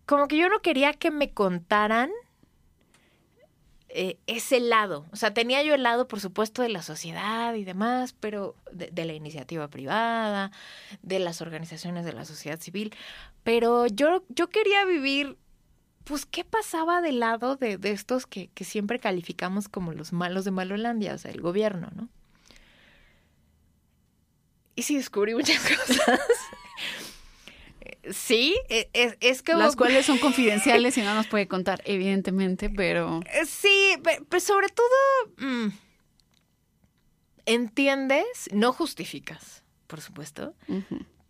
como 0.07 0.29
que 0.29 0.37
yo 0.37 0.49
no 0.49 0.61
quería 0.61 0.93
que 0.93 1.11
me 1.11 1.33
contaran 1.33 2.11
eh, 3.89 4.17
ese 4.29 4.61
lado. 4.61 5.07
O 5.13 5.17
sea, 5.17 5.35
tenía 5.35 5.63
yo 5.65 5.75
el 5.75 5.83
lado, 5.83 6.07
por 6.07 6.21
supuesto, 6.21 6.63
de 6.63 6.69
la 6.69 6.83
sociedad 6.83 7.55
y 7.55 7.65
demás, 7.65 8.15
pero 8.19 8.55
de, 8.71 8.91
de 8.93 9.05
la 9.07 9.13
iniciativa 9.13 9.69
privada, 9.69 10.53
de 11.03 11.19
las 11.19 11.41
organizaciones 11.41 12.05
de 12.05 12.13
la 12.13 12.25
sociedad 12.25 12.61
civil. 12.61 12.95
Pero 13.43 13.87
yo, 13.89 14.25
yo 14.29 14.49
quería 14.51 14.85
vivir, 14.85 15.37
pues, 16.05 16.27
¿qué 16.27 16.45
pasaba 16.45 17.01
del 17.01 17.21
lado 17.21 17.57
de, 17.57 17.79
de 17.79 17.91
estos 17.93 18.27
que, 18.27 18.49
que 18.55 18.65
siempre 18.65 18.99
calificamos 18.99 19.69
como 19.69 19.93
los 19.93 20.13
malos 20.13 20.45
de 20.45 20.51
Malolandia? 20.51 21.15
O 21.15 21.19
sea, 21.19 21.31
el 21.31 21.41
gobierno, 21.41 21.91
¿no? 21.95 22.09
Y 24.77 24.83
sí 24.83 24.97
descubrí 24.97 25.35
muchas 25.35 25.61
cosas. 25.87 26.21
Sí, 28.11 28.55
e- 28.69 28.91
es, 28.93 29.17
es 29.21 29.43
como... 29.43 29.59
Las 29.59 29.77
cuales 29.77 30.05
son 30.05 30.19
confidenciales 30.21 30.97
y 30.99 31.03
no 31.03 31.15
nos 31.15 31.27
puede 31.27 31.49
contar, 31.49 31.81
evidentemente, 31.87 32.69
pero... 32.69 33.21
Eh, 33.33 33.47
Sí, 33.47 33.95
pe- 34.03 34.21
pero 34.29 34.41
sobre 34.41 34.69
todo 34.69 34.87
mm, 35.39 35.69
entiendes, 37.47 38.25
no 38.53 38.73
justificas, 38.73 39.63
por 39.87 40.01
supuesto, 40.01 40.55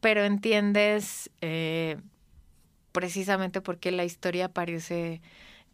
pero 0.01 0.25
entiendes 0.25 1.31
eh, 1.41 1.97
precisamente 2.95 3.61
por 3.61 3.79
qué 3.79 3.91
la 3.91 4.05
historia 4.05 4.49
parece 4.49 5.21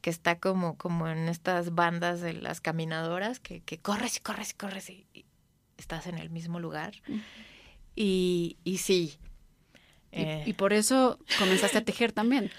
que 0.01 0.09
está 0.09 0.39
como, 0.39 0.79
como 0.79 1.07
en 1.07 1.29
estas 1.29 1.75
bandas 1.75 2.23
de 2.23 2.33
las 2.33 2.63
caminadoras, 2.63 3.39
que, 3.41 3.61
que 3.61 3.77
corres 3.79 4.17
y 4.17 4.21
corres 4.21 4.51
y 4.53 4.55
corres 4.55 4.89
y, 4.89 5.07
y 5.13 5.27
estás 5.77 6.07
en 6.07 6.17
el 6.17 6.31
mismo 6.31 6.59
lugar. 6.59 6.95
Y, 7.95 8.57
y 8.65 8.79
sí. 8.79 9.19
Y- 10.13 10.23
eh, 10.23 10.43
y, 10.47 10.55
por 10.55 10.73
eso 10.73 11.19
comenzaste 11.39 11.77
a 11.79 11.85
tejer 11.85 12.13
también. 12.13 12.51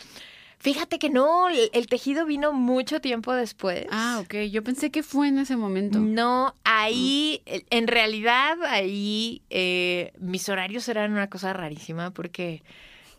Fíjate 0.60 1.00
que 1.00 1.10
no, 1.10 1.50
el, 1.50 1.72
el 1.74 1.88
tejido 1.88 2.26
vino 2.28 2.54
mucho 2.54 3.02
tiempo 3.02 3.34
después. 3.34 3.88
Ah, 3.90 4.20
ok. 4.24 4.36
Yo 4.52 4.64
pensé 4.64 4.92
que 4.92 5.02
fue 5.02 5.28
en 5.30 5.40
ese 5.40 5.58
momento. 5.58 5.98
No, 5.98 6.54
ahí, 6.64 7.42
el- 7.48 7.66
en 7.72 7.88
realidad, 7.88 8.58
ahí 8.68 9.42
eh, 9.50 10.14
mis 10.20 10.48
horarios 10.50 10.88
eran 10.88 11.12
una 11.14 11.32
cosa 11.32 11.52
rarísima 11.52 12.12
porque 12.12 12.62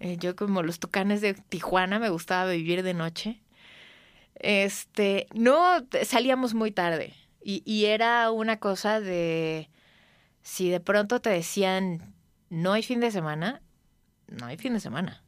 eh, 0.03 0.17
yo 0.19 0.35
como 0.35 0.65
los 0.65 0.81
tucanes 0.81 1.21
de 1.21 1.35
Tijuana 1.35 2.01
me 2.01 2.09
gustaba 2.09 2.51
vivir 2.51 2.83
de 2.83 2.93
noche. 2.93 3.41
Este, 4.35 5.29
no, 5.33 5.87
salíamos 6.03 6.55
muy 6.55 6.73
tarde 6.73 7.15
y, 7.41 7.63
y 7.65 7.85
era 7.85 8.33
una 8.33 8.59
cosa 8.59 9.01
de, 9.01 9.71
si 10.43 10.71
de 10.71 10.81
pronto 10.81 11.21
te 11.21 11.31
decían, 11.31 12.15
no 12.51 12.73
hay 12.73 12.83
fin 12.83 12.99
de 12.99 13.13
semana, 13.13 13.63
no 14.27 14.47
hay 14.47 14.57
fin 14.57 14.73
de 14.75 14.81
semana. 14.81 15.23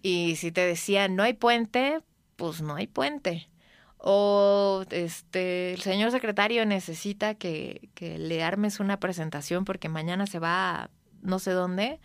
Y 0.00 0.36
si 0.36 0.50
te 0.50 0.62
decían 0.62 1.14
no 1.14 1.22
hay 1.22 1.34
puente, 1.34 2.00
pues 2.36 2.62
no 2.62 2.76
hay 2.76 2.86
puente. 2.86 3.50
O 3.98 4.86
este 4.88 5.74
el 5.74 5.82
señor 5.82 6.10
secretario 6.10 6.64
necesita 6.64 7.34
que, 7.34 7.90
que 7.94 8.18
le 8.18 8.42
armes 8.42 8.80
una 8.80 8.98
presentación 8.98 9.66
porque 9.66 9.90
mañana 9.90 10.26
se 10.26 10.38
va 10.38 10.84
a 10.84 10.90
no 11.20 11.38
sé 11.38 11.50
dónde, 11.50 12.00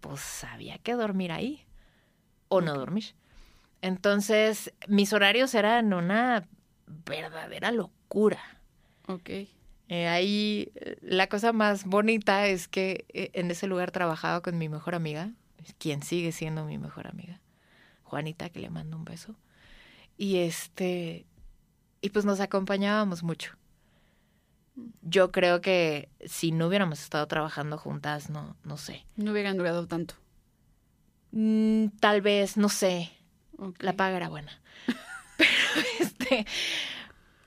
pues 0.00 0.44
había 0.44 0.78
que 0.78 0.94
dormir 0.94 1.32
ahí. 1.32 1.64
O 2.48 2.60
no 2.60 2.74
dormir. 2.74 3.14
Entonces, 3.82 4.72
mis 4.88 5.12
horarios 5.12 5.54
eran 5.54 5.92
una 5.92 6.48
verdadera 6.86 7.70
locura. 7.70 8.40
Ok. 9.06 9.30
Eh, 9.88 10.06
ahí 10.06 10.70
eh, 10.74 10.96
la 11.00 11.28
cosa 11.28 11.52
más 11.52 11.84
bonita 11.84 12.46
es 12.46 12.68
que 12.68 13.06
eh, 13.08 13.30
en 13.34 13.50
ese 13.50 13.66
lugar 13.66 13.90
trabajaba 13.90 14.42
con 14.42 14.58
mi 14.58 14.68
mejor 14.68 14.94
amiga, 14.94 15.32
quien 15.78 16.02
sigue 16.02 16.32
siendo 16.32 16.64
mi 16.64 16.78
mejor 16.78 17.06
amiga, 17.06 17.40
Juanita, 18.02 18.50
que 18.50 18.60
le 18.60 18.70
mando 18.70 18.96
un 18.96 19.04
beso. 19.04 19.34
Y 20.16 20.38
este, 20.38 21.26
y 22.00 22.10
pues 22.10 22.24
nos 22.24 22.40
acompañábamos 22.40 23.22
mucho. 23.22 23.56
Yo 25.02 25.32
creo 25.32 25.60
que 25.60 26.08
si 26.24 26.52
no 26.52 26.66
hubiéramos 26.68 27.00
estado 27.00 27.26
trabajando 27.26 27.78
juntas, 27.78 28.30
no, 28.30 28.56
no 28.64 28.76
sé. 28.76 29.04
No 29.16 29.32
hubieran 29.32 29.56
durado 29.56 29.86
tanto. 29.86 30.14
Mm, 31.32 31.88
tal 32.00 32.20
vez, 32.20 32.56
no 32.56 32.68
sé. 32.68 33.10
La 33.80 33.94
paga 33.94 34.16
era 34.16 34.28
buena. 34.28 34.60
pero 35.36 35.86
este, 36.00 36.46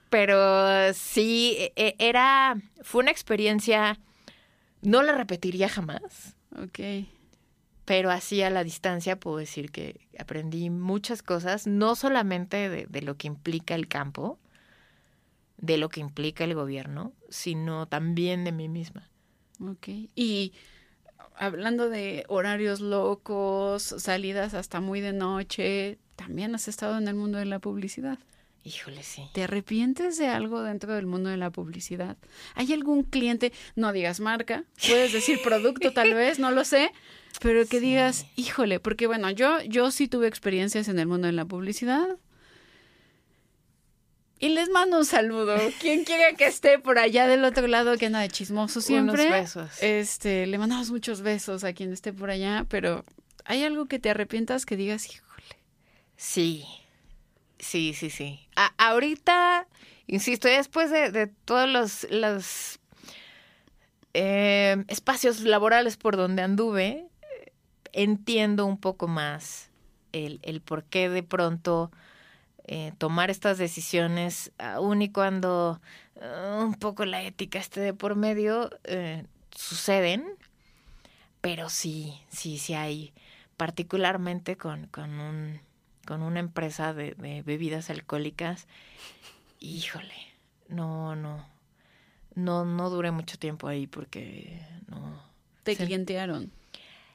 pero 0.10 0.94
sí, 0.94 1.56
e- 1.60 1.74
e- 1.76 1.96
era, 2.00 2.58
fue 2.84 3.02
una 3.02 3.12
experiencia, 3.12 3.98
no 4.82 5.02
la 5.04 5.14
repetiría 5.14 5.70
jamás, 5.70 6.36
Ok. 6.62 6.80
pero 7.86 8.12
así 8.12 8.42
a 8.44 8.50
la 8.50 8.64
distancia 8.64 9.20
puedo 9.20 9.38
decir 9.38 9.72
que 9.72 10.08
aprendí 10.20 10.70
muchas 10.70 11.24
cosas, 11.24 11.66
no 11.68 11.96
solamente 11.96 12.70
de, 12.70 12.86
de 12.88 13.02
lo 13.02 13.16
que 13.18 13.28
implica 13.28 13.74
el 13.76 13.88
campo, 13.88 14.38
de 15.62 15.78
lo 15.78 15.89
que 15.89 15.99
implica 16.01 16.43
el 16.43 16.53
gobierno, 16.55 17.14
sino 17.30 17.88
también 17.88 18.43
de 18.43 18.51
mí 18.51 18.68
misma. 18.68 19.09
Ok. 19.59 19.88
Y 20.16 20.53
hablando 21.38 21.89
de 21.89 22.26
horarios 22.28 22.82
locos, 22.82 23.84
salidas 23.97 24.53
hasta 24.53 24.82
muy 24.82 25.01
de 25.01 25.14
noche, 25.14 25.97
también 26.16 26.53
has 26.55 26.68
estado 26.68 26.97
en 26.97 27.07
el 27.07 27.16
mundo 27.16 27.38
de 27.38 27.45
la 27.45 27.59
publicidad. 27.59 28.20
Híjole, 28.64 29.01
sí. 29.01 29.24
¿Te 29.34 29.43
arrepientes 29.43 30.18
de 30.20 30.28
algo 30.28 30.62
dentro 30.62 30.93
del 30.93 31.07
mundo 31.07 31.30
de 31.30 31.38
la 31.38 31.49
publicidad? 31.49 32.16
¿Hay 32.53 32.72
algún 32.74 33.01
cliente, 33.03 33.51
no 33.76 33.91
digas 33.91 34.20
marca, 34.20 34.66
puedes 34.88 35.14
decir 35.14 35.39
producto 35.43 35.93
tal 35.93 36.14
vez, 36.14 36.38
no 36.38 36.51
lo 36.51 36.64
sé, 36.64 36.91
pero 37.41 37.62
que 37.62 37.80
Sí. 37.80 37.86
digas, 37.86 38.26
híjole, 38.36 38.80
porque 38.80 39.07
bueno, 39.07 39.32
yo, 39.32 39.62
yo 39.64 39.89
sí 39.89 40.07
tuve 40.07 40.28
experiencias 40.28 40.88
en 40.89 40.99
el 40.99 41.07
mundo 41.07 41.26
de 41.26 41.34
la 41.34 41.45
publicidad. 41.45 42.07
Y 44.42 44.50
les 44.50 44.70
mando 44.70 44.98
un 44.98 45.06
saludo. 45.06 45.56
Quien 45.80 46.04
quiera 46.04 46.34
que 46.34 46.46
esté 46.48 46.80
por 46.80 46.98
allá 46.98 47.28
del 47.28 47.46
otro 47.46 47.68
lado 47.68 47.96
que 47.98 48.08
anda 48.08 48.20
de 48.22 48.28
chismoso 48.28 48.82
siempre. 48.82 49.24
Unos 49.28 49.42
besos. 49.42 49.84
Este, 49.84 50.48
le 50.48 50.58
mandamos 50.58 50.89
muchos 50.92 51.22
besos 51.22 51.64
a 51.64 51.74
quien 51.74 51.94
esté 51.94 52.12
por 52.12 52.32
allá, 52.32 52.66
pero 52.68 53.06
¿hay 53.46 53.64
algo 53.64 53.86
que 53.86 54.00
te 54.00 54.10
arrepientas 54.10 54.66
que 54.66 54.76
digas, 54.76 55.06
híjole? 55.14 55.44
Sí, 56.18 56.66
sí, 57.60 57.94
sí, 57.94 58.10
sí. 58.10 58.39
A- 58.56 58.74
ahorita, 58.80 59.68
insisto, 60.08 60.48
después 60.48 60.89
de, 60.89 61.12
de 61.12 61.28
todos 61.28 61.70
los, 61.70 62.08
los 62.10 62.80
eh, 64.14 64.84
espacios 64.88 65.42
laborales 65.42 65.98
por 65.98 66.18
donde 66.18 66.42
anduve, 66.42 67.06
eh, 67.22 67.52
entiendo 67.94 68.66
un 68.66 68.80
poco 68.80 69.08
más 69.08 69.70
el, 70.12 70.39
el 70.44 70.62
por 70.62 70.84
qué 70.84 71.10
de 71.10 71.24
pronto 71.24 71.92
eh, 72.74 72.94
tomar 72.98 73.30
estas 73.30 73.58
decisiones, 73.58 74.54
aun 74.58 75.02
y 75.02 75.10
cuando 75.10 75.82
eh, 76.16 76.58
un 76.58 76.74
poco 76.76 77.04
la 77.04 77.22
ética 77.22 77.60
esté 77.60 77.82
de 77.82 77.94
por 77.94 78.16
medio, 78.16 78.70
eh, 78.86 79.26
suceden, 79.54 80.24
pero 81.42 81.68
sí, 81.70 82.22
sí, 82.30 82.58
sí 82.58 82.74
hay, 82.74 83.12
particularmente 83.58 84.56
con, 84.56 84.88
con 84.88 85.20
un 85.20 85.60
con 86.06 86.22
una 86.22 86.40
empresa 86.40 86.94
de, 86.94 87.14
de 87.16 87.42
bebidas 87.42 87.90
alcohólicas, 87.90 88.70
híjole, 89.60 90.16
no, 90.70 91.18
no, 91.18 91.46
no, 92.36 92.64
no 92.64 92.90
duré 92.90 93.12
mucho 93.12 93.38
tiempo 93.38 93.68
ahí 93.68 93.86
porque 93.86 94.66
no. 94.88 95.22
Te 95.64 95.76
clientearon. 95.76 96.54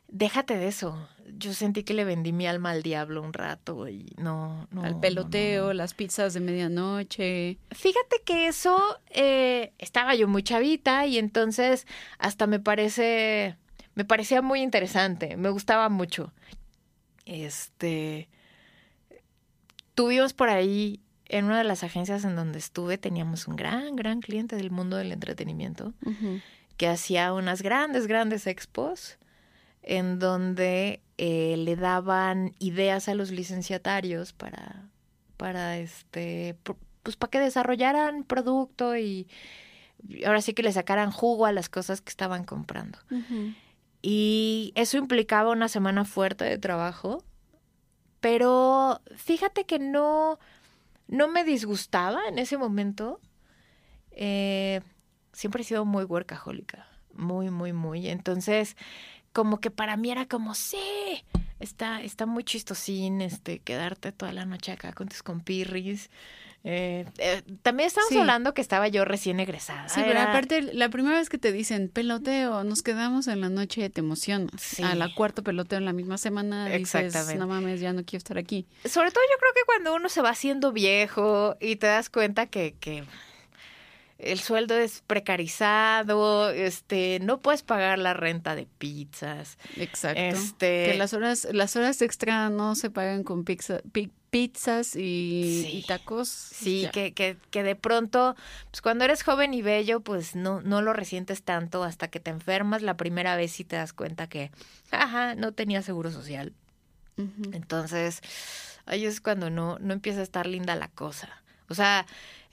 Déjate 0.09 0.57
de 0.57 0.69
eso. 0.69 1.09
Yo 1.39 1.53
sentí 1.53 1.83
que 1.83 1.95
le 1.95 2.05
vendí 2.05 2.33
mi 2.33 2.47
alma 2.47 2.71
al 2.71 2.83
diablo 2.83 3.23
un 3.23 3.33
rato 3.33 3.89
y 3.89 4.15
no, 4.17 4.69
no. 4.71 4.83
al 4.85 4.99
peloteo, 5.01 5.67
no. 5.69 5.73
las 5.75 5.93
pizzas 5.93 6.35
de 6.35 6.41
medianoche. 6.41 7.59
Fíjate 7.73 8.23
que 8.25 8.47
eso 8.47 9.01
eh, 9.11 9.73
estaba 9.79 10.15
yo 10.15 10.29
muy 10.29 10.43
chavita 10.43 11.07
y 11.07 11.19
entonces 11.19 11.87
hasta 12.19 12.47
me 12.47 12.61
parece, 12.61 13.57
me 13.95 14.05
parecía 14.05 14.41
muy 14.41 14.63
interesante, 14.63 15.37
me 15.37 15.51
gustaba 15.51 15.89
mucho. 15.89 16.33
Este, 17.27 18.29
tuvimos 19.95 20.33
por 20.33 20.49
ahí 20.49 21.01
en 21.29 21.47
una 21.47 21.59
de 21.59 21.65
las 21.65 21.83
agencias 21.83 22.25
en 22.25 22.37
donde 22.37 22.61
estuve 22.61 22.99
teníamos 22.99 23.49
un 23.49 23.57
gran, 23.57 23.97
gran 23.97 24.21
cliente 24.21 24.55
del 24.55 24.71
mundo 24.71 24.97
del 24.97 25.11
entretenimiento 25.11 25.93
que 26.77 26.87
hacía 26.87 27.33
unas 27.33 27.63
grandes, 27.63 28.07
grandes 28.07 28.47
expos 28.47 29.19
en 29.87 30.18
donde 30.18 31.01
eh, 31.16 31.57
le 31.57 31.76
daban 31.76 32.55
ideas 32.59 33.09
a 33.09 33.14
los 33.14 33.30
licenciatarios 33.30 34.34
para, 34.34 34.91
para 35.39 35.78
este, 35.78 36.57
pues 37.03 37.16
para 37.16 37.30
que 37.30 37.41
desarrollaran 37.41 38.24
producto 38.24 38.97
y 38.97 39.28
ahora 40.26 40.43
sí 40.43 40.53
que 40.53 40.62
le 40.62 40.72
sacaran 40.72 41.11
jugo 41.11 41.47
a 41.47 41.53
las 41.53 41.68
cosas 41.68 42.01
que 42.01 42.11
estaban 42.11 42.45
comprando. 42.45 42.99
Y 44.03 44.72
eso 44.74 44.99
implicaba 44.99 45.51
una 45.53 45.68
semana 45.68 46.05
fuerte 46.05 46.45
de 46.45 46.59
trabajo, 46.59 47.24
pero 48.20 49.01
fíjate 49.16 49.64
que 49.64 49.78
no, 49.78 50.39
no 51.09 51.28
me 51.28 51.45
disgustaba 51.45 52.20
en 52.28 52.39
ese 52.39 52.59
momento. 52.59 53.20
Eh, 54.11 54.80
siempre 55.32 55.62
he 55.62 55.64
sido 55.64 55.84
muy 55.84 56.05
workahólica, 56.05 56.87
muy, 57.14 57.51
muy, 57.51 57.72
muy. 57.72 58.09
Entonces, 58.09 58.76
como 59.37 59.61
que 59.61 59.70
para 59.70 59.99
mí 59.99 60.11
era 60.11 60.24
como, 60.24 60.55
sí, 60.55 61.22
está, 61.61 62.01
está 62.01 62.24
muy 62.24 62.43
chistosín 62.43 63.20
este, 63.20 63.59
quedarte 63.59 64.11
toda 64.11 64.32
la 64.32 64.47
noche 64.47 64.72
acá 64.72 64.95
con 64.95 65.09
tus 65.09 65.22
compirris. 65.22 66.09
Eh, 66.64 67.05
eh, 67.18 67.43
también 67.61 67.89
estamos 67.89 68.11
hablando 68.16 68.55
que 68.55 68.62
estaba 68.62 68.89
yo 68.89 69.05
recién 69.05 69.39
egresada. 69.39 69.91
Sí, 69.91 70.01
pero 70.03 70.22
aparte, 70.22 70.62
la 70.62 70.89
primera 70.89 71.18
vez 71.18 71.28
que 71.28 71.37
te 71.37 71.53
dicen 71.53 71.91
peloteo, 71.91 72.64
nos 72.64 72.80
quedamos 72.80 73.28
en 73.28 73.43
la 73.43 73.51
noche, 73.51 73.91
te 73.91 74.01
emocionas. 74.01 74.80
A 74.80 74.95
la 74.95 75.14
cuarta 75.14 75.43
peloteo 75.43 75.76
en 75.78 75.84
la 75.84 75.93
misma 75.93 76.16
semana 76.16 76.70
dices, 76.70 77.37
no 77.37 77.47
mames, 77.47 77.82
ya 77.82 77.93
no 77.93 78.05
quiero 78.05 78.20
estar 78.20 78.39
aquí. 78.39 78.66
Sobre 78.87 79.11
todo 79.11 79.22
yo 79.30 79.39
creo 79.39 79.53
que 79.55 79.66
cuando 79.66 79.95
uno 79.95 80.09
se 80.09 80.22
va 80.22 80.30
haciendo 80.30 80.72
viejo 80.72 81.59
y 81.61 81.76
te 81.76 81.89
das 81.89 82.09
cuenta 82.09 82.47
que, 82.47 82.74
que 82.80 83.05
el 84.19 84.41
sueldo 84.41 84.77
es 84.77 85.03
precarizado, 85.07 86.51
este, 86.51 87.19
no 87.21 87.41
puedes 87.41 87.62
pagar 87.62 87.99
la 87.99 88.14
renta 88.14 88.55
de 88.55 88.67
pizzas. 88.79 89.59
Exacto. 89.77 90.21
Este, 90.21 90.87
que 90.87 90.95
las 90.97 91.12
horas, 91.12 91.47
las 91.53 91.77
horas 91.77 92.01
extra 92.01 92.49
no 92.49 92.75
se 92.75 92.91
pagan 92.91 93.25
con 93.25 93.45
pizza, 93.45 93.81
pizzas 94.31 94.97
y, 94.97 95.85
tacos. 95.87 96.29
Sí, 96.29 96.89
que, 96.93 97.12
que, 97.12 97.37
que, 97.51 97.62
de 97.62 97.77
pronto, 97.77 98.37
pues 98.71 98.81
cuando 98.81 99.05
eres 99.05 99.23
joven 99.23 99.53
y 99.53 99.61
bello, 99.61 100.01
pues 100.01 100.35
no, 100.35 100.62
no 100.62 100.81
lo 100.81 100.95
resientes 100.95 101.43
tanto 101.43 101.85
hasta 101.85 102.09
que 102.09 102.21
te 102.21 102.31
enfermas 102.31 102.81
la 102.83 102.97
primera 102.97 103.37
vez 103.37 103.61
y 103.61 103.64
te 103.64 103.77
das 103.77 103.93
cuenta 103.93 104.29
que, 104.29 104.51
ajá, 104.91 105.35
no 105.35 105.53
tenía 105.53 105.83
seguro 105.83 106.11
social. 106.11 106.55
Entonces, 107.53 108.21
ahí 108.85 109.07
es 109.07 109.23
cuando 109.23 109.49
no, 109.49 109.79
no 109.79 109.95
empieza 109.95 110.21
a 110.21 110.23
estar 110.23 110.47
linda 110.47 110.75
la 110.77 110.89
cosa. 110.89 111.43
O 111.69 111.75
sea, 111.75 112.07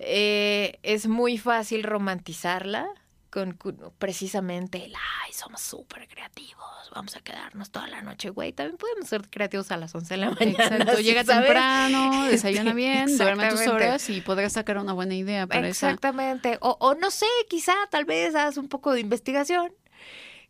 eh, 0.06 0.80
es 0.84 1.08
muy 1.08 1.38
fácil 1.38 1.84
romantizarla 1.84 2.88
con 3.30 3.58
precisamente 3.98 4.86
el, 4.86 4.94
ay, 4.96 5.34
somos 5.34 5.60
súper 5.60 6.08
creativos, 6.08 6.92
vamos 6.94 7.16
a 7.16 7.22
quedarnos 7.22 7.72
toda 7.72 7.88
la 7.88 8.04
noche, 8.04 8.30
güey. 8.30 8.54
También 8.54 8.78
podemos 8.78 9.10
ser 9.10 9.28
creativos 9.28 9.72
a 9.72 9.78
las 9.78 9.96
11 9.96 10.14
de 10.14 10.18
la 10.18 10.30
mañana. 10.30 10.76
Exacto, 10.78 11.00
llega 11.00 11.24
temprano, 11.24 12.26
desayuna 12.30 12.74
bien, 12.74 13.18
duerme 13.18 13.50
tus 13.50 13.66
horas 13.66 14.08
y 14.12 14.22
podrás 14.22 14.54
sacar 14.54 14.78
una 14.78 14.94
buena 14.94 15.16
idea 15.16 15.48
para 15.48 15.68
Exactamente. 15.68 16.60
O, 16.62 16.78
o 16.80 16.94
no 16.94 17.10
sé, 17.10 17.26
quizá 17.50 17.74
tal 17.90 18.06
vez 18.06 18.36
hagas 18.36 18.58
un 18.58 18.68
poco 18.68 18.94
de 18.94 19.00
investigación 19.00 19.74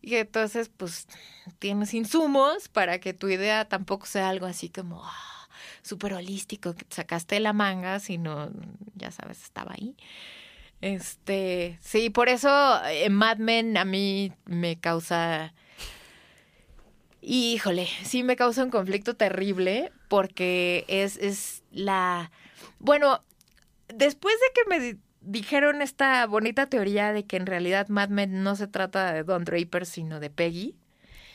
y 0.02 0.16
entonces 0.16 0.70
pues 0.76 1.08
tienes 1.60 1.94
insumos 1.94 2.68
para 2.68 3.00
que 3.00 3.14
tu 3.14 3.30
idea 3.30 3.70
tampoco 3.70 4.06
sea 4.06 4.28
algo 4.28 4.46
así 4.46 4.68
como... 4.68 5.02
Ah, 5.06 5.33
súper 5.82 6.14
holístico 6.14 6.74
que 6.74 6.86
sacaste 6.90 7.36
de 7.36 7.42
la 7.42 7.54
manga, 7.54 8.00
sino, 8.00 8.52
ya 8.96 9.12
sabes, 9.12 9.42
estaba 9.44 9.74
ahí. 9.74 9.96
Este, 10.82 11.80
sí, 11.82 12.10
por 12.10 12.28
eso 12.28 12.50
eh, 12.86 13.10
Mad 13.10 13.38
Men 13.38 13.78
a 13.78 13.86
mí 13.86 14.34
me 14.46 14.80
causa... 14.80 15.54
Híjole, 17.22 17.88
sí 18.04 18.22
me 18.24 18.36
causa 18.36 18.66
un 18.66 18.70
conflicto 18.70 19.16
terrible 19.16 19.94
porque 20.10 20.84
es, 20.90 21.16
es 21.18 21.64
la... 21.72 22.32
Bueno, 22.80 23.24
después 23.88 24.36
de 24.36 24.54
que 24.54 24.70
me 24.70 24.98
dijeron 25.22 25.82
esta 25.82 26.26
bonita 26.28 26.68
teoría 26.68 27.14
de 27.14 27.26
que 27.26 27.38
en 27.38 27.46
realidad 27.46 27.88
Mad 27.88 28.10
Men 28.10 28.44
no 28.44 28.56
se 28.56 28.68
trata 28.68 29.14
de 29.14 29.24
Don 29.24 29.46
Draper, 29.46 29.86
sino 29.86 30.20
de 30.20 30.30
Peggy. 30.30 30.76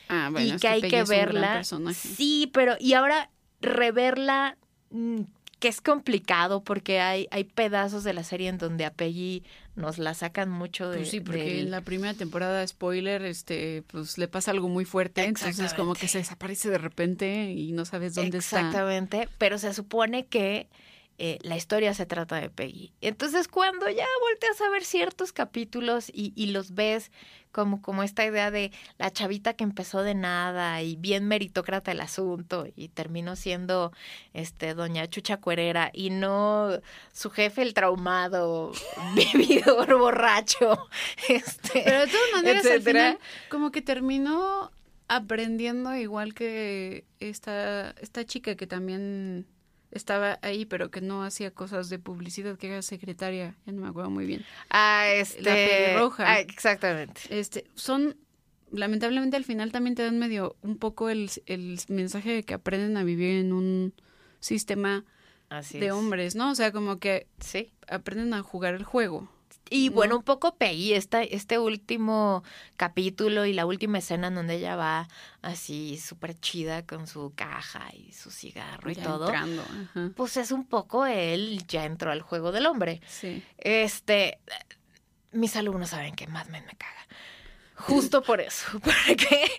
Ah, 0.09 0.29
bueno, 0.31 0.55
y 0.55 0.59
que, 0.59 0.67
hay 0.67 0.81
que 0.81 1.03
verla. 1.03 1.63
Sí, 1.93 2.49
pero 2.53 2.75
y 2.79 2.93
ahora 2.93 3.29
reverla, 3.61 4.57
mm, 4.91 5.21
que 5.59 5.67
es 5.67 5.81
complicado 5.81 6.63
porque 6.63 7.01
hay, 7.01 7.27
hay 7.31 7.43
pedazos 7.43 8.03
de 8.03 8.13
la 8.13 8.23
serie 8.23 8.47
en 8.47 8.57
donde 8.57 8.85
a 8.85 8.93
Peggy 8.93 9.43
nos 9.75 9.97
la 9.97 10.13
sacan 10.13 10.49
mucho 10.49 10.89
de... 10.89 10.99
Pues 10.99 11.09
sí, 11.09 11.19
porque 11.19 11.59
en 11.59 11.71
la 11.71 11.81
primera 11.81 12.13
temporada, 12.13 12.65
spoiler, 12.65 13.23
este, 13.23 13.83
pues 13.87 14.17
le 14.17 14.27
pasa 14.27 14.51
algo 14.51 14.69
muy 14.69 14.85
fuerte, 14.85 15.25
entonces 15.25 15.73
como 15.73 15.95
que 15.95 16.07
se 16.07 16.19
desaparece 16.19 16.69
de 16.69 16.77
repente 16.77 17.51
y 17.51 17.73
no 17.73 17.85
sabes 17.85 18.15
dónde 18.15 18.37
está. 18.37 18.59
Exactamente, 18.59 19.27
pero 19.37 19.57
se 19.57 19.73
supone 19.73 20.25
que 20.27 20.67
eh, 21.21 21.37
la 21.41 21.57
historia 21.57 21.93
se 21.93 22.05
trata 22.05 22.37
de 22.37 22.49
Peggy. 22.49 22.93
Entonces, 23.01 23.49
cuando 23.49 23.89
ya 23.89 24.05
volteas 24.21 24.61
a 24.61 24.69
ver 24.69 24.85
ciertos 24.85 25.33
capítulos 25.33 26.09
y, 26.13 26.31
y, 26.33 26.47
los 26.51 26.73
ves 26.75 27.11
como, 27.51 27.81
como 27.81 28.03
esta 28.03 28.25
idea 28.25 28.51
de 28.51 28.71
la 28.97 29.11
chavita 29.11 29.53
que 29.53 29.65
empezó 29.65 30.01
de 30.01 30.15
nada 30.15 30.81
y 30.81 30.95
bien 30.95 31.27
meritócrata 31.27 31.91
el 31.91 31.99
asunto 31.99 32.67
y 32.73 32.87
terminó 32.87 33.35
siendo 33.35 33.91
este 34.33 34.73
doña 34.75 35.07
Chucha 35.07 35.41
Cuerera 35.41 35.91
y 35.93 36.09
no 36.09 36.79
su 37.11 37.29
jefe 37.31 37.63
el 37.63 37.73
traumado, 37.73 38.71
vividor, 39.13 39.97
borracho. 39.97 40.87
Este, 41.27 41.81
Pero 41.83 41.99
de 41.99 42.07
todas 42.07 42.31
maneras, 42.33 42.65
al 42.65 42.81
final, 42.81 43.19
como 43.49 43.71
que 43.71 43.81
terminó 43.81 44.71
aprendiendo 45.09 45.93
igual 45.95 46.33
que 46.33 47.03
esta, 47.19 47.91
esta 47.99 48.23
chica 48.25 48.55
que 48.55 48.67
también 48.67 49.47
estaba 49.91 50.39
ahí, 50.41 50.65
pero 50.65 50.91
que 50.91 51.01
no 51.01 51.23
hacía 51.23 51.51
cosas 51.51 51.89
de 51.89 51.99
publicidad, 51.99 52.57
que 52.57 52.67
era 52.67 52.81
secretaria, 52.81 53.55
ya 53.65 53.73
no 53.73 53.81
me 53.81 53.87
acuerdo 53.87 54.09
muy 54.09 54.25
bien. 54.25 54.45
Ah, 54.69 55.07
este... 55.07 55.93
La 55.93 55.99
roja. 55.99 56.31
Ah, 56.31 56.39
exactamente. 56.39 57.21
Este, 57.29 57.65
son, 57.75 58.17
lamentablemente 58.71 59.37
al 59.37 59.43
final 59.43 59.71
también 59.71 59.95
te 59.95 60.03
dan 60.03 60.19
medio 60.19 60.55
un 60.61 60.77
poco 60.77 61.09
el, 61.09 61.29
el 61.45 61.79
mensaje 61.87 62.31
de 62.31 62.43
que 62.43 62.53
aprenden 62.53 62.97
a 62.97 63.03
vivir 63.03 63.37
en 63.37 63.53
un 63.53 63.93
sistema 64.39 65.05
de 65.71 65.91
hombres, 65.91 66.35
¿no? 66.35 66.51
O 66.51 66.55
sea, 66.55 66.71
como 66.71 66.99
que 66.99 67.27
sí. 67.39 67.71
aprenden 67.87 68.33
a 68.33 68.43
jugar 68.43 68.75
el 68.75 68.83
juego. 68.83 69.29
Y 69.69 69.89
bueno, 69.89 70.17
un 70.17 70.23
poco 70.23 70.55
Peggy, 70.55 70.93
esta, 70.93 71.21
este 71.21 71.59
último 71.59 72.43
capítulo 72.77 73.45
y 73.45 73.53
la 73.53 73.65
última 73.65 73.99
escena 73.99 74.27
en 74.27 74.35
donde 74.35 74.55
ella 74.55 74.75
va 74.75 75.07
así 75.41 75.97
súper 75.97 76.39
chida 76.39 76.85
con 76.85 77.07
su 77.07 77.33
caja 77.35 77.87
y 77.93 78.11
su 78.13 78.31
cigarro 78.31 78.89
y 78.89 78.95
todo. 78.95 79.31
Pues 80.15 80.37
es 80.37 80.51
un 80.51 80.65
poco 80.65 81.05
él 81.05 81.63
ya 81.67 81.85
entró 81.85 82.11
al 82.11 82.21
juego 82.21 82.51
del 82.51 82.65
hombre. 82.65 83.01
Sí. 83.07 83.43
Este, 83.57 84.39
mis 85.31 85.55
alumnos 85.55 85.89
saben 85.89 86.15
que 86.15 86.27
Mad 86.27 86.47
Men 86.47 86.65
me 86.65 86.75
caga. 86.75 87.07
Justo 87.75 88.23
por 88.23 88.41
eso, 88.41 88.67
porque 88.81 89.49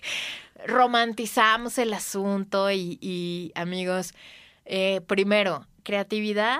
romantizamos 0.67 1.77
el 1.77 1.93
asunto 1.93 2.69
y, 2.69 2.99
y 3.01 3.51
amigos, 3.55 4.13
eh, 4.65 5.01
primero, 5.07 5.65
creatividad 5.83 6.59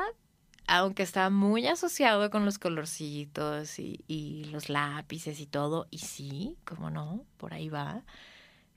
aunque 0.74 1.04
está 1.04 1.30
muy 1.30 1.68
asociado 1.68 2.30
con 2.30 2.46
los 2.46 2.58
colorcitos 2.58 3.78
y, 3.78 4.46
los 4.54 4.70
lápices 4.70 5.42
y 5.42 5.46
todo, 5.46 5.86
y 5.92 5.98
sí, 5.98 6.56
como 6.64 6.90
no, 6.90 7.26
por 7.36 7.54
ahí 7.54 7.68
va. 7.68 8.04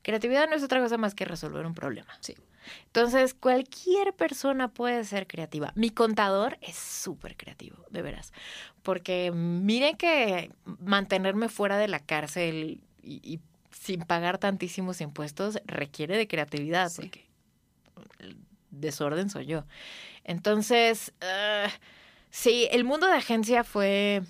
Creatividad 0.02 0.48
no 0.48 0.56
es 0.56 0.64
otra 0.64 0.80
cosa 0.80 0.98
más 0.98 1.14
que 1.14 1.24
resolver 1.24 1.64
un 1.64 1.74
problema. 1.74 2.12
Sí. 2.18 2.34
Entonces, 2.86 3.32
cualquier 3.32 4.12
persona 4.12 4.66
puede 4.66 5.04
ser 5.04 5.28
creativa. 5.28 5.70
Mi 5.76 5.90
contador 5.90 6.58
es 6.62 6.74
súper 6.74 7.36
creativo, 7.36 7.76
de 7.90 8.02
veras. 8.02 8.32
Porque 8.82 9.30
miren 9.30 9.96
que 9.96 10.50
mantenerme 10.64 11.48
fuera 11.48 11.78
de 11.78 11.86
la 11.86 12.00
cárcel 12.00 12.80
y, 13.04 13.38
sin 13.70 14.00
pagar 14.00 14.38
tantísimos 14.38 15.00
impuestos 15.00 15.60
requiere 15.64 16.16
de 16.16 16.26
creatividad, 16.26 16.90
porque 16.96 17.28
desorden 18.72 19.30
soy 19.30 19.46
yo. 19.46 19.64
Entonces, 20.24 21.12
uh, 21.22 21.68
sí, 22.30 22.68
el 22.70 22.84
mundo 22.84 23.06
de 23.06 23.14
agencia 23.14 23.62
fue 23.62 24.22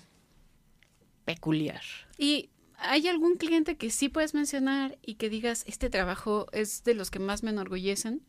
peculiar. 1.23 1.81
¿Y 2.17 2.49
hay 2.77 3.07
algún 3.07 3.35
cliente 3.35 3.77
que 3.77 3.89
sí 3.89 4.09
puedes 4.09 4.33
mencionar 4.33 4.97
y 5.01 5.15
que 5.15 5.29
digas, 5.29 5.63
este 5.67 5.89
trabajo 5.89 6.47
es 6.51 6.83
de 6.83 6.93
los 6.93 7.09
que 7.09 7.19
más 7.19 7.43
me 7.43 7.49
enorgullecen? 7.49 8.21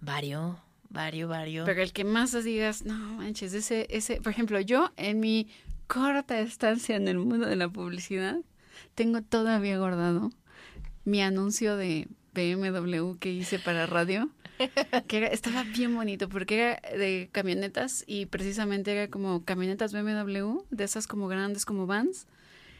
Vario, 0.00 0.60
vario, 0.88 1.28
vario. 1.28 1.64
Pero 1.64 1.82
el 1.82 1.92
que 1.92 2.04
más 2.04 2.32
digas, 2.44 2.84
no 2.84 2.94
manches, 2.94 3.52
ese, 3.54 3.86
ese, 3.90 4.20
por 4.20 4.32
ejemplo, 4.32 4.60
yo 4.60 4.92
en 4.96 5.20
mi 5.20 5.48
corta 5.86 6.40
estancia 6.40 6.96
en 6.96 7.08
el 7.08 7.18
mundo 7.18 7.46
de 7.46 7.56
la 7.56 7.68
publicidad, 7.68 8.38
tengo 8.94 9.22
todavía 9.22 9.78
guardado 9.78 10.30
mi 11.04 11.22
anuncio 11.22 11.76
de 11.76 12.08
BMW 12.34 13.14
que 13.18 13.30
hice 13.30 13.58
para 13.58 13.86
radio 13.86 14.28
que 15.08 15.26
estaba 15.26 15.62
bien 15.64 15.94
bonito 15.94 16.28
porque 16.28 16.58
era 16.58 16.96
de 16.96 17.28
camionetas 17.32 18.04
y 18.06 18.26
precisamente 18.26 18.92
era 18.92 19.08
como 19.08 19.44
camionetas 19.44 19.92
BMW, 19.92 20.62
de 20.70 20.84
esas 20.84 21.06
como 21.06 21.28
grandes 21.28 21.64
como 21.64 21.86
vans. 21.86 22.26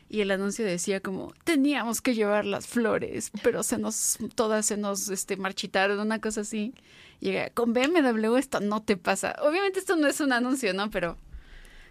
Y 0.09 0.21
el 0.21 0.31
anuncio 0.31 0.65
decía 0.65 1.01
como, 1.01 1.33
teníamos 1.43 2.01
que 2.01 2.15
llevar 2.15 2.45
las 2.45 2.69
flores, 2.69 3.33
pero 3.43 3.65
se 3.65 3.77
nos, 3.77 4.19
todas 4.37 4.65
se 4.65 4.77
nos 4.77 5.09
este, 5.09 5.37
marchitaron, 5.37 5.99
una 5.99 6.21
cosa 6.21 6.43
así. 6.43 6.75
Y 7.21 7.35
con 7.55 7.73
BMW 7.73 8.37
esto 8.37 8.61
no 8.61 8.83
te 8.83 8.97
pasa. 8.97 9.35
Obviamente 9.43 9.81
esto 9.81 9.97
no 9.97 10.07
es 10.07 10.21
un 10.21 10.33
anuncio, 10.33 10.73
¿no? 10.75 10.91
Pero 10.91 11.17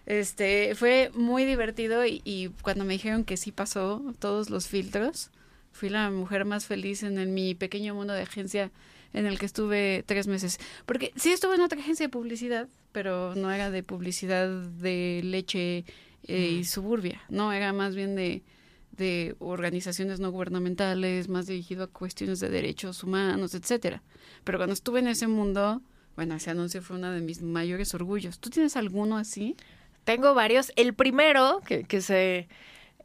Este, 0.06 0.76
fue 0.76 1.12
muy 1.16 1.46
divertido 1.46 2.06
y, 2.06 2.54
cuando 2.62 2.86
me 2.86 2.94
dijeron 2.94 3.24
que 3.26 3.38
sí 3.38 3.52
pasó 3.52 4.04
todos 4.20 4.50
los 4.50 4.68
filtros, 4.68 5.32
fui 5.72 5.90
la 5.90 6.10
mujer 6.12 6.46
más 6.46 6.66
feliz 6.68 7.04
en 7.04 7.34
mi 7.34 7.56
pequeño 7.56 7.96
mundo 7.96 8.14
de 8.14 8.22
agencia 8.22 8.72
en 9.16 9.26
el 9.26 9.40
que 9.40 9.46
estuve 9.46 10.04
tres 10.06 10.28
meses. 10.28 10.60
Porque 10.86 11.12
sí 11.16 11.32
estuve 11.32 11.56
en 11.56 11.62
otra 11.62 11.80
agencia 11.80 12.06
de 12.06 12.10
publicidad, 12.12 12.68
pero 12.92 13.34
no 13.34 13.52
era 13.52 13.72
de 13.72 13.82
publicidad 13.82 14.50
de 14.50 15.22
leche 15.24 15.86
eh, 16.28 16.58
y 16.60 16.66
suburbia, 16.66 17.22
no, 17.30 17.54
era 17.54 17.72
más 17.72 17.96
bien 17.96 18.16
de, 18.16 18.44
de 18.92 19.36
organizaciones 19.40 20.20
no 20.20 20.32
gubernamentales, 20.32 21.30
más 21.30 21.48
dirigido 21.48 21.86
a 21.86 21.88
cuestiones 21.88 22.40
de 22.40 22.50
derechos 22.50 23.04
humanos, 23.04 23.56
etcétera. 23.56 24.04
Pero 24.44 24.60
cuando 24.60 24.74
estuve 24.74 25.00
en 25.00 25.08
ese 25.08 25.28
mundo, 25.28 25.82
bueno, 26.16 26.36
ese 26.36 26.52
anuncio 26.52 26.82
fue 26.82 26.98
uno 26.98 27.12
de 27.12 27.22
mis 27.22 27.42
mayores 27.42 27.94
orgullos. 27.94 28.40
¿Tú 28.40 28.50
tienes 28.50 28.76
alguno 28.76 29.18
así? 29.18 29.56
Tengo 30.04 30.34
varios. 30.34 30.72
El 30.76 30.94
primero, 30.94 31.62
que, 31.66 31.84
que 31.84 32.02
se 32.02 32.48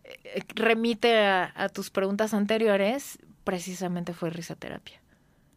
eh, 0.05 0.45
remite 0.55 1.19
a, 1.19 1.53
a 1.55 1.69
tus 1.69 1.91
preguntas 1.91 2.35
anteriores, 2.35 3.19
precisamente 3.45 4.13
fue 4.13 4.31
risoterapia. 4.31 5.01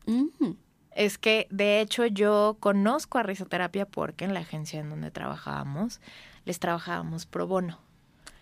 Mm, 0.05 0.51
Es 0.95 1.17
que, 1.17 1.47
de 1.49 1.81
hecho, 1.81 2.05
yo 2.05 2.57
conozco 2.59 3.17
a 3.17 3.23
risoterapia 3.23 3.85
porque 3.85 4.25
en 4.25 4.33
la 4.33 4.41
agencia 4.41 4.79
en 4.79 4.89
donde 4.89 5.09
trabajábamos, 5.11 6.01
les 6.45 6.59
trabajábamos 6.59 7.25
pro 7.25 7.47
bono. 7.47 7.79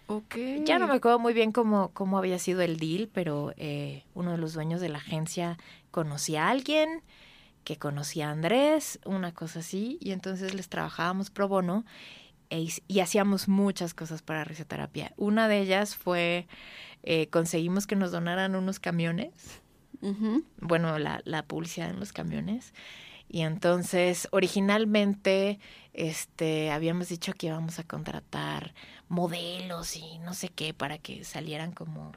ok. 0.08 0.36
Ya 0.66 0.78
no 0.80 0.88
me 0.88 0.96
acuerdo 0.96 1.20
muy 1.20 1.34
bien 1.34 1.52
cómo, 1.54 1.92
cómo 1.94 2.18
había 2.18 2.40
sido 2.40 2.62
el 2.62 2.78
deal, 2.78 3.10
pero 3.14 3.54
eh, 3.58 4.04
uno 4.14 4.32
de 4.32 4.38
los 4.38 4.54
dueños 4.54 4.82
de 4.82 4.90
la 4.90 4.98
agencia 4.98 5.58
conocía 5.92 6.48
a 6.48 6.50
alguien 6.50 7.02
que 7.64 7.78
conocía 7.78 8.28
a 8.30 8.32
Andrés, 8.32 9.00
una 9.06 9.34
cosa 9.34 9.60
así, 9.60 9.98
y 10.02 10.12
entonces 10.12 10.54
les 10.56 10.68
trabajábamos 10.68 11.30
pro 11.30 11.48
bono 11.48 11.86
e 12.50 12.68
y 12.88 13.00
hacíamos 13.00 13.48
muchas 13.48 13.94
cosas 13.94 14.22
para 14.24 14.44
risoterapia. 14.44 15.14
Una 15.16 15.48
de 15.48 15.60
ellas 15.60 15.96
fue, 15.96 16.48
eh, 17.04 17.28
conseguimos 17.28 17.88
que 17.88 17.96
nos 17.96 18.12
donaran 18.12 18.56
unos 18.56 18.80
camiones 18.80 19.61
Bueno, 20.60 20.98
la, 21.00 21.22
la 21.26 21.44
publicidad 21.44 21.90
en 21.90 22.00
los 22.00 22.12
camiones. 22.14 22.74
Y 23.30 23.42
entonces, 23.42 24.28
originalmente, 24.32 25.60
este, 25.94 26.72
habíamos 26.72 27.08
dicho 27.08 27.32
que 27.34 27.48
íbamos 27.48 27.80
a 27.80 27.84
contratar 27.84 28.74
modelos 29.08 29.96
y 29.96 30.20
no 30.20 30.34
sé 30.34 30.50
qué 30.50 30.74
para 30.74 30.98
que 30.98 31.24
salieran 31.24 31.72
como, 31.72 32.12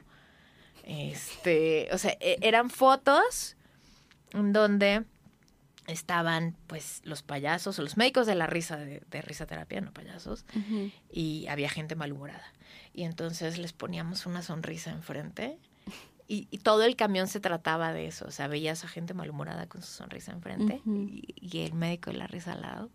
este, 0.83 1.87
o 1.93 1.97
sea, 1.97 2.17
e- 2.19 2.37
eran 2.41 2.69
fotos 2.69 3.55
donde 4.33 5.05
estaban, 5.87 6.55
pues, 6.67 7.01
los 7.05 7.21
payasos 7.21 7.77
o 7.79 7.81
los 7.81 7.95
médicos 7.95 8.27
de 8.27 8.35
la 8.35 8.47
risa, 8.47 8.75
de, 8.77 9.01
de 9.09 9.21
risoterapia, 9.21 9.81
no 9.81 9.91
payasos, 9.93 10.45
y 11.11 11.47
había 11.47 11.69
gente 11.69 11.95
malhumorada. 11.95 12.51
Y 12.93 13.03
entonces 13.03 13.57
les 13.57 13.71
poníamos 13.71 14.25
una 14.25 14.41
sonrisa 14.41 14.91
enfrente 14.91 15.57
y, 16.27 16.47
y 16.51 16.57
todo 16.59 16.83
el 16.83 16.95
camión 16.95 17.27
se 17.27 17.39
trataba 17.39 17.93
de 17.93 18.07
eso. 18.07 18.25
O 18.27 18.31
sea, 18.31 18.47
veías 18.47 18.83
a 18.83 18.87
gente 18.87 19.13
malhumorada 19.13 19.67
con 19.67 19.81
su 19.81 19.91
sonrisa 19.91 20.31
enfrente 20.31 20.81
Ujú. 20.85 20.95
y, 20.95 21.33
y 21.35 21.59
el 21.61 21.73
médico 21.73 22.11
de 22.11 22.17
la 22.17 22.27
risa 22.27 22.53
al 22.53 22.61
lado. 22.61 22.89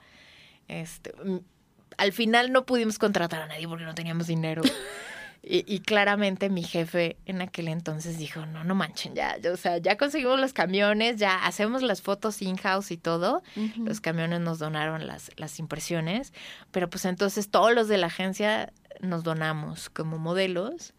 Este, 0.68 1.12
mm, 1.24 1.38
al 1.96 2.12
final 2.12 2.52
no 2.52 2.64
pudimos 2.66 2.98
contratar 2.98 3.42
a 3.42 3.46
nadie 3.46 3.68
porque 3.68 3.84
no 3.84 3.94
teníamos 3.94 4.26
dinero. 4.26 4.62
Y, 5.42 5.64
y 5.66 5.80
claramente 5.80 6.50
mi 6.50 6.62
jefe 6.62 7.16
en 7.24 7.40
aquel 7.40 7.68
entonces 7.68 8.18
dijo, 8.18 8.44
no, 8.44 8.62
no 8.62 8.74
manchen, 8.74 9.14
ya, 9.14 9.38
ya, 9.38 9.52
o 9.52 9.56
sea, 9.56 9.78
ya 9.78 9.96
conseguimos 9.96 10.38
los 10.38 10.52
camiones, 10.52 11.16
ya 11.16 11.46
hacemos 11.46 11.82
las 11.82 12.02
fotos 12.02 12.42
in-house 12.42 12.90
y 12.90 12.98
todo. 12.98 13.42
Los 13.78 14.02
camiones 14.02 14.40
nos 14.40 14.58
donaron 14.58 15.06
las, 15.06 15.30
las 15.38 15.58
impresiones, 15.58 16.34
pero 16.72 16.90
pues 16.90 17.06
entonces 17.06 17.50
todos 17.50 17.74
los 17.74 17.88
de 17.88 17.96
la 17.96 18.08
agencia 18.08 18.70
nos 19.00 19.22
donamos 19.24 19.88
como 19.88 20.18
modelos. 20.18 20.92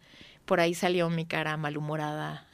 Por 0.44 0.60
ahí 0.60 0.74
salió 0.74 1.08
mi 1.10 1.24
cara 1.26 1.56
malhumorada 1.56 2.46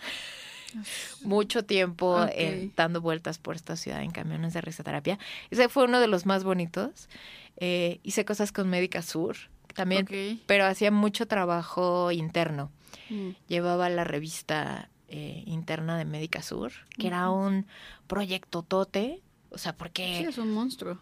mucho 1.22 1.64
tiempo 1.64 2.22
Ok. 2.22 2.30
eh, 2.34 2.70
dando 2.76 3.00
vueltas 3.00 3.38
por 3.38 3.56
esta 3.56 3.76
ciudad 3.76 4.02
en 4.02 4.10
camiones 4.10 4.52
de 4.54 4.60
risoterapia. 4.60 5.18
Ese 5.50 5.68
fue 5.68 5.84
uno 5.84 5.98
de 6.00 6.08
los 6.08 6.26
más 6.26 6.44
bonitos. 6.44 7.08
Eh, 7.56 8.00
hice 8.02 8.24
cosas 8.24 8.52
con 8.52 8.68
Médica 8.68 9.02
Sur 9.02 9.36
también, 9.74 10.06
pero 10.46 10.66
hacía 10.66 10.90
mucho 10.90 11.26
trabajo 11.26 12.12
interno. 12.12 12.70
Mm. 13.10 13.30
Llevaba 13.48 13.88
la 13.88 14.04
revista 14.04 14.90
eh, 15.08 15.42
interna 15.46 15.96
de 15.96 16.04
Médica 16.04 16.42
Sur, 16.42 16.72
que 16.98 17.06
era 17.06 17.30
un 17.30 17.66
proyecto 18.06 18.62
tote. 18.62 19.22
O 19.50 19.56
sea, 19.58 19.74
porque 19.74 20.18
Sí, 20.18 20.24
es 20.28 20.36
un 20.38 20.52
monstruo. 20.52 20.98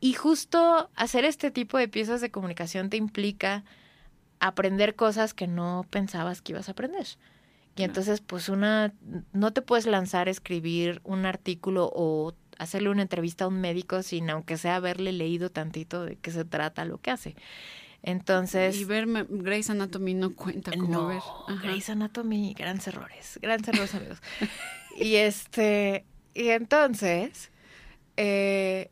y 0.00 0.14
justo 0.14 0.88
hacer 0.96 1.26
este 1.26 1.50
tipo 1.50 1.76
de 1.76 1.86
piezas 1.88 2.22
de 2.22 2.30
comunicación 2.30 2.88
te 2.88 2.96
implica 2.96 3.64
aprender 4.40 4.96
cosas 4.96 5.34
que 5.34 5.46
no 5.46 5.86
pensabas 5.90 6.42
que 6.42 6.52
ibas 6.52 6.68
a 6.68 6.72
aprender. 6.72 7.06
Y 7.76 7.84
entonces, 7.84 8.20
pues 8.20 8.48
una, 8.48 8.92
no 9.32 9.52
te 9.52 9.62
puedes 9.62 9.86
lanzar 9.86 10.28
a 10.28 10.30
escribir 10.30 11.00
un 11.04 11.24
artículo 11.24 11.90
o 11.94 12.34
hacerle 12.58 12.90
una 12.90 13.02
entrevista 13.02 13.44
a 13.44 13.48
un 13.48 13.60
médico 13.60 14.02
sin 14.02 14.28
aunque 14.28 14.58
sea 14.58 14.76
haberle 14.76 15.12
leído 15.12 15.50
tantito 15.50 16.04
de 16.04 16.16
qué 16.16 16.30
se 16.30 16.44
trata 16.44 16.84
lo 16.84 16.98
que 16.98 17.10
hace. 17.10 17.36
Entonces, 18.02 18.76
Y 18.76 18.84
ver 18.84 19.06
Grey's 19.28 19.70
Anatomy 19.70 20.14
no 20.14 20.34
cuenta 20.34 20.70
como 20.72 20.88
no, 20.88 21.06
ver. 21.06 21.18
Ajá. 21.48 21.62
Grey's 21.62 21.88
Anatomy, 21.90 22.54
grandes 22.54 22.88
errores, 22.88 23.38
grandes 23.40 23.68
errores, 23.74 23.94
amigos. 23.94 24.18
y 24.98 25.16
este, 25.16 26.04
y 26.34 26.48
entonces, 26.48 27.50
eh, 28.16 28.90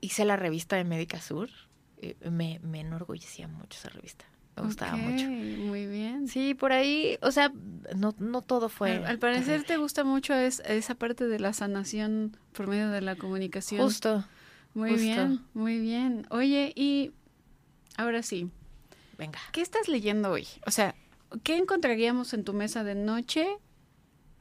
hice 0.00 0.24
la 0.24 0.36
revista 0.36 0.76
de 0.76 0.84
Médica 0.84 1.20
Sur. 1.20 1.50
eh, 1.98 2.16
Me, 2.30 2.58
me 2.62 2.80
enorgullecía 2.80 3.48
mucho 3.48 3.78
esa 3.78 3.90
revista. 3.90 4.24
Me 4.56 4.62
gustaba 4.62 4.96
mucho. 4.96 5.26
Muy 5.28 5.86
bien. 5.86 6.28
Sí, 6.28 6.54
por 6.54 6.72
ahí, 6.72 7.18
o 7.22 7.32
sea, 7.32 7.52
no, 7.96 8.14
no 8.18 8.40
todo 8.42 8.68
fue. 8.68 8.92
Al, 8.92 9.04
al 9.06 9.18
parecer 9.18 9.46
terrible. 9.46 9.66
te 9.66 9.76
gusta 9.78 10.04
mucho 10.04 10.32
es, 10.34 10.60
esa 10.66 10.94
parte 10.94 11.26
de 11.26 11.40
la 11.40 11.52
sanación 11.52 12.36
por 12.52 12.68
medio 12.68 12.88
de 12.90 13.00
la 13.00 13.16
comunicación. 13.16 13.80
Justo, 13.82 14.24
Muy 14.74 14.90
justo. 14.90 15.04
bien, 15.04 15.40
muy 15.54 15.78
bien. 15.80 16.26
Oye, 16.30 16.72
y 16.76 17.10
ahora 17.96 18.22
sí, 18.22 18.48
venga. 19.18 19.40
¿qué 19.52 19.60
estás 19.60 19.88
leyendo 19.88 20.30
hoy? 20.30 20.46
O 20.66 20.70
sea, 20.70 20.94
¿qué 21.42 21.56
encontraríamos 21.56 22.32
en 22.32 22.44
tu 22.44 22.52
mesa 22.52 22.84
de 22.84 22.94
noche 22.94 23.48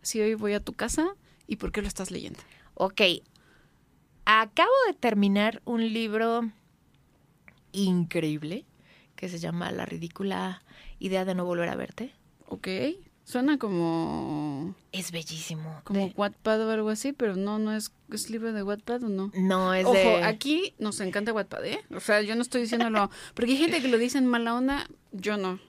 si 0.04 0.22
hoy 0.22 0.36
voy 0.36 0.54
a 0.54 0.60
tu 0.60 0.74
casa 0.74 1.08
y 1.48 1.56
por 1.56 1.72
qué 1.72 1.82
lo 1.82 1.88
estás 1.88 2.12
leyendo? 2.12 2.40
Ok, 2.76 3.02
acabo 4.26 4.72
de 4.88 4.94
terminar 4.94 5.62
un 5.66 5.82
libro 5.92 6.52
increíble 7.72 8.66
que 9.24 9.30
se 9.30 9.40
llama 9.40 9.72
La 9.72 9.86
ridícula 9.86 10.62
idea 11.00 11.24
de 11.24 11.34
no 11.34 11.46
volver 11.46 11.70
a 11.70 11.76
verte. 11.76 12.12
Ok, 12.48 12.68
suena 13.24 13.58
como 13.58 14.76
Es 14.92 15.12
bellísimo. 15.14 15.80
como 15.86 16.08
De- 16.08 16.14
Wattpad 16.18 16.68
o 16.68 16.72
algo 16.72 16.90
así, 16.90 17.14
pero 17.14 17.38
no, 17.38 17.58
no 17.58 17.74
es, 17.74 17.94
es 18.12 18.30
libro 18.30 18.52
de 18.52 18.64
Wattpad 18.64 19.04
o 19.04 19.10
no. 19.10 19.32
no, 19.34 19.74
es 19.74 19.86
Ojo, 19.86 19.94
de... 19.94 20.24
aquí 20.24 20.74
nos 20.78 21.00
encanta 21.00 21.32
Wattpad, 21.32 21.66
¿eh? 21.66 21.80
O 21.96 22.02
sea, 22.02 22.22
yo 22.22 22.36
no 22.36 22.42
estoy 22.42 22.62
diciéndolo, 22.64 23.10
porque 23.34 23.52
hay 23.52 23.58
gente 23.58 23.82
que 23.82 23.88
lo 23.88 23.98
dice 23.98 24.18
en 24.18 24.28
mala 24.28 24.56
onda, 24.56 24.88
yo 25.14 25.38
no. 25.38 25.60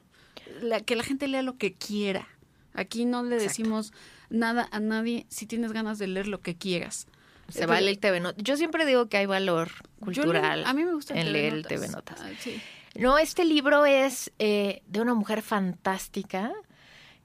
La, 0.61 0.81
que 0.81 0.97
la 0.97 1.05
gente 1.05 1.29
lea 1.29 1.43
lo 1.43 1.57
que 1.57 1.75
quiera. 1.75 2.27
Aquí 2.75 3.05
no 3.05 3.23
le 3.23 3.37
Exacto. 3.37 3.49
decimos 3.51 3.93
nada 4.31 4.69
a 4.73 4.81
nadie 4.81 5.27
si 5.29 5.47
tienes 5.47 5.71
ganas 5.73 5.99
de 6.01 6.09
leer 6.09 6.27
lo 6.27 6.41
que 6.41 6.57
quieras. 6.57 7.07
Se 7.49 7.63
Eh, 7.65 7.67
vale 7.67 7.81
pero- 7.83 7.91
el 7.93 7.99
TV 8.01 8.21
Notas. 8.21 8.43
Yo 8.43 8.57
siempre 8.57 8.85
digo 8.85 9.07
que 9.09 9.17
hay 9.19 9.27
valor 9.27 9.71
cultural 10.01 10.61
leo- 10.63 10.69
a 10.69 10.73
mí 10.75 10.85
me 10.85 10.93
gusta 10.95 11.15
en 11.15 11.21
TV 11.27 11.33
leer 11.33 11.53
el. 11.55 11.67
TV 11.67 11.89
Notas. 11.89 12.19
Ah, 12.21 12.31
sí. 12.41 12.61
No, 12.97 13.19
este 13.19 13.45
libro 13.45 13.85
es 13.87 14.33
eh, 14.39 14.83
de 14.87 15.01
una 15.01 15.15
mujer 15.15 15.43
fantástica 15.43 16.53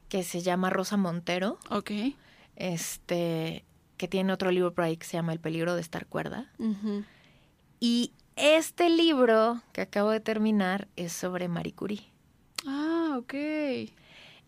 que 0.08 0.24
se 0.24 0.42
llama 0.42 0.70
Rosa 0.70 0.98
Montero, 0.98 1.60
Ok. 1.70 1.92
este, 2.56 3.64
que 3.98 4.08
tiene 4.08 4.34
otro 4.34 4.50
libro 4.52 4.74
por 4.74 4.84
ahí 4.86 4.98
que 4.98 5.06
se 5.06 5.14
llama 5.18 5.34
El 5.34 5.40
peligro 5.40 5.76
de 5.76 5.82
estar 5.82 6.08
cuerda. 6.08 6.52
Y 7.80 8.12
este 8.36 8.90
libro 8.90 9.62
que 9.74 9.82
acabo 9.82 10.10
de 10.10 10.20
terminar 10.20 10.88
es 10.96 11.14
sobre 11.14 11.48
Marie 11.48 11.74
Curie. 11.74 12.10
Ah, 12.66 13.16
ok. 13.20 13.34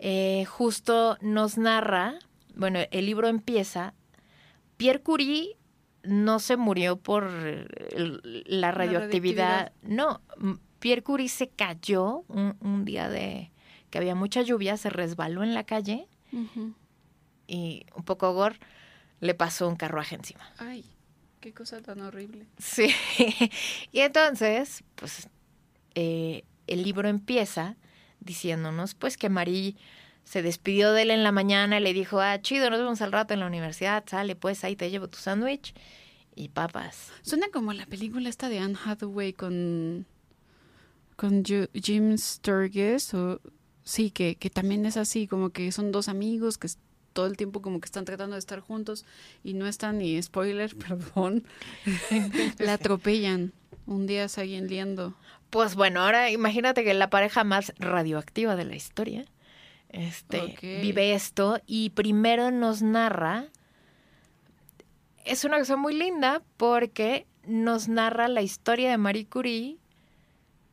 Eh, 0.03 0.45
justo 0.49 1.17
nos 1.22 1.57
narra, 1.59 2.15
bueno, 2.55 2.80
el 2.89 3.05
libro 3.05 3.28
empieza, 3.28 3.93
Pierre 4.78 5.01
Curie 5.01 5.55
no 6.03 6.39
se 6.39 6.57
murió 6.57 6.95
por 6.97 7.26
el- 7.26 8.43
la 8.47 8.72
radioactividad, 8.72 9.72
no, 9.84 10.22
Pierre 10.82 11.04
Curie 11.04 11.30
se 11.30 11.48
cayó 11.48 12.26
un, 12.28 12.58
un 12.60 12.84
día 12.84 13.08
de 13.08 13.52
que 13.92 14.00
había 14.00 14.16
mucha 14.16 14.42
lluvia, 14.42 14.76
se 14.78 14.90
resbaló 14.90 15.44
en 15.44 15.54
la 15.54 15.64
calle 15.64 16.08
y 17.48 17.86
un 17.96 18.04
poco 18.04 18.34
gore 18.34 18.58
le 19.20 19.36
pasó 19.36 19.68
un 19.68 19.76
carruaje 19.76 20.16
encima. 20.16 20.50
Ay, 20.58 20.84
qué 21.40 21.54
cosa 21.54 21.82
tan 21.82 22.02
horrible. 22.02 22.48
Sí. 22.58 22.90
y 23.92 24.00
entonces, 24.00 24.84
pues, 24.96 25.30
eh, 25.94 26.44
el 26.66 26.84
libro 26.84 27.08
empieza 27.08 27.76
diciéndonos, 28.20 28.96
pues, 28.96 29.18
que 29.18 29.30
Marí 29.30 29.78
se 30.24 30.42
despidió 30.42 30.94
de 30.94 31.04
él 31.04 31.12
en 31.12 31.24
la 31.24 31.32
mañana 31.32 31.80
y 31.80 31.84
le 31.84 31.94
dijo, 31.94 32.20
ah, 32.22 32.42
chido, 32.42 32.70
nos 32.70 32.80
vemos 32.80 33.02
al 33.02 33.12
rato 33.12 33.34
en 33.34 33.42
la 33.42 33.48
universidad, 33.48 34.04
sale, 34.08 34.36
pues, 34.36 34.64
ahí 34.64 34.76
te 34.76 34.90
llevo 34.90 35.10
tu 35.10 35.20
sándwich 35.20 35.76
y 36.34 36.50
papas. 36.50 37.12
Suena 37.22 37.48
como 37.52 37.74
la 37.74 37.86
película 37.86 38.30
esta 38.30 38.50
de 38.50 38.60
Anne 38.60 38.78
Hathaway 38.84 39.34
con 39.34 40.08
con 41.22 41.43
Ju- 41.43 41.69
Jim 41.76 42.17
Sturgis, 42.17 43.13
o 43.13 43.39
sí, 43.84 44.09
que, 44.09 44.38
que 44.38 44.49
también 44.49 44.88
es 44.88 44.97
así, 44.97 45.28
como 45.28 45.51
que 45.51 45.72
son 45.72 45.91
dos 45.91 46.09
amigos 46.09 46.57
que 46.57 46.67
todo 47.13 47.28
el 47.28 47.38
tiempo 47.38 47.61
como 47.61 47.80
que 47.80 47.86
están 47.86 48.05
tratando 48.05 48.34
de 48.36 48.39
estar 48.39 48.59
juntos 48.59 49.05
y 49.43 49.53
no 49.53 49.67
están, 49.67 50.01
y 50.01 50.19
spoiler, 50.19 50.76
perdón, 50.88 51.43
la 52.57 52.74
atropellan. 52.74 53.53
Un 53.86 54.07
día 54.07 54.28
se 54.30 54.41
alguien 54.41 54.67
liando. 54.67 55.13
Pues 55.51 55.76
bueno, 55.76 55.99
ahora 56.01 56.32
imagínate 56.32 56.84
que 56.84 56.95
la 56.95 57.11
pareja 57.11 57.43
más 57.43 57.72
radioactiva 57.78 58.55
de 58.55 58.65
la 58.65 58.76
historia 58.76 59.26
este, 59.89 60.57
vive 60.82 61.13
esto 61.13 61.59
y 61.67 61.91
primero 61.91 62.49
nos 62.49 62.82
narra. 62.82 63.45
Es 65.24 65.43
una 65.45 65.59
cosa 65.59 65.76
muy 65.76 65.93
linda 65.93 66.41
porque 66.57 67.28
nos 67.45 67.89
narra 67.89 68.28
la 68.28 68.41
historia 68.41 68.89
de 68.89 68.97
Marie 68.97 69.28
Curie. 69.28 69.78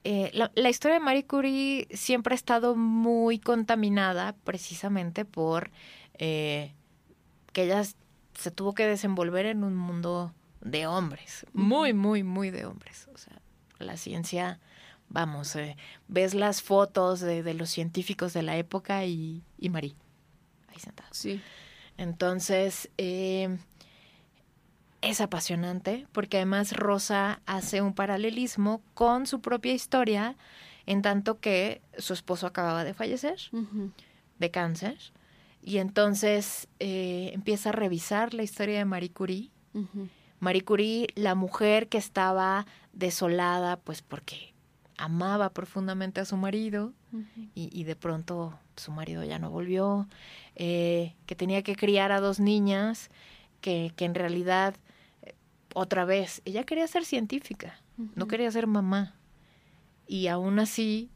Eh, 0.05 0.31
la, 0.33 0.51
la 0.55 0.69
historia 0.71 0.95
de 0.95 1.05
Marie 1.05 1.27
Curie 1.27 1.89
siempre 1.91 2.35
ha 2.35 2.37
estado 2.37 2.77
muy 2.77 3.39
contaminada 3.39 4.35
precisamente 4.45 5.25
por 5.25 5.71
eh, 6.15 6.73
que 7.53 7.65
ella 7.65 7.83
se 8.35 8.51
tuvo 8.51 8.75
que 8.75 8.87
desenvolver 8.87 9.47
en 9.47 9.65
un 9.65 9.77
mundo 9.77 10.33
de 10.61 10.87
hombres, 10.87 11.47
muy, 11.53 11.93
muy, 11.93 12.23
muy 12.23 12.51
de 12.51 12.67
hombres. 12.67 13.09
O 13.13 13.19
sea, 13.19 13.41
la 13.79 13.97
ciencia, 13.97 14.61
vamos, 15.09 15.55
eh, 15.57 15.77
ves 16.07 16.35
las 16.35 16.63
fotos 16.63 17.21
de, 17.21 17.43
de 17.43 17.55
los 17.55 17.71
científicos 17.71 18.33
de 18.33 18.43
la 18.43 18.57
época 18.57 19.05
y, 19.05 19.43
y 19.59 19.69
Marie, 19.69 19.95
ahí 20.69 20.79
sentada. 20.79 21.09
Sí. 21.13 21.41
Entonces, 21.97 22.91
eh, 22.97 23.59
es 25.01 25.21
apasionante 25.21 26.07
porque 26.13 26.39
además 26.39 26.73
Rosa 26.73 27.41
hace 27.47 27.83
un 27.83 27.95
paralelismo 27.95 28.83
con 28.95 29.27
su 29.27 29.41
propia 29.41 29.73
historia, 29.73 30.37
en 30.87 31.03
tanto 31.03 31.39
que 31.39 31.83
su 31.99 32.15
esposo 32.15 32.47
acababa 32.47 32.85
de 32.85 32.95
fallecer 32.95 33.39
de 34.39 34.51
cáncer. 34.51 34.97
Y 35.63 35.79
entonces 35.79 36.69
eh, 36.79 37.31
empieza 37.35 37.71
a 37.71 37.73
revisar 37.73 38.33
la 38.33 38.43
historia 38.43 38.79
de 38.79 38.85
Marie 38.85 39.11
Curie. 39.11 39.51
Marie 40.41 40.65
Curie, 40.65 41.09
la 41.15 41.35
mujer 41.35 41.89
que 41.89 41.99
estaba 41.99 42.67
desolada, 42.93 43.77
pues 43.77 44.03
porque 44.03 44.55
amaba 44.97 45.51
profundamente 45.51 46.21
a 46.21 46.25
su 46.25 46.37
marido 46.37 46.93
y, 47.55 47.71
y 47.73 47.85
de 47.85 47.97
pronto 47.97 48.59
su 48.77 48.93
marido 48.93 49.25
ya 49.25 49.39
no 49.39 49.51
volvió, 49.51 50.09
eh, 50.57 51.15
que 51.27 51.35
tenía 51.35 51.63
que 51.63 51.77
criar 51.77 52.13
a 52.13 52.21
dos 52.21 52.41
niñas, 52.41 53.11
que, 53.61 53.93
que 53.97 54.05
en 54.05 54.15
realidad, 54.15 54.75
otra 55.75 56.05
vez, 56.05 56.43
ella 56.45 56.65
quería 56.65 56.87
ser 56.87 57.05
científica, 57.05 57.81
no 58.15 58.27
quería 58.29 58.51
ser 58.51 58.67
mamá. 58.67 59.15
Y 60.07 60.29
aún 60.29 60.59
así 60.59 61.11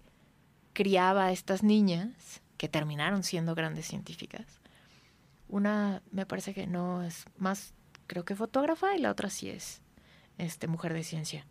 criaba 0.73 1.27
a 1.27 1.33
estas 1.33 1.63
niñas 1.63 2.43
que 2.57 2.69
terminaron 2.69 3.23
siendo 3.23 3.55
grandes 3.55 3.87
científicas. 3.87 4.47
Una 5.49 6.03
me 6.11 6.27
parece 6.27 6.55
que 6.55 6.67
no 6.67 7.03
es 7.03 7.25
más, 7.37 7.75
creo 8.07 8.25
que 8.25 8.37
fotógrafa 8.37 8.95
y 8.95 9.01
la 9.01 9.11
otra 9.11 9.31
sí 9.31 9.49
es 9.51 9.81
este, 10.39 10.67
mujer 10.67 10.93
de 10.93 11.05
ciencia. 11.05 11.47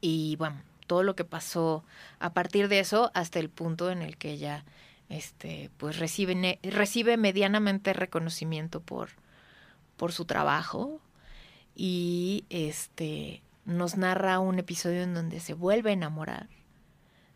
Y 0.00 0.36
bueno, 0.36 0.62
todo 0.86 1.02
lo 1.02 1.14
que 1.14 1.24
pasó 1.24 1.84
a 2.18 2.32
partir 2.32 2.68
de 2.68 2.80
eso 2.80 3.10
hasta 3.14 3.38
el 3.38 3.50
punto 3.50 3.90
en 3.90 4.02
el 4.02 4.16
que 4.16 4.32
ella 4.32 4.64
este, 5.08 5.70
pues 5.76 5.98
recibe, 5.98 6.58
recibe 6.62 7.16
medianamente 7.16 7.92
reconocimiento 7.92 8.80
por, 8.80 9.10
por 9.96 10.12
su 10.12 10.24
trabajo 10.24 11.00
y 11.74 12.44
este 12.50 13.42
nos 13.64 13.96
narra 13.96 14.40
un 14.40 14.58
episodio 14.58 15.02
en 15.02 15.14
donde 15.14 15.40
se 15.40 15.54
vuelve 15.54 15.90
a 15.90 15.94
enamorar. 15.94 16.48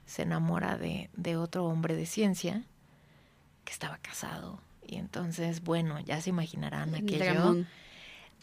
Se 0.07 0.23
enamora 0.23 0.77
de, 0.77 1.09
de 1.15 1.37
otro 1.37 1.65
hombre 1.67 1.95
de 1.97 2.07
ciencia 2.07 2.65
que 3.65 3.73
estaba 3.73 3.99
casado. 3.99 4.61
Y 4.87 4.97
entonces, 4.97 5.63
bueno, 5.63 5.99
ya 6.01 6.21
se 6.21 6.31
imaginarán 6.31 6.95
aquello. 6.95 7.19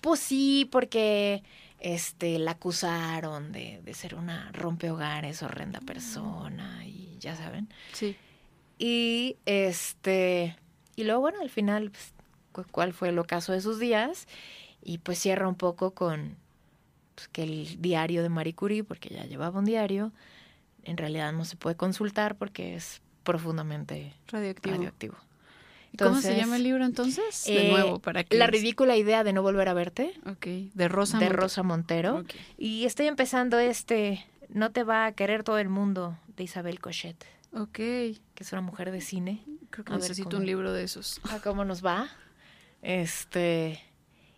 Pues 0.02 0.20
sí, 0.20 0.68
porque 0.72 1.44
este 1.80 2.40
la 2.40 2.52
acusaron 2.52 3.52
de, 3.52 3.82
de 3.84 3.94
ser 3.94 4.16
una 4.16 4.52
rompehogares, 4.54 5.44
horrenda 5.44 5.80
persona, 5.82 6.84
y 6.88 7.18
ya 7.20 7.36
saben. 7.36 7.70
Sí. 7.94 8.16
Y 8.80 9.38
este, 9.46 10.56
y 10.96 11.04
luego, 11.04 11.22
bueno, 11.22 11.40
al 11.42 11.52
final, 11.52 11.92
pues, 11.92 12.14
cu- 12.52 12.66
cuál 12.72 12.94
fue 12.94 13.10
el 13.10 13.20
ocaso 13.20 13.52
de 13.54 13.62
sus 13.62 13.78
días, 13.80 14.28
y 14.84 14.98
pues 15.00 15.20
cierra 15.20 15.48
un 15.48 15.56
poco 15.56 15.92
con 15.92 16.36
pues, 17.16 17.28
que 17.30 17.44
el 17.44 17.82
diario 17.82 18.24
de 18.24 18.30
Marie 18.30 18.54
Curie, 18.56 18.84
porque 18.84 19.10
ya 19.10 19.24
llevaba 19.26 19.60
un 19.60 19.66
diario, 19.66 20.12
en 20.84 20.98
realidad 20.98 21.32
no 21.34 21.46
se 21.46 21.56
puede 21.56 21.76
consultar 21.76 22.36
porque 22.38 22.76
es 22.76 23.02
profundamente 23.24 24.14
Radioactivo. 24.28 24.76
radioactivo. 24.76 25.16
¿Y 25.94 25.98
¿Cómo 25.98 26.22
se 26.22 26.36
llama 26.38 26.56
el 26.56 26.64
libro 26.64 26.86
entonces? 26.86 27.44
De 27.46 27.68
Eh, 27.68 27.72
nuevo, 27.72 28.00
para 28.00 28.24
que... 28.24 28.38
La 28.38 28.48
ridícula 28.48 28.96
idea 28.96 29.24
de 29.26 29.34
no 29.34 29.42
volver 29.42 29.68
a 29.68 29.74
verte, 29.74 30.14
Ok, 30.26 30.46
de 30.74 30.88
Rosa 30.88 31.20
de 31.20 31.28
Rosa 31.30 31.64
Montero. 31.64 32.24
Y 32.58 32.86
estoy 32.86 33.08
empezando 33.08 33.60
este 33.60 34.26
No 34.50 34.72
te 34.72 34.84
va 34.84 35.06
a 35.06 35.12
querer 35.12 35.44
todo 35.44 35.58
el 35.60 35.68
mundo 35.70 36.18
de 36.38 36.44
Isabel 36.46 36.80
Cochet, 36.80 37.24
Ok, 37.54 37.74
que 37.74 38.16
es 38.40 38.52
una 38.54 38.62
mujer 38.62 38.92
de 38.92 39.02
cine. 39.02 39.44
creo 39.70 39.84
que 39.86 39.92
A 39.94 39.98
necesito 39.98 40.30
cómo- 40.30 40.40
un 40.40 40.46
libro 40.46 40.72
de 40.74 40.84
esos. 40.84 41.20
A 41.30 41.40
cómo 41.40 41.66
nos 41.66 41.86
va. 41.86 42.08
Este. 42.82 43.82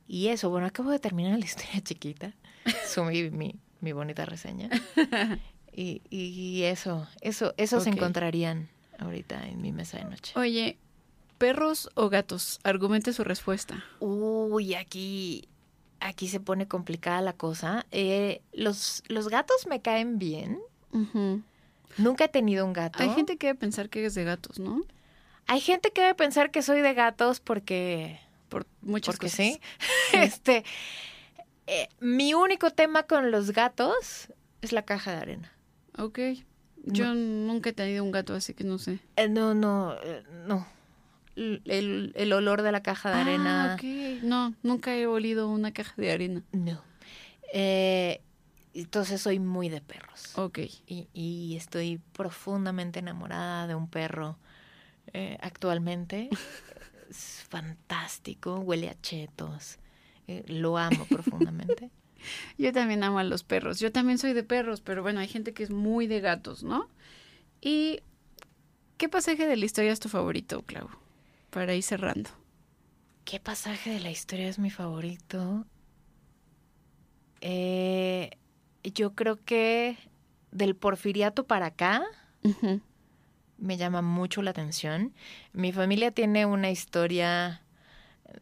Y 0.08 0.28
eso, 0.28 0.50
bueno, 0.50 0.68
acabo 0.68 0.92
de 0.92 1.00
terminar 1.00 1.38
la 1.38 1.46
historia 1.46 1.82
chiquita. 1.84 2.34
Sumí 2.86 3.30
mi, 3.30 3.56
mi 3.82 3.92
bonita 3.92 4.26
reseña. 4.26 4.70
Y, 5.76 6.04
y 6.12 6.64
eso, 6.64 7.08
eso, 7.22 7.56
eso 7.58 7.80
se 7.80 7.90
encontrarían 7.90 8.70
ahorita 9.00 9.48
en 9.48 9.60
mi 9.60 9.72
mesa 9.72 9.98
de 9.98 10.06
noche. 10.06 10.34
Oye, 10.38 10.78
¿perros 11.40 11.90
o 11.96 12.10
gatos? 12.10 12.60
Argumente 12.64 13.12
su 13.12 13.24
respuesta. 13.24 13.84
Uy, 14.00 14.76
aquí, 14.76 15.48
aquí 16.00 16.28
se 16.28 16.40
pone 16.40 16.68
complicada 16.68 17.22
la 17.22 17.34
cosa. 17.34 17.86
Eh, 17.92 18.42
los, 18.54 19.04
los 19.08 19.30
gatos 19.30 19.66
me 19.68 19.82
caen 19.82 20.20
bien. 20.20 20.60
Nunca 21.98 22.26
he 22.26 22.30
tenido 22.30 22.66
un 22.66 22.74
gato. 22.74 23.02
Hay 23.02 23.10
gente 23.10 23.38
que 23.38 23.48
debe 23.48 23.60
pensar 23.60 23.90
que 23.90 24.06
es 24.06 24.14
de 24.14 24.24
gatos, 24.24 24.60
¿no? 24.60 24.84
Hay 25.48 25.60
gente 25.60 25.92
que 25.92 26.02
debe 26.02 26.16
pensar 26.16 26.52
que 26.52 26.62
soy 26.62 26.82
de 26.82 26.94
gatos 26.94 27.40
porque 27.40 28.20
Por 28.54 28.68
muchas 28.82 29.16
porque 29.16 29.28
cosas. 29.28 29.38
sí. 29.48 29.60
este, 30.14 30.64
eh, 31.66 31.90
mi 32.00 32.36
único 32.36 32.70
tema 32.70 33.02
con 33.04 33.32
los 33.32 33.52
gatos 33.52 34.28
es 34.62 34.72
la 34.72 34.84
caja 34.84 35.12
de 35.12 35.18
arena. 35.18 35.52
Ok. 35.98 36.20
Yo 36.86 37.16
nunca 37.16 37.72
he 37.72 37.74
tenido 37.74 38.04
un 38.04 38.12
gato, 38.12 38.36
así 38.36 38.54
que 38.54 38.64
no 38.64 38.78
sé. 38.78 39.00
Eh, 39.16 39.28
no, 39.28 39.56
no, 39.56 39.96
eh, 40.04 40.24
no. 40.46 40.68
El, 41.36 42.14
el 42.16 42.34
olor 42.34 42.62
de 42.62 42.72
la 42.72 42.84
caja 42.84 43.10
de 43.10 43.22
arena. 43.22 43.72
Ah, 43.72 43.76
ok. 43.76 44.24
No, 44.24 44.54
nunca 44.62 44.96
he 44.96 45.08
olido 45.08 45.50
una 45.50 45.72
caja 45.72 45.96
de 45.98 46.12
arena. 46.12 46.44
No. 46.52 46.80
Eh, 47.54 48.22
entonces 48.76 49.20
soy 49.20 49.40
muy 49.40 49.70
de 49.70 49.82
perros. 49.82 50.38
Ok. 50.38 50.60
Y, 50.86 51.08
y 51.12 51.56
estoy 51.56 52.00
profundamente 52.12 53.00
enamorada 53.00 53.66
de 53.66 53.74
un 53.74 53.88
perro 53.90 54.38
eh, 55.14 55.38
actualmente. 55.42 56.30
es 57.14 57.46
fantástico, 57.48 58.60
huele 58.60 58.90
a 58.90 59.00
chetos. 59.00 59.78
eh, 60.28 60.44
lo 60.48 60.78
amo 60.78 61.06
profundamente. 61.06 61.92
Yo 62.58 62.72
también 62.72 63.04
amo 63.04 63.20
a 63.20 63.24
los 63.24 63.44
perros. 63.44 63.80
Yo 63.80 63.92
también 63.92 64.18
soy 64.18 64.34
de 64.34 64.44
perros, 64.44 64.82
pero 64.82 65.02
bueno, 65.04 65.20
hay 65.20 65.28
gente 65.28 65.54
que 65.54 65.64
es 65.64 65.70
muy 65.70 66.08
de 66.08 66.22
gatos, 66.22 66.64
¿no? 66.64 66.88
¿Y 67.62 68.00
qué 68.98 69.10
pasaje 69.10 69.46
de 69.46 69.58
la 69.58 69.66
historia 69.66 69.92
es 69.92 70.00
tu 70.00 70.10
favorito, 70.10 70.62
Clau? 70.64 70.90
Para 71.50 71.76
ir 71.76 71.84
cerrando. 71.84 72.30
¿Qué 73.26 73.40
pasaje 73.40 73.90
de 73.90 74.00
la 74.00 74.10
historia 74.12 74.48
es 74.48 74.58
mi 74.58 74.70
favorito? 74.70 75.66
Eh, 77.42 78.32
yo 78.84 79.14
creo 79.14 79.44
que 79.44 79.98
del 80.52 80.76
porfiriato 80.76 81.46
para 81.46 81.68
acá. 81.68 82.04
Me 83.64 83.78
llama 83.78 84.02
mucho 84.02 84.42
la 84.42 84.52
atención. 84.52 85.14
Mi 85.54 85.72
familia 85.72 86.12
tiene 86.12 86.46
una 86.46 86.70
historia 86.70 87.62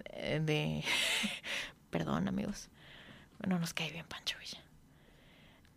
eh, 0.09 0.41
de... 0.43 0.83
Perdón, 1.91 2.27
amigos. 2.27 2.69
Bueno, 3.39 3.59
nos 3.59 3.73
cae 3.73 3.91
bien 3.91 4.05
Pancho 4.07 4.37
Villa. 4.39 4.59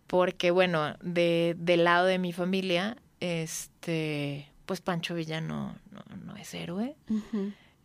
Porque, 0.07 0.49
bueno, 0.49 0.95
de, 1.01 1.55
del 1.59 1.83
lado 1.83 2.05
de 2.05 2.17
mi 2.17 2.33
familia, 2.33 2.97
este, 3.19 4.49
pues 4.65 4.81
Pancho 4.81 5.13
Villa 5.13 5.41
no, 5.41 5.75
no, 5.91 6.03
no 6.23 6.35
es 6.37 6.53
héroe. 6.53 6.95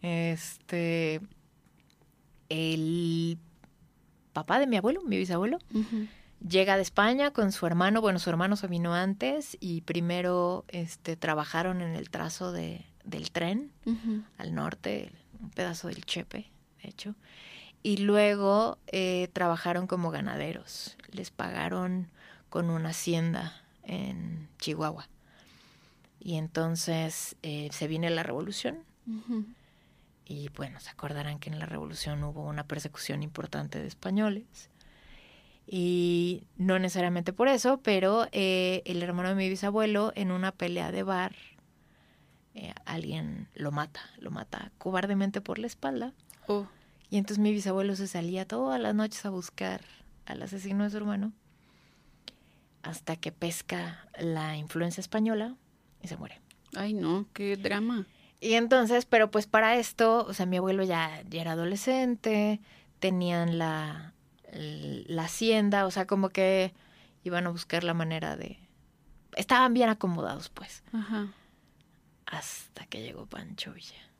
Este, 0.00 1.20
el 2.48 3.38
papá 4.32 4.58
de 4.60 4.66
mi 4.66 4.76
abuelo, 4.76 5.02
mi 5.02 5.18
bisabuelo. 5.18 5.58
Llega 6.46 6.76
de 6.76 6.82
España 6.82 7.30
con 7.32 7.52
su 7.52 7.66
hermano. 7.66 8.00
Bueno, 8.00 8.18
su 8.18 8.30
hermano 8.30 8.56
se 8.56 8.66
vino 8.66 8.94
antes 8.94 9.56
y 9.60 9.82
primero 9.82 10.64
este, 10.68 11.16
trabajaron 11.16 11.80
en 11.82 11.94
el 11.94 12.10
trazo 12.10 12.52
de, 12.52 12.84
del 13.04 13.30
tren 13.30 13.72
al 14.38 14.54
norte, 14.54 15.12
un 15.40 15.50
pedazo 15.50 15.88
del 15.88 16.04
Chepe, 16.04 16.50
de 16.82 16.88
hecho. 16.88 17.14
Y 17.82 17.98
luego 17.98 18.78
eh, 18.88 19.28
trabajaron 19.32 19.86
como 19.86 20.10
ganaderos. 20.10 20.96
Les 21.12 21.30
pagaron 21.30 22.08
con 22.50 22.70
una 22.70 22.90
hacienda 22.90 23.62
en 23.84 24.48
Chihuahua. 24.58 25.08
Y 26.18 26.36
entonces 26.36 27.36
eh, 27.42 27.70
se 27.72 27.88
viene 27.88 28.10
la 28.10 28.22
revolución. 28.22 28.84
Y 30.26 30.48
bueno, 30.50 30.78
se 30.78 30.90
acordarán 30.90 31.40
que 31.40 31.50
en 31.50 31.58
la 31.58 31.66
revolución 31.66 32.22
hubo 32.22 32.44
una 32.46 32.64
persecución 32.64 33.22
importante 33.22 33.80
de 33.80 33.88
españoles. 33.88 34.69
Y 35.72 36.42
no 36.56 36.80
necesariamente 36.80 37.32
por 37.32 37.46
eso, 37.46 37.78
pero 37.80 38.26
eh, 38.32 38.82
el 38.86 39.02
hermano 39.04 39.28
de 39.28 39.34
mi 39.36 39.48
bisabuelo 39.48 40.12
en 40.16 40.32
una 40.32 40.50
pelea 40.50 40.90
de 40.90 41.04
bar, 41.04 41.36
eh, 42.54 42.74
alguien 42.86 43.46
lo 43.54 43.70
mata, 43.70 44.00
lo 44.18 44.32
mata 44.32 44.72
cobardemente 44.78 45.40
por 45.40 45.60
la 45.60 45.68
espalda. 45.68 46.12
Oh, 46.48 46.66
Y 47.08 47.18
entonces 47.18 47.38
mi 47.38 47.52
bisabuelo 47.52 47.94
se 47.94 48.08
salía 48.08 48.46
todas 48.48 48.80
las 48.80 48.96
noches 48.96 49.24
a 49.24 49.30
buscar 49.30 49.80
al 50.26 50.42
asesino 50.42 50.82
de 50.82 50.90
su 50.90 50.96
hermano 50.96 51.32
hasta 52.82 53.14
que 53.14 53.30
pesca 53.30 54.08
la 54.18 54.56
influencia 54.56 55.00
española 55.00 55.54
y 56.02 56.08
se 56.08 56.16
muere. 56.16 56.40
ay, 56.74 56.94
no, 56.94 57.26
qué 57.32 57.56
drama. 57.56 58.06
Y 58.40 58.54
entonces, 58.54 59.04
pero 59.06 59.30
pues 59.30 59.46
para 59.46 59.76
esto, 59.76 60.24
o 60.26 60.32
sea, 60.34 60.46
mi 60.46 60.56
abuelo 60.56 60.82
ya, 60.82 61.22
ya 61.28 61.42
era 61.42 61.52
adolescente, 61.52 62.60
tenían 62.98 63.58
la, 63.58 64.14
la 64.52 65.24
hacienda, 65.24 65.86
o 65.86 65.90
sea, 65.90 66.06
como 66.06 66.30
que 66.30 66.72
iban 67.22 67.46
a 67.46 67.50
buscar 67.50 67.84
la 67.84 67.94
manera 67.94 68.36
de... 68.36 68.58
Estaban 69.36 69.74
bien 69.74 69.88
acomodados, 69.88 70.48
pues, 70.48 70.82
Ajá. 70.92 71.32
hasta 72.26 72.86
que 72.86 73.02
llegó 73.02 73.26
Pancho 73.26 73.72
Villa. 73.72 74.10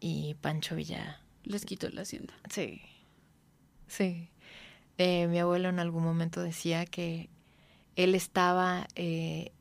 Y 0.00 0.34
Pancho 0.40 0.76
Villa 0.76 1.20
Les 1.42 1.64
quito 1.64 1.88
la 1.90 2.02
hacienda. 2.02 2.34
Sí, 2.50 2.82
sí. 3.88 4.30
Eh, 4.98 5.26
mi 5.26 5.38
abuelo 5.38 5.68
en 5.68 5.78
algún 5.78 6.04
momento 6.04 6.40
decía 6.40 6.86
que 6.86 7.28
él 7.96 8.14
estaba, 8.14 8.86
eh, 8.94 9.52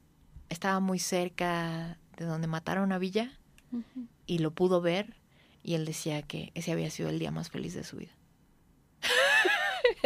estaba 0.49 0.80
muy 0.80 0.99
cerca 0.99 1.97
de 2.18 2.26
donde 2.26 2.47
mataron 2.47 2.91
a 2.91 2.97
Villa 2.97 3.32
y 4.26 4.39
lo 4.39 4.51
pudo 4.51 4.80
ver 4.82 5.16
y 5.63 5.74
él 5.74 5.86
decía 5.86 6.22
que 6.22 6.51
ese 6.53 6.72
había 6.72 6.89
sido 6.89 7.09
el 7.09 7.20
día 7.20 7.32
más 7.32 7.49
feliz 7.49 7.74
de 7.74 7.84
su 7.84 7.97
vida. 7.97 8.11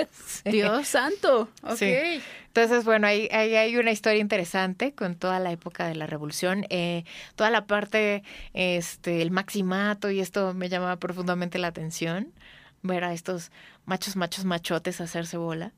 Sí. 0.44 0.52
Dios 0.52 0.88
santo. 0.88 1.50
Ok. 1.64 1.78
Sí. 1.78 2.22
Entonces, 2.48 2.84
bueno, 2.84 3.08
ahí, 3.08 3.28
ahí 3.32 3.56
hay 3.56 3.78
una 3.78 3.92
historia 3.92 4.20
interesante 4.20 4.94
con 4.94 5.16
toda 5.16 5.40
la 5.40 5.52
época 5.52 5.88
de 5.88 5.96
la 5.96 6.08
revolución, 6.08 6.66
eh, 6.70 7.04
toda 7.36 7.50
la 7.50 7.68
parte, 7.68 8.24
este, 8.54 9.22
el 9.22 9.32
maximato 9.32 10.10
y 10.10 10.20
esto 10.20 10.54
me 10.54 10.68
llamaba 10.68 10.98
profundamente 10.98 11.60
la 11.60 11.68
atención, 11.68 12.34
ver 12.82 13.04
a 13.04 13.14
estos 13.14 13.52
machos, 13.86 14.16
machos, 14.16 14.46
machotes 14.46 15.00
hacerse 15.00 15.38
bolas. 15.38 15.74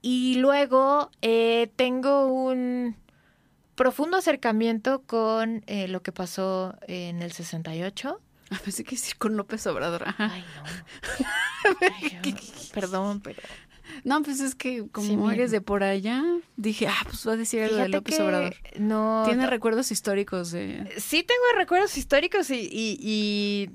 Y 0.00 0.36
luego 0.36 1.10
eh, 1.22 1.70
tengo 1.76 2.26
un 2.26 2.96
profundo 3.74 4.16
acercamiento 4.16 5.02
con 5.02 5.62
eh, 5.66 5.88
lo 5.88 6.02
que 6.02 6.12
pasó 6.12 6.76
en 6.86 7.22
el 7.22 7.32
68. 7.32 8.20
A 8.50 8.58
pensé 8.58 8.84
que 8.84 8.96
decir 8.96 9.16
con 9.16 9.36
López 9.36 9.66
Obrador. 9.66 10.04
Ay, 10.18 10.44
no. 10.56 10.62
Ay, 12.02 12.18
yo- 12.22 12.36
perdón, 12.72 13.20
pero 13.20 13.40
No, 14.04 14.22
pues 14.22 14.40
es 14.40 14.54
que 14.54 14.86
como 14.90 15.28
Sí, 15.30 15.34
eres 15.34 15.50
de 15.50 15.60
por 15.60 15.82
allá, 15.82 16.22
dije, 16.56 16.86
ah, 16.88 17.02
pues 17.04 17.26
va 17.26 17.32
a 17.32 17.36
decir 17.36 17.62
algo 17.62 17.76
de 17.76 17.88
López 17.88 18.18
Obrador. 18.20 18.54
no 18.78 19.22
Tiene 19.26 19.46
recuerdos 19.46 19.90
históricos 19.90 20.50
de... 20.50 20.92
Sí 20.98 21.22
tengo 21.22 21.42
recuerdos 21.56 21.96
históricos 21.96 22.50
y, 22.50 22.68
y- 22.70 22.98
y 23.00 23.70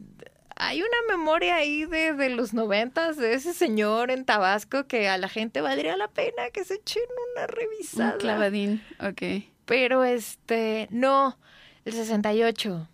hay 0.55 0.81
una 0.81 0.97
memoria 1.17 1.55
ahí 1.55 1.85
de, 1.85 2.13
de 2.13 2.29
los 2.29 2.53
noventas 2.53 3.15
de 3.17 3.33
ese 3.33 3.53
señor 3.53 4.11
en 4.11 4.25
Tabasco 4.25 4.87
que 4.87 5.07
a 5.07 5.17
la 5.17 5.29
gente 5.29 5.61
valdría 5.61 5.95
la 5.95 6.09
pena 6.09 6.49
que 6.53 6.65
se 6.65 6.75
echen 6.75 7.03
una 7.35 7.47
revisada. 7.47 8.13
Un 8.13 8.19
clavadín. 8.19 8.83
Ok. 8.99 9.45
Pero 9.65 10.03
este, 10.03 10.87
no, 10.91 11.37
el 11.85 11.93
68. 11.93 12.89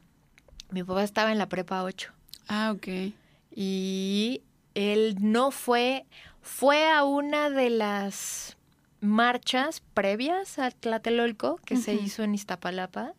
Mi 0.72 0.84
papá 0.84 1.04
estaba 1.04 1.32
en 1.32 1.38
la 1.38 1.48
prepa 1.50 1.84
8 1.84 2.12
Ah, 2.48 2.72
ok. 2.76 3.14
y 3.56 4.42
él 4.74 5.16
no 5.20 5.52
fue, 5.52 6.06
fue 6.42 6.90
a 6.92 7.04
una 7.04 7.50
de 7.50 7.70
las 7.70 8.58
marchas 9.02 9.82
previas 9.94 10.60
a 10.60 10.72
Tlatelolco 10.72 11.58
que 11.66 11.78
se 11.78 11.94
hizo 11.94 12.24
en 12.24 12.34
Iztapalapa, 12.36 13.14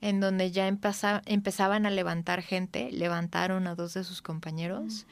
en 0.00 0.20
donde 0.20 0.50
ya 0.50 0.68
empeza- 0.68 1.22
empezaban 1.26 1.86
a 1.86 1.90
levantar 1.90 2.42
gente, 2.42 2.90
levantaron 2.92 3.66
a 3.66 3.74
dos 3.74 3.94
de 3.94 4.04
sus 4.04 4.22
compañeros. 4.22 5.06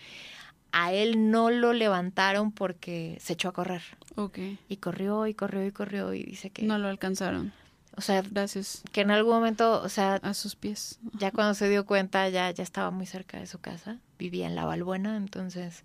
A 0.70 0.92
él 0.92 1.30
no 1.30 1.50
lo 1.50 1.72
levantaron 1.72 2.52
porque 2.52 3.18
se 3.20 3.34
echó 3.34 3.48
a 3.48 3.52
correr. 3.52 3.82
Ok. 4.16 4.38
Y 4.68 4.76
corrió 4.76 5.26
y 5.26 5.34
corrió 5.34 5.66
y 5.66 5.70
corrió 5.72 6.14
y 6.14 6.22
dice 6.22 6.50
que, 6.50 6.62
No 6.62 6.78
lo 6.78 6.88
alcanzaron. 6.88 7.52
O 7.96 8.00
sea, 8.00 8.22
Gracias 8.22 8.82
que 8.92 9.02
en 9.02 9.10
algún 9.10 9.34
momento, 9.34 9.82
o 9.82 9.88
sea, 9.88 10.14
a 10.16 10.34
sus 10.34 10.56
pies. 10.56 10.98
ya 11.18 11.30
cuando 11.30 11.54
se 11.54 11.68
dio 11.68 11.84
cuenta 11.86 12.28
ya, 12.28 12.50
ya 12.50 12.62
estaba 12.62 12.90
muy 12.90 13.06
cerca 13.06 13.38
de 13.38 13.46
su 13.46 13.58
casa, 13.60 13.98
vivía 14.18 14.46
en 14.46 14.54
La 14.54 14.64
Balbuena, 14.64 15.16
entonces, 15.16 15.84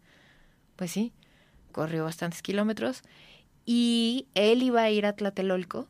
pues 0.76 0.92
sí, 0.92 1.14
corrió 1.72 2.06
bastantes 2.06 2.42
kilómetros 2.42 3.04
y 3.66 4.28
él 4.34 4.64
iba 4.64 4.82
a 4.82 4.90
ir 4.90 5.06
a 5.06 5.14
Tlatelolco, 5.14 5.88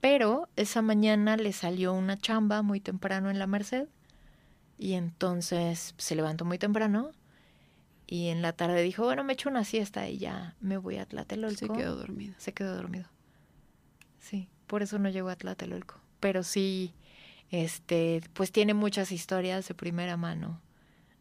pero 0.00 0.48
esa 0.56 0.82
mañana 0.82 1.36
le 1.36 1.52
salió 1.52 1.92
una 1.92 2.16
chamba 2.16 2.62
muy 2.62 2.80
temprano 2.80 3.30
en 3.30 3.38
la 3.40 3.46
Merced 3.48 3.88
y 4.78 4.92
entonces 4.92 5.94
se 5.98 6.14
levantó 6.14 6.44
muy 6.44 6.58
temprano 6.58 7.10
y 8.06 8.28
en 8.28 8.40
la 8.40 8.52
tarde 8.52 8.82
dijo, 8.82 9.02
bueno, 9.02 9.24
me 9.24 9.32
echo 9.32 9.50
una 9.50 9.64
siesta 9.64 10.08
y 10.08 10.18
ya 10.18 10.54
me 10.60 10.78
voy 10.78 10.96
a 10.96 11.04
Tlatelolco. 11.06 11.58
Se 11.58 11.68
quedó 11.68 11.96
dormido. 11.96 12.34
Se 12.38 12.54
quedó 12.54 12.74
dormido. 12.76 13.06
Sí, 14.20 14.48
por 14.68 14.82
eso 14.82 14.98
no 15.00 15.08
llegó 15.08 15.28
a 15.30 15.36
Tlatelolco. 15.36 15.96
Pero 16.20 16.44
sí, 16.44 16.94
este, 17.50 18.22
pues 18.34 18.52
tiene 18.52 18.74
muchas 18.74 19.10
historias 19.10 19.66
de 19.66 19.74
primera 19.74 20.16
mano 20.16 20.60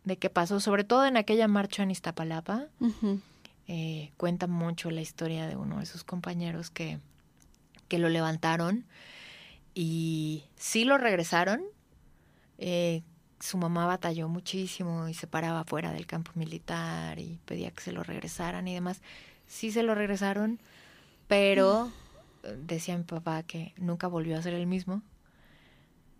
de 0.03 0.17
qué 0.17 0.29
pasó, 0.29 0.59
sobre 0.59 0.83
todo 0.83 1.05
en 1.05 1.17
aquella 1.17 1.47
marcha 1.47 1.83
en 1.83 1.91
Iztapalapa. 1.91 2.67
Eh, 3.67 4.11
cuenta 4.15 4.47
mucho 4.47 4.89
la 4.89 5.01
historia 5.01 5.47
de 5.47 5.57
uno 5.57 5.79
de 5.79 5.85
sus 5.85 6.05
compañeros 6.05 6.69
que, 6.69 6.99
que 7.89 7.99
lo 7.99 8.07
levantaron 8.07 8.85
y 9.75 10.45
sí 10.55 10.85
lo 10.85 10.97
regresaron. 10.97 11.61
Eh, 12.57 13.03
su 13.39 13.57
mamá 13.57 13.85
batalló 13.85 14.29
muchísimo 14.29 15.09
y 15.09 15.13
se 15.13 15.27
paraba 15.27 15.63
fuera 15.65 15.91
del 15.91 16.07
campo 16.07 16.31
militar 16.35 17.19
y 17.19 17.39
pedía 17.45 17.71
que 17.71 17.81
se 17.81 17.91
lo 17.91 18.01
regresaran 18.01 18.67
y 18.67 18.73
demás. 18.73 19.01
Sí 19.45 19.71
se 19.71 19.83
lo 19.83 19.93
regresaron, 19.93 20.59
pero 21.27 21.87
eh, 21.87 22.06
decía 22.55 22.97
mi 22.97 23.03
papá 23.03 23.43
que 23.43 23.73
nunca 23.77 24.07
volvió 24.07 24.37
a 24.37 24.41
ser 24.41 24.53
el 24.53 24.67
mismo. 24.67 25.01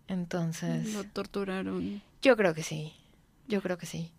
Entonces, 0.06 0.94
Lo 0.94 1.04
torturaron. 1.04 2.02
yo 2.22 2.36
creo 2.36 2.54
que 2.54 2.62
sí, 2.62 2.92
yo 3.46 3.60
creo 3.62 3.76
que 3.78 3.86
sí. 3.86 4.12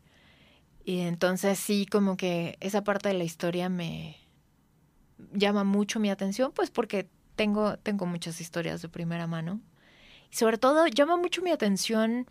Y 0.86 1.00
entonces 1.00 1.60
sí, 1.60 1.86
como 1.86 2.18
que 2.18 2.58
esa 2.62 2.84
parte 2.84 3.10
de 3.10 3.16
la 3.16 3.24
historia 3.24 3.70
me 3.70 4.18
llama 5.34 5.64
mucho 5.64 6.00
mi 6.00 6.10
atención, 6.10 6.52
pues 6.54 6.70
porque 6.72 7.10
tengo, 7.36 7.78
tengo 7.78 8.06
muchas 8.06 8.40
historias 8.42 8.82
de 8.82 8.90
primera 8.90 9.28
mano. 9.28 9.60
Y 10.32 10.36
sobre 10.36 10.58
todo 10.58 10.88
llama 10.88 11.18
mucho 11.18 11.42
mi 11.42 11.52
atención 11.52 12.28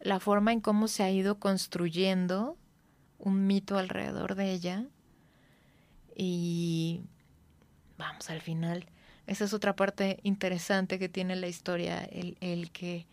la 0.00 0.20
forma 0.20 0.52
en 0.52 0.60
cómo 0.60 0.86
se 0.88 1.02
ha 1.02 1.10
ido 1.10 1.38
construyendo 1.38 2.56
un 3.18 3.46
mito 3.46 3.78
alrededor 3.78 4.34
de 4.34 4.52
ella. 4.52 4.84
Y 6.14 7.02
vamos, 7.96 8.28
al 8.30 8.40
final, 8.40 8.86
esa 9.28 9.44
es 9.44 9.52
otra 9.54 9.76
parte 9.76 10.18
interesante 10.24 10.98
que 10.98 11.08
tiene 11.08 11.36
la 11.36 11.46
historia, 11.48 12.02
el, 12.04 12.36
el 12.40 12.70
que 12.70 13.06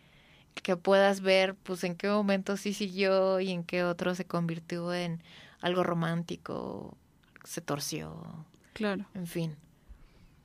que 0.63 0.77
puedas 0.77 1.19
ver 1.19 1.53
pues 1.53 1.83
en 1.83 1.95
qué 1.95 2.07
momento 2.07 2.55
sí 2.55 2.73
siguió 2.73 3.41
y 3.41 3.51
en 3.51 3.63
qué 3.65 3.83
otro 3.83 4.15
se 4.15 4.23
convirtió 4.25 4.93
en 4.93 5.21
algo 5.59 5.83
romántico, 5.83 6.97
se 7.43 7.59
torció, 7.61 8.45
Claro. 8.73 9.05
en 9.13 9.27
fin. 9.27 9.55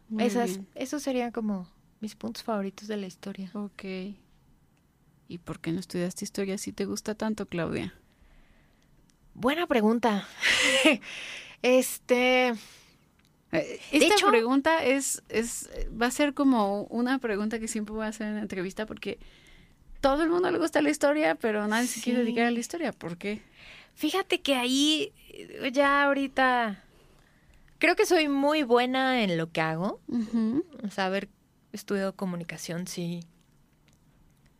Muy 0.08 0.24
Esas, 0.24 0.48
bien. 0.50 0.66
esos 0.74 1.02
serían 1.04 1.30
como 1.30 1.68
mis 2.00 2.16
puntos 2.16 2.42
favoritos 2.42 2.88
de 2.88 2.96
la 2.96 3.06
historia. 3.06 3.50
Ok. 3.54 3.84
¿Y 5.28 5.38
por 5.38 5.60
qué 5.60 5.70
no 5.70 5.78
estudiaste 5.78 6.24
historia 6.24 6.58
si 6.58 6.72
te 6.72 6.86
gusta 6.86 7.14
tanto, 7.14 7.46
Claudia? 7.46 7.94
Buena 9.34 9.66
pregunta. 9.68 10.26
este, 11.62 12.54
Eh, 13.52 13.80
Esta 13.92 14.14
hecho- 14.14 14.28
pregunta 14.28 14.84
es, 14.84 15.22
es, 15.28 15.68
va 16.00 16.06
a 16.06 16.10
ser 16.10 16.34
como 16.34 16.82
una 16.84 17.18
pregunta 17.18 17.58
que 17.58 17.66
siempre 17.68 17.94
voy 17.94 18.04
a 18.04 18.08
hacer 18.08 18.28
en 18.28 18.36
la 18.36 18.42
entrevista 18.42 18.86
porque 18.86 19.18
todo 20.00 20.22
el 20.22 20.30
mundo 20.30 20.50
le 20.50 20.58
gusta 20.58 20.80
la 20.82 20.90
historia, 20.90 21.34
pero 21.34 21.66
nadie 21.66 21.86
se 21.88 22.00
quiere 22.00 22.20
dedicar 22.20 22.46
a 22.46 22.50
la 22.50 22.58
historia. 22.60 22.92
¿Por 22.92 23.16
qué? 23.16 23.42
fíjate 23.94 24.40
que 24.40 24.54
ahí 24.54 25.12
eh, 25.28 25.70
ya 25.74 26.04
ahorita 26.04 26.82
creo 27.78 27.96
que 27.96 28.06
soy 28.06 28.28
muy 28.28 28.62
buena 28.62 29.22
en 29.22 29.36
lo 29.36 29.50
que 29.50 29.60
hago. 29.60 30.00
Ujú. 30.08 30.64
O 30.84 30.90
sea, 30.90 31.06
haber 31.06 31.28
estudiado 31.72 32.14
comunicación, 32.14 32.86
sí, 32.86 33.20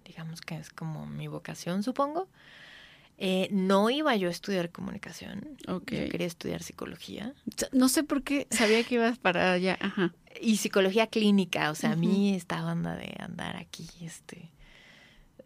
digamos 0.05 0.41
que 0.41 0.57
es 0.57 0.71
como 0.71 1.07
mi 1.07 1.29
vocación, 1.29 1.83
supongo. 1.83 2.29
Eh, 3.23 3.49
no 3.51 3.91
iba 3.91 4.17
yo 4.17 4.29
a 4.29 4.31
estudiar 4.31 4.71
comunicación. 4.71 5.59
Yo 5.67 5.85
quería 5.85 6.27
estudiar 6.27 6.63
psicología. 6.63 7.35
No 7.71 7.91
sé 7.91 8.03
por 8.03 8.23
qué 8.23 8.47
sabía 8.51 8.83
que 8.83 8.95
ibas 8.95 9.19
para 9.19 9.53
allá. 9.53 9.77
Ajá. 9.79 10.15
y 10.41 10.57
psicología 10.57 11.07
clínica, 11.07 11.71
o 11.71 11.75
sea, 11.75 11.93
a 11.93 11.97
mí 11.97 12.35
esta 12.35 12.63
banda 12.63 12.97
de 12.97 13.15
andar 13.19 13.59
aquí, 13.59 13.87
este, 14.01 14.51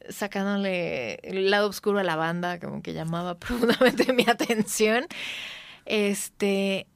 sacándole 0.08 1.14
el 1.24 1.50
lado 1.50 1.68
oscuro 1.68 1.98
a 1.98 2.04
la 2.04 2.14
banda, 2.14 2.60
como 2.60 2.80
que 2.80 2.92
llamaba 2.92 3.38
profundamente 3.38 4.12
mi 4.12 4.24
atención. 4.28 5.06
Este, 5.84 6.86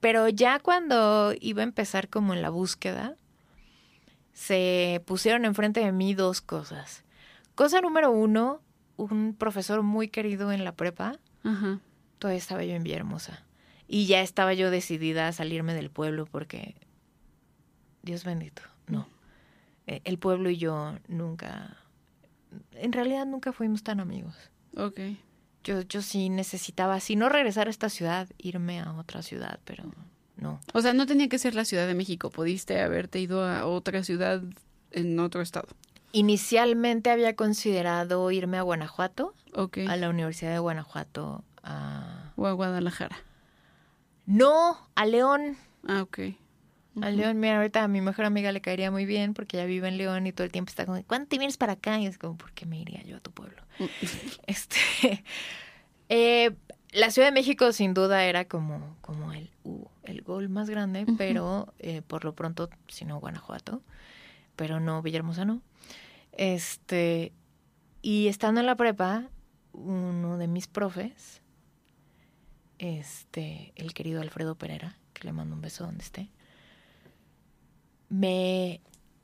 pero 0.00 0.30
ya 0.30 0.58
cuando 0.58 1.34
iba 1.38 1.60
a 1.60 1.64
empezar 1.64 2.08
como 2.08 2.32
en 2.32 2.40
la 2.40 2.48
búsqueda, 2.48 3.16
se 4.32 5.02
pusieron 5.04 5.44
enfrente 5.44 5.80
de 5.80 5.92
mí 5.92 6.14
dos 6.14 6.40
cosas. 6.40 7.04
Cosa 7.54 7.82
número 7.82 8.10
uno, 8.10 8.62
un 8.96 9.34
profesor 9.34 9.82
muy 9.82 10.08
querido 10.08 10.52
en 10.52 10.64
la 10.64 10.72
prepa. 10.72 11.18
Ajá. 11.42 11.80
Todavía 12.18 12.38
estaba 12.38 12.64
yo 12.64 12.74
en 12.74 12.82
Villahermosa. 12.82 13.42
Y 13.86 14.06
ya 14.06 14.20
estaba 14.22 14.54
yo 14.54 14.70
decidida 14.70 15.28
a 15.28 15.32
salirme 15.32 15.74
del 15.74 15.90
pueblo 15.90 16.26
porque, 16.26 16.74
Dios 18.02 18.24
bendito, 18.24 18.62
no. 18.86 19.06
Eh, 19.86 20.00
El 20.04 20.18
pueblo 20.18 20.48
y 20.48 20.56
yo 20.56 20.96
nunca, 21.08 21.76
en 22.72 22.92
realidad 22.92 23.26
nunca 23.26 23.52
fuimos 23.52 23.82
tan 23.82 24.00
amigos. 24.00 24.34
Ok. 24.76 25.00
Yo, 25.64 25.82
yo 25.82 26.02
sí 26.02 26.30
necesitaba, 26.30 27.00
si 27.00 27.16
no 27.16 27.28
regresar 27.28 27.66
a 27.66 27.70
esta 27.70 27.88
ciudad, 27.88 28.28
irme 28.38 28.80
a 28.80 28.92
otra 28.94 29.22
ciudad, 29.22 29.60
pero 29.64 29.84
no. 30.36 30.60
O 30.72 30.80
sea, 30.80 30.92
no 30.92 31.06
tenía 31.06 31.28
que 31.28 31.38
ser 31.38 31.54
la 31.54 31.64
Ciudad 31.64 31.86
de 31.86 31.94
México. 31.94 32.30
Pudiste 32.30 32.80
haberte 32.80 33.20
ido 33.20 33.44
a 33.44 33.66
otra 33.66 34.02
ciudad 34.02 34.42
en 34.90 35.18
otro 35.20 35.40
estado. 35.42 35.68
Inicialmente 36.14 37.10
había 37.10 37.34
considerado 37.34 38.30
irme 38.30 38.56
a 38.56 38.62
Guanajuato, 38.62 39.34
Ok. 39.52 39.78
a 39.88 39.96
la 39.96 40.08
Universidad 40.08 40.52
de 40.52 40.60
Guanajuato, 40.60 41.42
a... 41.64 42.32
O 42.36 42.46
a 42.46 42.52
Guadalajara. 42.52 43.16
No, 44.24 44.78
a 44.94 45.06
León. 45.06 45.56
Ah, 45.88 46.02
ok. 46.02 46.18
A 47.02 47.10
León, 47.10 47.40
mira, 47.40 47.56
ahorita 47.56 47.82
a 47.82 47.88
mi 47.88 48.00
mejor 48.00 48.26
amiga 48.26 48.52
le 48.52 48.60
caería 48.60 48.92
muy 48.92 49.06
bien 49.06 49.34
porque 49.34 49.56
ella 49.56 49.66
vive 49.66 49.88
en 49.88 49.98
León 49.98 50.28
y 50.28 50.32
todo 50.32 50.44
el 50.44 50.52
tiempo 50.52 50.70
está 50.70 50.86
como, 50.86 51.02
¿cuándo 51.02 51.26
te 51.26 51.36
vienes 51.38 51.56
para 51.56 51.72
acá? 51.72 51.98
Y 51.98 52.06
es 52.06 52.16
como, 52.16 52.38
¿por 52.38 52.52
qué 52.52 52.64
me 52.64 52.78
iría 52.78 53.02
yo 53.02 53.16
a 53.16 53.20
tu 53.20 53.32
pueblo? 53.32 53.60
este, 54.46 55.24
eh, 56.08 56.54
la 56.92 57.10
Ciudad 57.10 57.26
de 57.26 57.32
México 57.32 57.72
sin 57.72 57.92
duda 57.92 58.24
era 58.24 58.44
como, 58.44 58.96
como 59.00 59.32
el, 59.32 59.50
uh, 59.64 59.84
el 60.04 60.22
gol 60.22 60.48
más 60.48 60.70
grande, 60.70 61.06
pero 61.18 61.74
eh, 61.80 62.02
por 62.06 62.24
lo 62.24 62.36
pronto, 62.36 62.70
si 62.86 63.04
no, 63.04 63.18
Guanajuato, 63.18 63.82
pero 64.54 64.78
no, 64.78 65.02
Villahermosa 65.02 65.44
no. 65.44 65.60
Este, 66.36 67.32
y 68.02 68.28
estando 68.28 68.60
en 68.60 68.66
la 68.66 68.76
prepa, 68.76 69.28
uno 69.72 70.36
de 70.36 70.48
mis 70.48 70.66
profes, 70.66 71.42
este, 72.78 73.72
el 73.76 73.94
querido 73.94 74.20
Alfredo 74.20 74.56
Pereira, 74.56 74.98
que 75.12 75.24
le 75.24 75.32
mando 75.32 75.54
un 75.54 75.60
beso 75.60 75.84
donde 75.84 76.02
esté, 76.02 76.30
me 78.08 78.80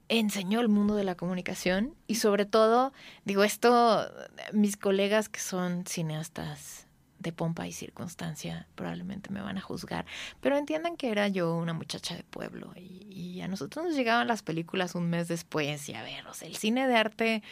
enseñó 0.09 0.61
el 0.61 0.69
mundo 0.69 0.95
de 0.95 1.05
la 1.05 1.17
comunicación 1.17 1.95
y 2.07 2.17
sobre 2.17 2.47
todo, 2.47 2.93
digo 3.25 3.45
esto, 3.45 4.09
mis 4.53 4.77
colegas 4.77 5.29
que 5.29 5.41
son 5.41 5.85
cineastas 5.87 6.87
de 7.21 7.33
pompa 7.33 7.67
y 7.67 7.73
circunstancia 7.73 8.67
probablemente 8.75 9.31
me 9.31 9.41
van 9.41 9.59
a 9.59 9.61
juzgar, 9.61 10.07
pero 10.41 10.57
entiendan 10.57 10.97
que 10.97 11.11
era 11.11 11.29
yo 11.29 11.55
una 11.55 11.75
muchacha 11.75 12.17
de 12.17 12.25
pueblo 12.25 12.73
y, 12.77 13.41
a 13.41 13.49
nosotros 13.49 13.87
nos 13.87 13.95
llegaban 13.97 14.27
las 14.27 14.43
películas 14.43 14.95
un 14.95 15.09
mes 15.09 15.27
después 15.29 15.89
y 15.89 15.95
a 15.95 16.03
ver, 16.03 16.27
o 16.27 16.35
sea, 16.35 16.47
el 16.47 16.57
cine 16.57 16.87
de 16.87 16.97
arte 16.97 17.43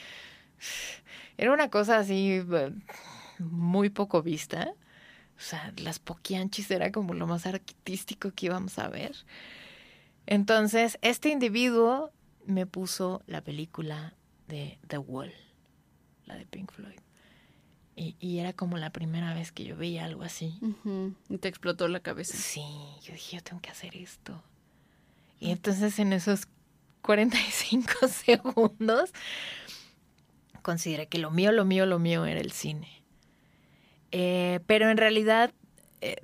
era 1.39 1.53
una 1.53 1.71
cosa 1.71 1.99
así 1.99 2.43
eh, 2.53 2.73
muy 3.39 3.89
poco 3.89 4.23
vista. 4.23 4.75
O 5.39 5.41
sea, 5.41 5.73
las 5.77 5.99
poquianchis 5.99 6.71
era 6.71 6.91
como 6.91 7.15
lo 7.15 7.27
más 7.27 7.47
artístico 7.47 8.33
que 8.33 8.47
íbamos 8.47 8.79
a 8.79 8.89
ver. 8.89 9.15
Entonces, 10.27 10.99
este 11.01 11.31
individuo 11.31 12.11
me 12.45 12.67
puso 12.67 13.23
la 13.27 13.41
película 13.41 14.15
de 14.49 14.79
The 14.89 14.99
Wall, 14.99 15.33
la 16.27 16.35
de 16.37 16.45
Pink 16.45 16.73
Floyd. 16.73 16.99
Y, 17.99 18.15
y 18.21 18.39
era 18.39 18.53
como 18.53 18.79
la 18.79 18.91
primera 18.91 19.35
vez 19.35 19.51
que 19.51 19.65
yo 19.65 19.77
veía 19.77 20.05
algo 20.05 20.23
así. 20.23 20.57
Y 21.29 21.39
te 21.39 21.49
explotó 21.49 21.89
la 21.89 21.99
cabeza. 21.99 22.37
Sí, 22.37 22.63
yo 23.03 23.13
dije, 23.13 23.39
yo 23.39 23.43
tengo 23.43 23.61
que 23.61 23.71
hacer 23.71 23.97
esto. 23.97 24.41
Y 25.41 25.51
entonces 25.51 25.99
en 25.99 26.13
esos 26.13 26.47
45 27.03 28.09
segundos 28.09 29.11
consideré 30.63 31.09
que 31.09 31.19
lo 31.19 31.33
mío, 31.33 31.51
lo 31.51 31.65
mío, 31.65 31.87
lo 31.87 31.99
mío 31.99 32.25
era 32.25 32.41
el 32.41 32.53
cine. 32.53 33.03
Eh, 34.13 34.61
pero 34.67 34.91
en 34.91 34.97
realidad, 34.97 35.53
eh, 36.01 36.23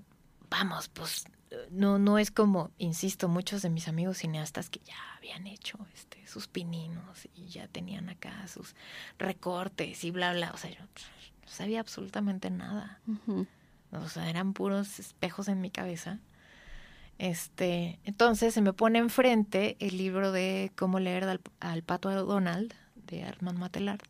vamos, 0.50 0.88
pues 0.88 1.24
no, 1.70 1.98
no 1.98 2.18
es 2.18 2.30
como, 2.30 2.70
insisto, 2.78 3.28
muchos 3.28 3.62
de 3.62 3.70
mis 3.70 3.88
amigos 3.88 4.18
cineastas 4.18 4.70
que 4.70 4.80
ya 4.84 4.94
habían 5.16 5.48
hecho 5.48 5.78
este, 5.92 6.24
sus 6.28 6.46
pininos 6.46 7.28
y 7.34 7.48
ya 7.48 7.66
tenían 7.66 8.08
acá 8.10 8.46
sus 8.46 8.76
recortes 9.18 10.04
y 10.04 10.12
bla, 10.12 10.32
bla. 10.34 10.52
O 10.52 10.56
sea, 10.56 10.70
yo 10.70 10.84
no 11.44 11.50
sabía 11.50 11.80
absolutamente 11.80 12.50
nada. 12.50 13.00
O 13.92 14.08
sea, 14.08 14.28
eran 14.28 14.52
puros 14.54 14.98
espejos 14.98 15.48
en 15.48 15.60
mi 15.60 15.70
cabeza. 15.70 16.18
Este, 17.18 18.00
entonces 18.04 18.52
se 18.54 18.60
me 18.60 18.72
pone 18.72 18.98
enfrente 18.98 19.76
el 19.78 19.96
libro 19.98 20.32
de 20.32 20.72
Cómo 20.76 20.98
leer 20.98 21.24
al, 21.24 21.40
al 21.60 21.82
pato 21.82 22.10
Donald 22.10 22.74
de 23.06 23.22
Armand 23.24 23.58
Matelard. 23.58 24.00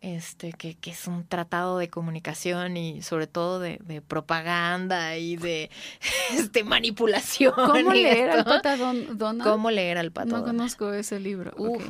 Este, 0.00 0.52
que, 0.52 0.74
que 0.74 0.90
es 0.90 1.06
un 1.06 1.24
tratado 1.26 1.78
de 1.78 1.88
comunicación 1.88 2.76
y 2.76 3.00
sobre 3.00 3.26
todo 3.26 3.58
de, 3.58 3.78
de 3.84 4.02
propaganda 4.02 5.16
y 5.16 5.36
de 5.36 5.70
este, 6.32 6.62
manipulación. 6.62 7.54
¿Cómo 7.54 7.92
leer 7.92 8.28
al 8.30 8.44
pata 8.44 8.76
Don- 8.76 9.16
Donald? 9.16 9.48
¿Cómo 9.50 9.70
leer 9.70 9.96
al 9.96 10.10
pato 10.12 10.28
No 10.28 10.38
Donald. 10.40 10.56
conozco 10.58 10.92
ese 10.92 11.20
libro. 11.20 11.54
Uf. 11.56 11.82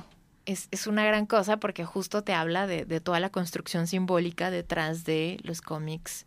Es, 0.47 0.68
es 0.70 0.86
una 0.86 1.05
gran 1.05 1.26
cosa 1.26 1.59
porque 1.59 1.84
justo 1.84 2.22
te 2.22 2.34
habla 2.34 2.66
de, 2.66 2.84
de 2.84 3.01
toda 3.01 3.20
la 3.20 3.30
construcción 3.30 3.86
simbólica 3.86 4.51
detrás 4.51 5.05
de 5.05 5.38
los 5.42 5.61
cómics 5.61 6.26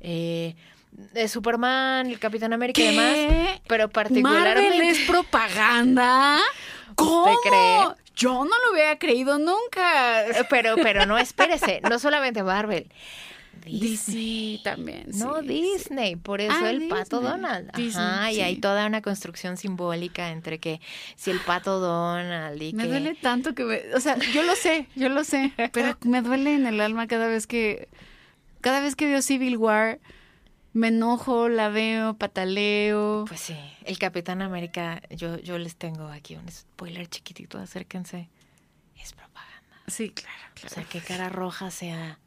eh, 0.00 0.54
de 0.92 1.28
Superman, 1.28 2.06
el 2.08 2.18
Capitán 2.18 2.52
América 2.52 2.80
y 2.80 2.86
demás, 2.88 3.14
¿Qué? 3.14 3.62
pero 3.66 3.84
¿Marvel 3.84 3.92
particularmente... 3.92 4.90
es 4.90 4.98
propaganda? 5.08 6.38
¿Cómo? 6.94 7.34
cree? 7.42 7.78
Yo 8.14 8.44
no 8.44 8.50
lo 8.66 8.72
hubiera 8.72 8.98
creído 8.98 9.38
nunca. 9.38 10.24
Pero, 10.50 10.76
pero 10.76 11.06
no, 11.06 11.16
espérese, 11.16 11.80
no 11.88 11.98
solamente 11.98 12.42
Marvel. 12.42 12.90
DC 13.70 14.60
también. 14.64 15.06
No, 15.14 15.40
sí, 15.40 15.46
Disney, 15.46 16.16
por 16.16 16.40
eso 16.40 16.54
Ah, 16.54 16.70
el 16.70 16.88
pato 16.88 17.20
Disney. 17.20 17.32
Donald. 17.40 17.68
Ajá, 17.70 17.78
Disney, 17.78 18.36
y 18.36 18.40
hay 18.40 18.56
toda 18.56 18.86
una 18.86 19.02
construcción 19.02 19.56
simbólica 19.56 20.30
entre 20.30 20.58
que 20.58 20.80
si 21.16 21.30
el 21.30 21.40
pato 21.40 21.78
Donald 21.80 22.60
y. 22.62 22.72
Me 22.72 22.84
que... 22.84 22.88
duele 22.88 23.14
tanto 23.14 23.54
que 23.54 23.64
me... 23.64 23.94
O 23.94 24.00
sea, 24.00 24.16
yo 24.32 24.42
lo 24.42 24.54
sé, 24.56 24.88
yo 24.96 25.08
lo 25.08 25.24
sé, 25.24 25.52
pero 25.72 25.96
me 26.04 26.22
duele 26.22 26.54
en 26.54 26.66
el 26.66 26.80
alma 26.80 27.06
cada 27.06 27.26
vez 27.28 27.46
que... 27.46 27.88
Cada 28.60 28.80
vez 28.80 28.94
que 28.94 29.06
veo 29.06 29.22
Civil 29.22 29.56
War, 29.56 29.98
me 30.72 30.88
enojo, 30.88 31.48
la 31.48 31.68
veo, 31.68 32.14
pataleo. 32.14 33.24
Pues 33.26 33.40
sí, 33.40 33.56
el 33.84 33.98
Capitán 33.98 34.40
América, 34.40 35.02
yo, 35.10 35.38
yo 35.38 35.58
les 35.58 35.76
tengo 35.76 36.06
aquí 36.08 36.36
un 36.36 36.48
spoiler 36.50 37.08
chiquitito, 37.08 37.58
acérquense. 37.58 38.28
Es 39.00 39.12
propaganda. 39.12 39.82
Sí, 39.88 40.10
claro, 40.10 40.36
O 40.52 40.54
claro. 40.54 40.74
sea, 40.76 40.84
que 40.84 41.00
cara 41.00 41.28
roja 41.28 41.70
sea. 41.72 42.18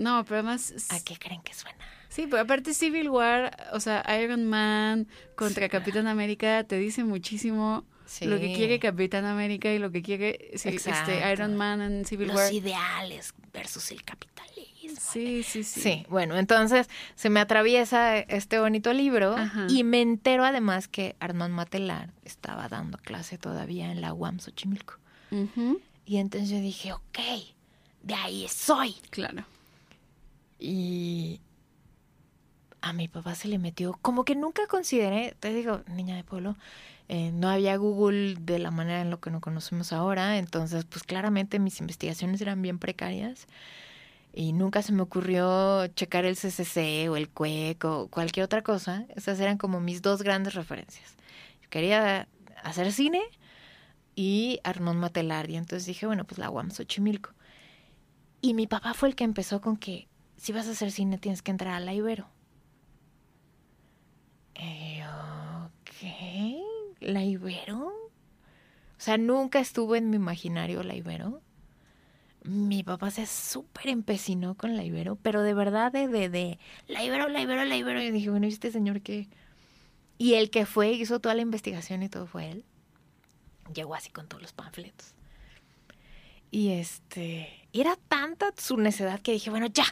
No, 0.00 0.24
pero 0.24 0.36
además... 0.40 0.74
¿A 0.90 0.98
qué 1.00 1.16
creen 1.18 1.42
que 1.42 1.54
suena? 1.54 1.78
Sí, 2.08 2.26
pero 2.28 2.42
aparte 2.42 2.74
Civil 2.74 3.08
War, 3.10 3.56
o 3.72 3.80
sea, 3.80 4.04
Iron 4.20 4.44
Man 4.46 5.06
contra 5.36 5.66
Sí, 5.66 5.70
Capitán 5.70 6.06
América 6.08 6.64
te 6.64 6.76
dice 6.76 7.04
muchísimo 7.04 7.84
Sí. 8.06 8.24
lo 8.24 8.40
que 8.40 8.52
quiere 8.52 8.80
Capitán 8.80 9.24
América 9.24 9.72
y 9.72 9.78
lo 9.78 9.92
que 9.92 10.02
quiere 10.02 10.50
sí, 10.56 10.70
este 10.70 11.32
Iron 11.32 11.54
Man 11.56 11.80
en 11.80 12.04
Civil 12.04 12.26
Los 12.26 12.36
War. 12.36 12.52
ideales 12.52 13.32
versus 13.52 13.92
el 13.92 14.02
capitalismo. 14.02 14.98
Sí, 15.00 15.44
sí, 15.44 15.62
sí. 15.62 15.80
Sí, 15.80 16.06
bueno, 16.08 16.36
entonces 16.36 16.88
se 17.14 17.30
me 17.30 17.38
atraviesa 17.38 18.18
este 18.18 18.58
bonito 18.58 18.92
libro 18.92 19.36
Ajá. 19.36 19.66
y 19.68 19.84
me 19.84 20.00
entero 20.02 20.44
además 20.44 20.88
que 20.88 21.14
Armand 21.20 21.54
Matelar 21.54 22.10
estaba 22.24 22.68
dando 22.68 22.98
clase 22.98 23.38
todavía 23.38 23.92
en 23.92 24.00
la 24.00 24.12
UAM 24.12 24.40
Xochimilco. 24.40 24.94
Y 26.04 26.16
entonces 26.16 26.50
yo 26.50 26.58
dije, 26.58 26.92
ok, 26.92 27.18
de 28.02 28.14
ahí 28.14 28.48
soy. 28.48 28.94
Claro. 29.10 29.44
Y 30.60 31.40
a 32.82 32.92
mi 32.92 33.08
papá 33.08 33.34
se 33.34 33.48
le 33.48 33.58
metió, 33.58 33.98
como 34.02 34.24
que 34.24 34.36
nunca 34.36 34.66
consideré, 34.66 35.34
te 35.40 35.52
digo, 35.52 35.82
niña 35.88 36.16
de 36.16 36.24
pueblo, 36.24 36.56
eh, 37.08 37.32
no 37.32 37.48
había 37.48 37.76
Google 37.76 38.36
de 38.40 38.58
la 38.58 38.70
manera 38.70 39.00
en 39.00 39.10
lo 39.10 39.20
que 39.20 39.30
nos 39.30 39.40
conocemos 39.40 39.92
ahora, 39.92 40.38
entonces 40.38 40.84
pues 40.84 41.02
claramente 41.02 41.58
mis 41.58 41.80
investigaciones 41.80 42.40
eran 42.40 42.62
bien 42.62 42.78
precarias 42.78 43.48
y 44.32 44.52
nunca 44.52 44.82
se 44.82 44.92
me 44.92 45.02
ocurrió 45.02 45.86
checar 45.88 46.24
el 46.24 46.36
CCC 46.36 47.08
o 47.10 47.16
el 47.16 47.28
CUEC 47.28 47.84
o 47.84 48.08
cualquier 48.08 48.44
otra 48.44 48.62
cosa. 48.62 49.06
Esas 49.16 49.40
eran 49.40 49.58
como 49.58 49.80
mis 49.80 50.02
dos 50.02 50.22
grandes 50.22 50.54
referencias. 50.54 51.16
Yo 51.62 51.68
quería 51.68 52.28
hacer 52.62 52.92
cine 52.92 53.20
y 54.14 54.60
Armand 54.62 55.00
Matelar 55.00 55.50
y 55.50 55.56
entonces 55.56 55.86
dije, 55.86 56.06
bueno, 56.06 56.24
pues 56.24 56.38
la 56.38 56.50
UAM 56.50 56.70
Xochimilco. 56.70 57.30
Y 58.40 58.54
mi 58.54 58.66
papá 58.66 58.94
fue 58.94 59.08
el 59.08 59.16
que 59.16 59.24
empezó 59.24 59.60
con 59.60 59.76
que 59.76 60.06
si 60.40 60.52
vas 60.52 60.66
a 60.68 60.70
hacer 60.70 60.90
cine 60.90 61.18
tienes 61.18 61.42
que 61.42 61.50
entrar 61.50 61.74
a 61.74 61.80
la 61.80 61.92
Ibero. 61.92 62.26
Yo, 64.54 65.66
ok. 65.66 67.00
¿La 67.00 67.22
Ibero? 67.22 67.88
O 67.88 68.96
sea, 68.96 69.18
nunca 69.18 69.60
estuvo 69.60 69.96
en 69.96 70.08
mi 70.08 70.16
imaginario 70.16 70.82
la 70.82 70.94
Ibero. 70.94 71.42
Mi 72.42 72.82
papá 72.82 73.10
se 73.10 73.26
súper 73.26 73.88
empecinó 73.88 74.54
con 74.54 74.78
la 74.78 74.82
Ibero, 74.82 75.16
pero 75.16 75.42
de 75.42 75.52
verdad 75.52 75.92
de, 75.92 76.08
de, 76.08 76.30
de, 76.30 76.58
la 76.88 77.04
Ibero, 77.04 77.28
la 77.28 77.42
Ibero, 77.42 77.66
la 77.66 77.76
Ibero. 77.76 78.00
Y 78.00 78.10
dije, 78.10 78.30
bueno, 78.30 78.46
¿y 78.46 78.48
este 78.48 78.72
señor 78.72 79.02
qué? 79.02 79.28
Y 80.16 80.34
el 80.34 80.48
que 80.48 80.64
fue, 80.64 80.92
hizo 80.92 81.20
toda 81.20 81.34
la 81.34 81.42
investigación 81.42 82.02
y 82.02 82.08
todo 82.08 82.26
fue 82.26 82.50
él. 82.50 82.64
Llegó 83.74 83.94
así 83.94 84.10
con 84.10 84.26
todos 84.26 84.40
los 84.40 84.54
panfletos. 84.54 85.12
Y 86.50 86.70
este, 86.70 87.68
era 87.74 87.96
tanta 88.08 88.54
su 88.56 88.78
necedad 88.78 89.20
que 89.20 89.32
dije, 89.32 89.50
bueno, 89.50 89.66
ya. 89.66 89.84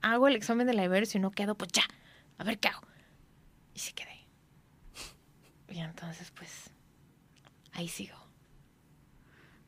Hago 0.00 0.28
el 0.28 0.36
examen 0.36 0.66
de 0.66 0.74
la 0.74 0.84
Ibero 0.84 1.04
y 1.04 1.06
si 1.06 1.18
no 1.18 1.30
quedo, 1.30 1.56
pues 1.56 1.72
ya. 1.72 1.82
A 2.38 2.44
ver 2.44 2.58
qué 2.58 2.68
hago. 2.68 2.86
Y 3.74 3.78
sí 3.80 3.92
quedé. 3.92 4.26
Y 5.70 5.80
entonces, 5.80 6.30
pues, 6.30 6.70
ahí 7.72 7.88
sigo. 7.88 8.16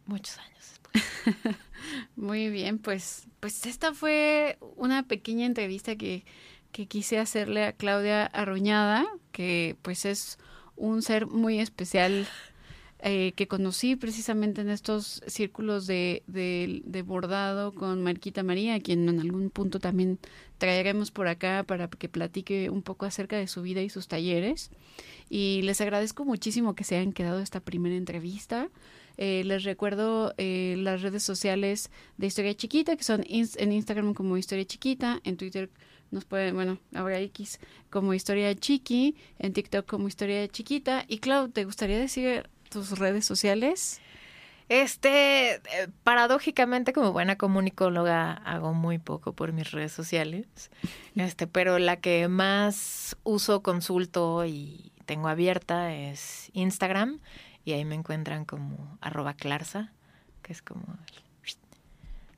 Muchos 0.07 0.39
años 0.39 0.59
después. 0.71 1.57
Muy 2.17 2.49
bien, 2.49 2.79
pues, 2.79 3.29
pues 3.39 3.67
esta 3.67 3.93
fue 3.93 4.59
una 4.77 5.03
pequeña 5.03 5.47
entrevista 5.47 5.97
que, 5.97 6.25
que 6.73 6.87
quise 6.87 7.19
hacerle 7.19 7.65
a 7.65 7.73
Claudia 7.73 8.27
Arruñada, 8.27 9.07
que 9.33 9.77
pues 9.83 10.05
es 10.05 10.39
un 10.77 11.03
ser 11.03 11.27
muy 11.27 11.61
especial 11.61 12.27
eh, 13.03 13.33
que 13.35 13.49
conocí 13.49 13.97
precisamente 13.97 14.61
en 14.61 14.69
estos 14.69 15.23
círculos 15.27 15.87
de, 15.87 16.23
de, 16.27 17.03
bordado 17.03 17.73
con 17.73 18.03
Marquita 18.03 18.43
María, 18.43 18.79
quien 18.81 19.09
en 19.09 19.21
algún 19.21 19.51
punto 19.51 19.81
también 19.81 20.19
traeremos 20.59 21.11
por 21.11 21.27
acá 21.27 21.65
para 21.67 21.89
que 21.89 22.09
platique 22.09 22.69
un 22.69 22.83
poco 22.83 23.07
acerca 23.07 23.37
de 23.37 23.47
su 23.47 23.63
vida 23.63 23.81
y 23.81 23.89
sus 23.89 24.07
talleres. 24.07 24.71
Y 25.29 25.63
les 25.63 25.81
agradezco 25.81 26.25
muchísimo 26.25 26.75
que 26.75 26.85
se 26.85 26.97
hayan 26.97 27.13
quedado 27.13 27.41
esta 27.41 27.61
primera 27.61 27.97
entrevista. 27.97 28.69
Eh, 29.17 29.45
les 29.45 29.65
recuerdo 29.65 30.35
eh, 30.37 30.77
las 30.79 31.03
redes 31.03 31.23
sociales 31.23 31.91
de 32.19 32.27
Historia 32.27 32.55
Chiquita, 32.55 32.97
que 32.97 33.05
son 33.05 33.25
en 33.27 33.73
Instagram 33.73 34.15
como 34.15 34.37
Historia 34.37 34.65
Chiquita, 34.65 35.21
en 35.25 35.37
Twitter 35.37 35.71
nos 36.11 36.25
pueden, 36.25 36.55
bueno, 36.55 36.79
ahora 36.95 37.21
X 37.21 37.61
como 37.89 38.15
Historia 38.15 38.55
Chiqui, 38.55 39.17
en 39.39 39.53
TikTok 39.53 39.87
como 39.87 40.09
Historia 40.09 40.49
Chiquita. 40.49 41.05
Y 41.09 41.19
Clau, 41.19 41.49
¿te 41.49 41.65
gustaría 41.65 41.99
decir 41.99 42.49
tus 42.71 42.99
redes 42.99 43.27
sociales? 43.27 44.01
Este, 44.71 45.55
eh, 45.55 45.89
paradójicamente, 46.05 46.93
como 46.93 47.13
buena 47.13 47.37
comunicóloga, 47.37 48.33
hago 48.33 48.73
muy 48.73 48.99
poco 48.99 49.33
por 49.33 49.53
mis 49.53 49.73
redes 49.73 49.93
sociales. 49.93 50.47
Este, 51.17 51.49
pero 51.49 51.81
la 51.81 51.97
que 51.97 52.29
más 52.29 53.17
uso, 53.25 53.63
consulto 53.63 54.47
y 54.47 54.93
tengo 55.05 55.29
abierta 55.29 55.93
es 55.93 56.51
Instagram. 56.55 57.19
Y 57.65 57.73
ahí 57.73 57.85
me 57.85 57.97
encuentran 57.97 58.45
como 58.45 58.97
arroba 59.01 59.35
clarsa, 59.35 59.93
que 60.43 60.53
es 60.53 60.63
como 60.63 60.97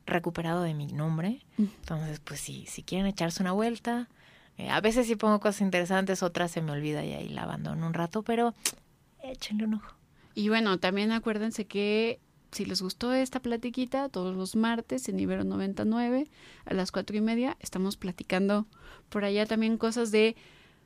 recuperado 0.06 0.62
de 0.62 0.74
mi 0.74 0.86
nombre. 0.86 1.44
Entonces, 1.58 2.18
pues 2.20 2.40
sí, 2.40 2.64
si 2.66 2.82
quieren 2.82 3.06
echarse 3.06 3.42
una 3.42 3.52
vuelta. 3.52 4.08
Eh, 4.56 4.70
a 4.70 4.80
veces 4.80 5.06
sí 5.06 5.16
pongo 5.16 5.38
cosas 5.38 5.60
interesantes, 5.60 6.22
otras 6.22 6.50
se 6.50 6.62
me 6.62 6.72
olvida 6.72 7.04
y 7.04 7.12
ahí 7.12 7.28
la 7.28 7.42
abandono 7.42 7.86
un 7.86 7.94
rato, 7.94 8.22
pero 8.22 8.54
échenle 9.22 9.64
un 9.64 9.74
ojo. 9.74 10.01
Y 10.34 10.48
bueno, 10.48 10.78
también 10.78 11.12
acuérdense 11.12 11.66
que 11.66 12.20
si 12.52 12.64
les 12.64 12.82
gustó 12.82 13.12
esta 13.12 13.40
platiquita, 13.40 14.08
todos 14.08 14.36
los 14.36 14.56
martes 14.56 15.08
en 15.08 15.18
Ibero 15.18 15.44
99 15.44 16.28
a 16.66 16.74
las 16.74 16.92
cuatro 16.92 17.16
y 17.16 17.20
media 17.20 17.56
estamos 17.60 17.96
platicando 17.96 18.66
por 19.08 19.24
allá 19.24 19.46
también 19.46 19.78
cosas 19.78 20.10
de 20.10 20.36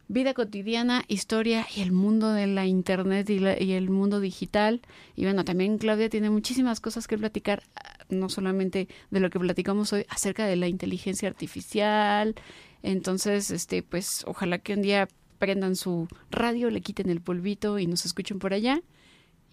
vida 0.08 0.34
cotidiana, 0.34 1.04
historia 1.08 1.66
y 1.74 1.80
el 1.80 1.90
mundo 1.90 2.30
de 2.30 2.46
la 2.46 2.66
internet 2.66 3.28
y, 3.30 3.40
la, 3.40 3.60
y, 3.60 3.72
el 3.72 3.90
mundo 3.90 4.20
digital. 4.20 4.80
Y 5.16 5.24
bueno, 5.24 5.44
también 5.44 5.78
Claudia 5.78 6.08
tiene 6.08 6.30
muchísimas 6.30 6.80
cosas 6.80 7.08
que 7.08 7.18
platicar, 7.18 7.64
no 8.08 8.28
solamente 8.28 8.88
de 9.10 9.20
lo 9.20 9.30
que 9.30 9.40
platicamos 9.40 9.92
hoy 9.92 10.06
acerca 10.08 10.46
de 10.46 10.56
la 10.56 10.68
inteligencia 10.68 11.28
artificial. 11.28 12.36
Entonces, 12.82 13.50
este, 13.50 13.82
pues 13.82 14.22
ojalá 14.26 14.58
que 14.58 14.74
un 14.74 14.82
día 14.82 15.08
prendan 15.38 15.74
su 15.76 16.08
radio, 16.30 16.70
le 16.70 16.80
quiten 16.80 17.10
el 17.10 17.20
polvito 17.20 17.78
y 17.78 17.86
nos 17.86 18.06
escuchen 18.06 18.38
por 18.38 18.54
allá. 18.54 18.80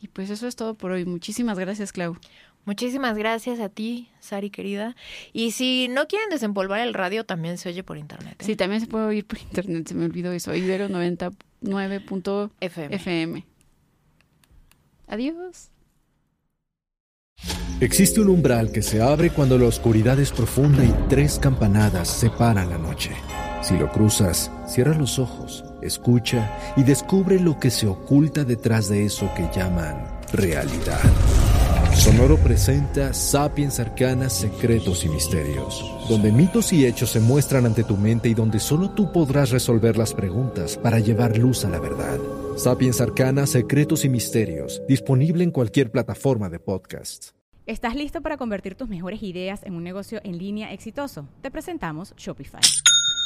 Y 0.03 0.09
pues 0.09 0.29
eso 0.29 0.47
es 0.47 0.57
todo 0.57 0.75
por 0.75 0.91
hoy. 0.91 1.05
Muchísimas 1.05 1.57
gracias, 1.57 1.93
Clau. 1.93 2.17
Muchísimas 2.65 3.17
gracias 3.17 3.61
a 3.61 3.69
ti, 3.69 4.09
Sari 4.19 4.49
querida. 4.49 4.97
Y 5.31 5.51
si 5.51 5.87
no 5.87 6.07
quieren 6.07 6.29
desempolvar 6.29 6.81
el 6.81 6.93
radio, 6.93 7.25
también 7.25 7.57
se 7.57 7.69
oye 7.69 7.83
por 7.83 7.97
internet. 7.97 8.35
¿eh? 8.41 8.43
Sí, 8.43 8.57
también 8.57 8.81
se 8.81 8.87
puede 8.87 9.05
oír 9.05 9.25
por 9.25 9.39
internet, 9.39 9.87
se 9.87 9.95
me 9.95 10.03
olvidó 10.03 10.33
eso. 10.33 10.53
Ibero 10.53 10.89
99.fm. 10.89 12.93
FM. 12.93 13.45
Adiós. 15.07 15.69
Existe 17.79 18.19
un 18.19 18.27
umbral 18.27 18.73
que 18.73 18.81
se 18.81 19.01
abre 19.01 19.29
cuando 19.29 19.57
la 19.57 19.67
oscuridad 19.67 20.19
es 20.19 20.33
profunda 20.33 20.83
y 20.83 20.93
tres 21.07 21.39
campanadas 21.39 22.09
separan 22.09 22.69
la 22.69 22.77
noche. 22.77 23.11
Si 23.61 23.77
lo 23.77 23.89
cruzas, 23.89 24.51
cierra 24.67 24.97
los 24.97 25.17
ojos, 25.17 25.63
escucha 25.85 26.57
y 26.75 26.83
descubre 26.83 27.39
lo 27.39 27.59
que 27.59 27.69
se 27.69 27.87
oculta 27.87 28.43
detrás 28.43 28.89
de 28.89 29.05
eso 29.05 29.29
que 29.35 29.47
llaman 29.55 30.05
realidad. 30.31 30.99
Sonoro 31.95 32.37
presenta 32.37 33.13
Sapiens 33.13 33.79
Arcanas, 33.79 34.33
Secretos 34.33 35.05
y 35.05 35.09
Misterios, 35.09 35.85
donde 36.09 36.31
mitos 36.31 36.73
y 36.73 36.85
hechos 36.85 37.11
se 37.11 37.19
muestran 37.19 37.65
ante 37.65 37.83
tu 37.83 37.95
mente 37.95 38.27
y 38.27 38.33
donde 38.33 38.59
solo 38.59 38.89
tú 38.89 39.11
podrás 39.11 39.51
resolver 39.51 39.95
las 39.95 40.13
preguntas 40.13 40.75
para 40.75 40.99
llevar 40.99 41.37
luz 41.37 41.63
a 41.63 41.69
la 41.69 41.79
verdad. 41.79 42.19
Sapiens 42.57 42.99
Arcanas, 42.99 43.51
Secretos 43.51 44.03
y 44.05 44.09
Misterios, 44.09 44.81
disponible 44.87 45.43
en 45.43 45.51
cualquier 45.51 45.91
plataforma 45.91 46.49
de 46.49 46.59
podcast. 46.59 47.29
¿Estás 47.65 47.95
listo 47.95 48.21
para 48.21 48.35
convertir 48.35 48.75
tus 48.75 48.89
mejores 48.89 49.23
ideas 49.23 49.63
en 49.63 49.75
un 49.75 49.83
negocio 49.83 50.19
en 50.23 50.37
línea 50.37 50.73
exitoso? 50.73 51.29
Te 51.41 51.49
presentamos 51.49 52.13
Shopify. 52.17 52.59